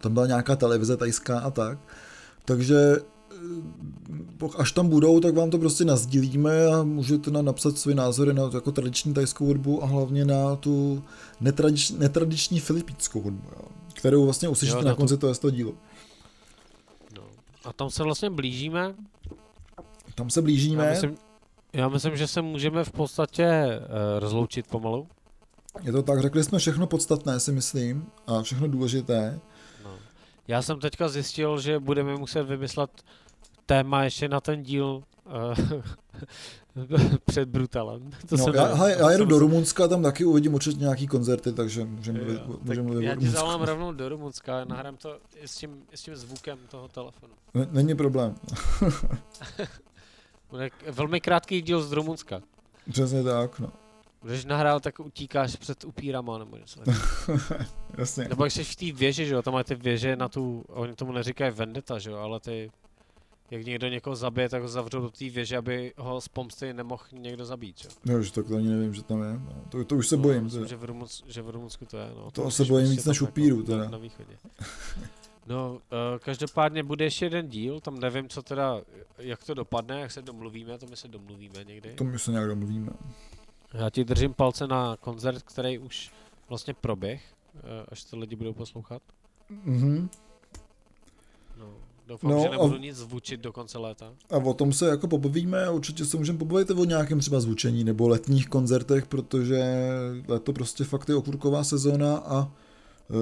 tam 0.00 0.14
byla 0.14 0.26
nějaká 0.26 0.56
televize 0.56 0.96
tajská 0.96 1.38
a 1.38 1.50
tak. 1.50 1.78
Takže 2.44 2.96
eh, 4.42 4.48
až 4.58 4.72
tam 4.72 4.88
budou, 4.88 5.20
tak 5.20 5.34
vám 5.34 5.50
to 5.50 5.58
prostě 5.58 5.84
nazdílíme 5.84 6.66
a 6.66 6.82
můžete 6.82 7.30
na 7.30 7.42
napsat 7.42 7.78
své 7.78 7.94
názory 7.94 8.34
na 8.34 8.50
jako 8.54 8.72
tradiční 8.72 9.14
tajskou 9.14 9.46
hudbu 9.46 9.82
a 9.82 9.86
hlavně 9.86 10.24
na 10.24 10.56
tu 10.56 11.02
netradič, 11.40 11.90
netradiční 11.90 12.60
filipínskou 12.60 13.20
hudbu, 13.20 13.48
jo, 13.56 13.68
kterou 13.94 14.24
vlastně 14.24 14.48
uslyšíte 14.48 14.78
jo, 14.78 14.84
na 14.84 14.94
konci 14.94 15.16
toho, 15.16 15.34
toho 15.34 15.50
dílu. 15.50 15.74
No. 17.16 17.22
A 17.64 17.72
tam 17.72 17.90
se 17.90 18.02
vlastně 18.02 18.30
blížíme 18.30 18.94
tam 20.14 20.30
se 20.30 20.42
blížíme. 20.42 20.84
Já 20.84 20.90
myslím, 20.90 21.16
já 21.72 21.88
myslím 21.88 22.16
že 22.16 22.26
se 22.26 22.42
můžeme 22.42 22.84
v 22.84 22.92
podstatě 22.92 23.48
uh, 23.78 24.20
rozloučit 24.20 24.66
pomalu. 24.66 25.06
Je 25.82 25.92
to 25.92 26.02
tak, 26.02 26.20
řekli 26.20 26.44
jsme 26.44 26.58
všechno 26.58 26.86
podstatné, 26.86 27.40
si 27.40 27.52
myslím, 27.52 28.06
a 28.26 28.42
všechno 28.42 28.68
důležité. 28.68 29.40
No. 29.84 29.90
Já 30.48 30.62
jsem 30.62 30.80
teďka 30.80 31.08
zjistil, 31.08 31.60
že 31.60 31.78
budeme 31.78 32.16
muset 32.16 32.42
vymyslet 32.42 32.90
téma 33.66 34.04
ještě 34.04 34.28
na 34.28 34.40
ten 34.40 34.62
díl 34.62 35.02
uh, 35.26 35.82
před 37.24 37.48
Brutalem. 37.48 38.10
To 38.28 38.36
no, 38.36 38.52
já, 38.54 38.74
ne, 38.74 38.96
já 38.98 39.10
jedu 39.10 39.24
do 39.24 39.38
Rumunska, 39.38 39.88
tam 39.88 40.02
taky 40.02 40.24
uvidím 40.24 40.54
určitě 40.54 40.78
nějaký 40.78 41.06
koncerty, 41.06 41.52
takže 41.52 41.84
můžeme 41.84 42.18
mluvit, 42.18 42.42
můžeme 42.62 42.86
mluvit 42.86 43.06
Já 43.06 43.16
ti 43.16 43.28
zavolám 43.28 43.62
rovnou 43.62 43.92
do 43.92 44.08
Rumunska, 44.08 44.64
nahrám 44.64 44.96
to 44.96 45.18
i 45.36 45.48
s 45.48 45.56
tím, 45.56 45.82
i 45.92 45.96
s 45.96 46.02
tím 46.02 46.16
zvukem 46.16 46.58
toho 46.68 46.88
telefonu. 46.88 47.32
Není 47.70 47.94
problém. 47.94 48.34
Bude 50.54 50.70
velmi 50.90 51.20
krátký 51.20 51.62
díl 51.62 51.82
z 51.82 51.92
Rumunska. 51.92 52.42
Přesně 52.90 53.22
tak, 53.22 53.58
no. 53.58 53.72
Když 54.22 54.44
nahrál, 54.44 54.80
tak 54.80 55.00
utíkáš 55.00 55.56
před 55.56 55.84
upírama 55.84 56.38
nebo 56.38 56.56
něco. 56.56 56.80
Jasně. 57.98 58.28
Nebo 58.28 58.44
jak 58.44 58.52
jsi 58.52 58.64
v 58.64 58.76
té 58.76 58.92
věži, 58.92 59.26
že 59.26 59.34
jo, 59.34 59.42
tam 59.42 59.54
máte 59.54 59.76
ty 59.76 59.82
věže 59.82 60.16
na 60.16 60.28
tu, 60.28 60.64
oni 60.68 60.94
tomu 60.94 61.12
neříkají 61.12 61.52
vendeta, 61.52 61.98
že 61.98 62.10
jo, 62.10 62.16
ale 62.16 62.40
ty, 62.40 62.70
jak 63.50 63.64
někdo 63.64 63.88
někoho 63.88 64.16
zabije, 64.16 64.48
tak 64.48 64.62
ho 64.62 64.68
zavřou 64.68 65.00
do 65.00 65.10
té 65.10 65.30
věže, 65.30 65.56
aby 65.56 65.92
ho 65.96 66.20
z 66.20 66.28
pomsty 66.28 66.72
nemohl 66.72 67.04
někdo 67.12 67.44
zabít, 67.44 67.78
že 67.78 67.88
jo. 68.04 68.22
že 68.22 68.32
tak 68.32 68.46
to 68.46 68.56
ani 68.56 68.68
nevím, 68.68 68.94
že 68.94 69.02
tam 69.02 69.22
je, 69.22 69.32
no. 69.32 69.64
to, 69.68 69.84
to 69.84 69.96
už 69.96 70.08
se 70.08 70.16
no, 70.16 70.22
bojím. 70.22 70.44
Myslím, 70.44 70.66
že 70.66 70.76
v, 70.76 70.84
Rumunc, 70.84 71.22
že 71.26 71.42
v 71.42 71.50
Rumunsku 71.50 71.86
to 71.86 71.98
je, 71.98 72.10
no. 72.16 72.30
To, 72.30 72.42
to 72.42 72.50
se 72.50 72.64
bojím 72.64 72.90
víc 72.90 73.04
než 73.04 73.20
upíru, 73.20 73.62
teda. 73.62 73.88
Na 73.88 73.98
východě. 73.98 74.38
No, 75.46 75.72
uh, 75.72 75.78
každopádně 76.18 76.82
bude 76.82 77.04
ještě 77.04 77.24
jeden 77.24 77.48
díl, 77.48 77.80
tam 77.80 78.00
nevím, 78.00 78.28
co 78.28 78.42
teda, 78.42 78.80
jak 79.18 79.44
to 79.44 79.54
dopadne, 79.54 80.00
jak 80.00 80.10
se 80.10 80.22
domluvíme, 80.22 80.78
to 80.78 80.86
my 80.86 80.96
se 80.96 81.08
domluvíme 81.08 81.64
někdy. 81.64 81.94
To 81.94 82.04
my 82.04 82.18
se 82.18 82.30
nějak 82.30 82.48
domluvíme. 82.48 82.92
Já 83.74 83.90
ti 83.90 84.04
držím 84.04 84.34
palce 84.34 84.66
na 84.66 84.96
koncert, 84.96 85.42
který 85.42 85.78
už 85.78 86.12
vlastně 86.48 86.74
proběh, 86.74 87.22
uh, 87.54 87.60
až 87.88 88.04
to 88.04 88.18
lidi 88.18 88.36
budou 88.36 88.52
poslouchat. 88.52 89.02
Mhm. 89.64 90.08
No, 91.58 91.66
doufám, 92.06 92.30
no, 92.30 92.40
že 92.40 92.48
nebudu 92.48 92.74
a... 92.74 92.78
nic 92.78 92.96
zvučit 92.96 93.40
do 93.40 93.52
konce 93.52 93.78
léta. 93.78 94.12
A 94.30 94.36
o 94.36 94.54
tom 94.54 94.72
se 94.72 94.88
jako 94.88 95.08
pobavíme 95.08 95.70
určitě 95.70 96.04
se 96.04 96.16
můžeme 96.16 96.38
pobavit 96.38 96.70
o 96.70 96.84
nějakém 96.84 97.20
třeba 97.20 97.40
zvučení 97.40 97.84
nebo 97.84 98.08
letních 98.08 98.48
koncertech, 98.48 99.06
protože 99.06 99.62
leto 100.28 100.52
prostě 100.52 100.84
fakt 100.84 101.08
je 101.08 101.14
okurková 101.14 101.64
sezóna 101.64 102.16
a 102.16 102.52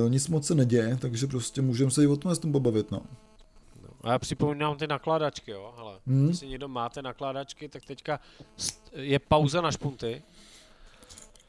nic 0.08 0.28
moc 0.28 0.46
se 0.46 0.54
neděje, 0.54 0.96
takže 0.96 1.26
prostě 1.26 1.62
můžeme 1.62 1.90
se 1.90 2.04
i 2.04 2.06
o 2.06 2.16
tom 2.16 2.34
s 2.34 2.38
tom 2.38 2.52
pobavit, 2.52 2.90
no. 2.90 3.02
no. 3.82 3.88
A 4.02 4.12
já 4.12 4.18
připomínám 4.18 4.76
ty 4.76 4.86
nakládačky, 4.86 5.50
jo, 5.50 5.74
hele. 5.76 5.98
Hmm. 6.06 6.28
Jestli 6.28 6.48
někdo 6.48 6.68
máte 6.68 7.02
nakládačky, 7.02 7.68
tak 7.68 7.84
teďka 7.84 8.20
je 8.92 9.18
pauza 9.18 9.60
na 9.60 9.70
špunty. 9.70 10.22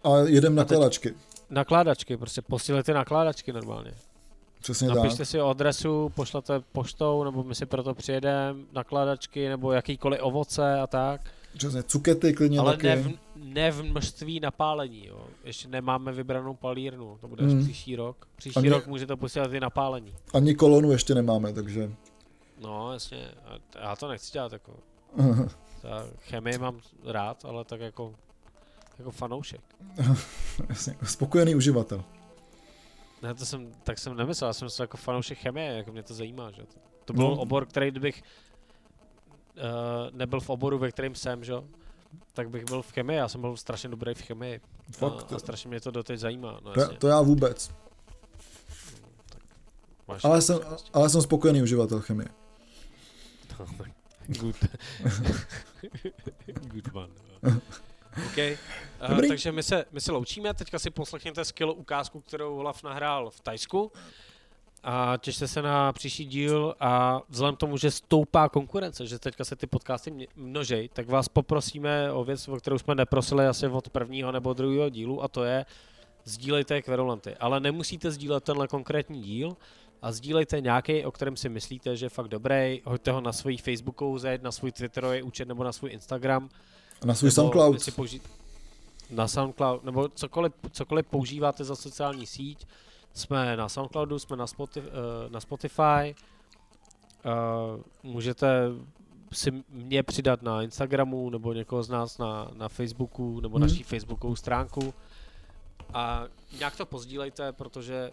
A 0.03 0.17
jedem 0.17 0.55
nakládačky. 0.55 1.13
Nakládačky, 1.49 2.17
prostě 2.17 2.41
posílejte 2.41 2.93
nakládačky 2.93 3.53
normálně. 3.53 3.93
Přesně 4.61 4.87
Napište 4.87 5.17
tak. 5.17 5.27
si 5.27 5.39
adresu, 5.39 6.11
pošlete 6.15 6.59
poštou, 6.71 7.23
nebo 7.23 7.43
my 7.43 7.55
si 7.55 7.65
proto 7.65 7.93
přijedeme, 7.93 8.59
nakládačky, 8.73 9.49
nebo 9.49 9.71
jakýkoliv 9.71 10.19
ovoce 10.23 10.79
a 10.79 10.87
tak. 10.87 11.21
Přesně, 11.57 11.83
cukety 11.83 12.33
klidně 12.33 12.59
Ale 12.59 12.71
taky. 12.71 12.87
ne 12.87 12.95
v, 12.95 13.17
ne 13.35 13.71
v 13.71 13.83
množství 13.83 14.39
napálení, 14.39 15.07
jo. 15.07 15.27
Ještě 15.43 15.67
nemáme 15.67 16.11
vybranou 16.11 16.53
palírnu, 16.53 17.17
to 17.21 17.27
bude 17.27 17.45
až 17.45 17.51
Hmm. 17.51 17.63
příští 17.63 17.95
rok. 17.95 18.27
Příští 18.35 18.57
Ani- 18.59 18.69
rok 18.69 18.87
můžete 18.87 19.15
posílat 19.15 19.53
i 19.53 19.59
napálení. 19.59 20.15
Ani 20.33 20.55
kolonu 20.55 20.91
ještě 20.91 21.15
nemáme, 21.15 21.53
takže... 21.53 21.91
No, 22.61 22.93
jasně, 22.93 23.31
já 23.81 23.95
to 23.95 24.07
nechci 24.07 24.31
dělat 24.31 24.51
jako. 24.53 24.73
Já 25.83 26.05
chemii 26.19 26.57
mám 26.57 26.79
rád, 27.05 27.45
ale 27.45 27.65
tak 27.65 27.79
jako, 27.81 28.15
jako 28.99 29.11
fanoušek. 29.11 29.61
Jasně, 30.69 30.95
spokojený 31.03 31.55
uživatel. 31.55 32.03
Ne, 33.21 33.33
to 33.33 33.45
jsem, 33.45 33.71
tak 33.83 33.99
jsem 33.99 34.15
nemyslel, 34.17 34.49
já 34.49 34.53
jsem 34.53 34.65
myslel 34.65 34.83
jako 34.83 34.97
fanoušek 34.97 35.37
chemie, 35.37 35.73
jako 35.77 35.91
mě 35.91 36.03
to 36.03 36.13
zajímá, 36.13 36.51
že 36.51 36.61
to, 36.61 36.79
to 37.05 37.13
byl 37.13 37.23
No. 37.23 37.39
obor, 37.41 37.65
který 37.65 37.91
kdybych 37.91 38.23
uh, 39.55 39.61
nebyl 40.11 40.39
v 40.39 40.49
oboru, 40.49 40.77
ve 40.77 40.91
kterém 40.91 41.15
jsem, 41.15 41.43
že 41.43 41.51
jo, 41.51 41.63
tak 42.33 42.49
bych 42.49 42.65
byl 42.65 42.81
v 42.81 42.91
chemii, 42.91 43.17
já 43.17 43.27
jsem 43.27 43.41
byl 43.41 43.57
strašně 43.57 43.89
dobrý 43.89 44.13
v 44.13 44.21
chemii. 44.21 44.61
Fakt. 44.91 45.33
A, 45.33 45.35
a 45.35 45.39
strašně 45.39 45.67
mě 45.67 45.79
to 45.81 45.91
doteď 45.91 46.19
zajímá, 46.19 46.59
no 46.63 46.73
To, 46.73 46.95
to 46.95 47.07
já 47.07 47.21
vůbec. 47.21 47.71
Máš 50.07 50.25
Ale 50.25 50.41
jsem, 50.41 50.59
ale 50.93 51.09
jsem 51.09 51.21
spokojený 51.21 51.61
uživatel 51.61 52.01
chemie. 52.01 52.27
Good. 54.27 54.55
Good 56.61 56.93
man. 56.93 57.09
OK. 58.17 58.37
Uh, 58.37 59.09
Dobrý. 59.09 59.27
takže 59.27 59.51
my 59.51 59.63
se, 59.63 59.85
my 59.91 60.01
se 60.01 60.11
loučíme, 60.11 60.53
teďka 60.53 60.79
si 60.79 60.89
poslechněte 60.89 61.45
skvělou 61.45 61.73
ukázku, 61.73 62.21
kterou 62.21 62.55
Olaf 62.55 62.83
nahrál 62.83 63.29
v 63.29 63.39
Tajsku. 63.39 63.91
A 64.83 65.17
těšte 65.17 65.47
se 65.47 65.61
na 65.61 65.93
příští 65.93 66.25
díl 66.25 66.75
a 66.79 67.21
vzhledem 67.29 67.55
k 67.55 67.59
tomu, 67.59 67.77
že 67.77 67.91
stoupá 67.91 68.49
konkurence, 68.49 69.07
že 69.07 69.19
teďka 69.19 69.45
se 69.45 69.55
ty 69.55 69.67
podcasty 69.67 70.27
množej, 70.35 70.89
tak 70.93 71.09
vás 71.09 71.27
poprosíme 71.27 72.11
o 72.11 72.23
věc, 72.23 72.47
o 72.47 72.55
kterou 72.55 72.77
jsme 72.77 72.95
neprosili 72.95 73.47
asi 73.47 73.67
od 73.67 73.89
prvního 73.89 74.31
nebo 74.31 74.53
druhého 74.53 74.89
dílu 74.89 75.23
a 75.23 75.27
to 75.27 75.43
je 75.43 75.65
sdílejte 76.25 76.81
kverulanty. 76.81 77.35
Ale 77.35 77.59
nemusíte 77.59 78.11
sdílet 78.11 78.43
tenhle 78.43 78.67
konkrétní 78.67 79.21
díl, 79.21 79.55
a 80.03 80.11
sdílejte 80.11 80.61
nějaký, 80.61 81.05
o 81.05 81.11
kterém 81.11 81.37
si 81.37 81.49
myslíte, 81.49 81.97
že 81.97 82.05
je 82.05 82.09
fakt 82.09 82.27
dobrý, 82.27 82.81
hoďte 82.85 83.11
ho 83.11 83.21
na 83.21 83.31
svůj 83.31 83.57
Facebookovou 83.57 84.17
zeď, 84.17 84.41
na 84.41 84.51
svůj 84.51 84.71
Twitterový 84.71 85.21
účet 85.21 85.47
nebo 85.47 85.63
na 85.63 85.71
svůj 85.71 85.91
Instagram. 85.91 86.49
A 87.01 87.05
na 87.05 87.13
svůj 87.13 87.31
SoundCloud. 87.31 87.75
Použi- 87.75 88.21
na 89.09 89.27
SoundCloud, 89.27 89.83
nebo 89.83 90.09
cokoliv, 90.09 90.53
cokoliv 90.71 91.05
používáte 91.05 91.63
za 91.63 91.75
sociální 91.75 92.25
síť. 92.25 92.67
Jsme 93.13 93.57
na 93.57 93.69
SoundCloudu, 93.69 94.19
jsme 94.19 94.37
na, 94.37 94.47
Spotify, 94.47 94.87
uh, 94.87 95.31
na 95.31 95.39
Spotify. 95.39 96.15
Uh, 97.25 97.81
můžete 98.11 98.67
si 99.33 99.63
mě 99.69 100.03
přidat 100.03 100.41
na 100.41 100.61
Instagramu 100.61 101.29
nebo 101.29 101.53
někoho 101.53 101.83
z 101.83 101.89
nás 101.89 102.17
na, 102.17 102.51
na 102.53 102.69
Facebooku 102.69 103.39
nebo 103.41 103.57
Hmm. 103.57 103.67
naší 103.67 103.83
Facebookovou 103.83 104.35
stránku. 104.35 104.93
A 105.93 106.23
nějak 106.59 106.75
to 106.75 106.85
pozdílejte, 106.85 107.51
protože 107.53 108.11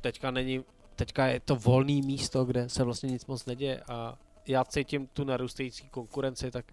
teďka 0.00 0.30
není, 0.30 0.64
teďka 0.96 1.26
je 1.26 1.40
to 1.40 1.56
volné 1.56 1.92
místo, 1.92 2.44
kde 2.44 2.68
se 2.68 2.84
vlastně 2.84 3.10
nic 3.10 3.26
moc 3.26 3.46
neděje 3.46 3.80
a 3.88 4.18
já 4.46 4.64
cítím 4.64 5.06
tu 5.06 5.24
narůstající 5.24 5.88
konkurenci, 5.88 6.50
tak 6.50 6.64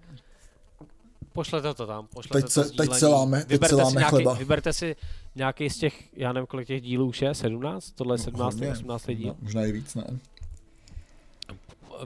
pošlete 1.33 1.73
to 1.73 1.87
tam, 1.87 2.07
pošlete 2.07 2.33
Teď 2.41 2.43
to 2.45 2.49
se- 2.49 2.63
sdílení. 2.63 2.89
teď 2.89 2.99
se 2.99 3.07
láme- 3.07 3.39
teď 3.39 3.47
vyberte, 3.49 3.75
se 3.75 3.81
láme 3.81 3.91
si 3.91 3.97
nějaký, 3.97 4.09
chleba. 4.15 4.33
vyberte 4.33 4.73
si 4.73 4.95
nějaký 5.35 5.69
z 5.69 5.77
těch, 5.77 6.17
já 6.17 6.33
nevím 6.33 6.47
kolik 6.47 6.67
těch 6.67 6.81
dílů 6.81 7.05
už 7.05 7.21
je, 7.21 7.33
17? 7.35 7.91
Tohle 7.91 8.13
je 8.15 8.19
17, 8.19 8.53
hodně. 8.53 8.71
18 8.71 9.07
díl. 9.07 9.27
No, 9.27 9.35
Možná 9.41 9.65
i 9.65 9.71
víc, 9.71 9.95
ne? 9.95 10.03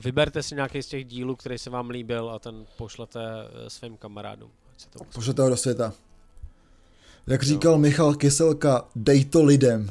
Vyberte 0.03 0.43
si 0.43 0.55
nějaký 0.55 0.81
z 0.83 0.87
těch 0.87 1.05
dílů, 1.05 1.35
který 1.35 1.57
se 1.57 1.69
vám 1.69 1.89
líbil 1.89 2.29
a 2.29 2.39
ten 2.39 2.65
pošlete 2.77 3.19
eh, 3.65 3.69
svým 3.69 3.97
kamarádům. 3.97 4.49
Pošlete 5.13 5.41
ho 5.41 5.49
do 5.49 5.57
světa. 5.57 5.93
Jak 7.27 7.43
říkal 7.43 7.77
Michal 7.77 8.15
Kyselka, 8.15 8.85
dej 8.95 9.25
to 9.25 9.43
lidem. 9.43 9.89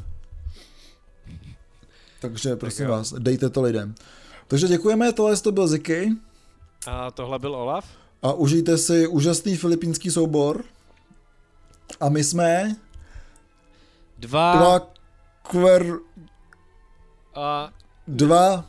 Takže 2.21 2.55
prosím 2.55 2.85
jo. 2.85 2.91
vás, 2.91 3.13
dejte 3.13 3.49
to 3.49 3.61
lidem. 3.61 3.95
Takže 4.47 4.67
děkujeme, 4.67 5.13
tohle 5.13 5.37
to 5.37 5.51
byl 5.51 5.67
Ziky 5.67 6.11
A 6.87 7.11
tohle 7.11 7.39
byl 7.39 7.55
Olaf. 7.55 7.85
a 8.21 8.33
užijte 8.33 8.77
si 8.77 9.07
úžasný 9.07 9.57
filipínský 9.57 10.11
soubor. 10.11 10.63
A 11.99 12.09
my 12.09 12.23
jsme 12.23 12.75
Dva, 14.17 14.55
dva 14.57 14.79
kver, 15.41 15.83
a, 17.35 17.69
dva 18.07 18.65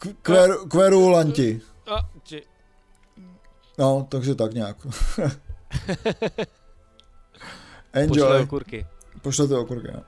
k- 0.00 0.14
kver, 0.22 0.50
kverulanti. 0.68 1.60
a, 1.90 1.96
či. 2.22 2.42
No, 3.78 4.06
takže 4.10 4.34
tak 4.34 4.52
nějak. 4.54 4.76
Enjoy. 7.92 8.42
okurky. 8.42 8.86
Pošlete 9.22 9.56
okurky. 9.58 9.88
no. 9.92 10.02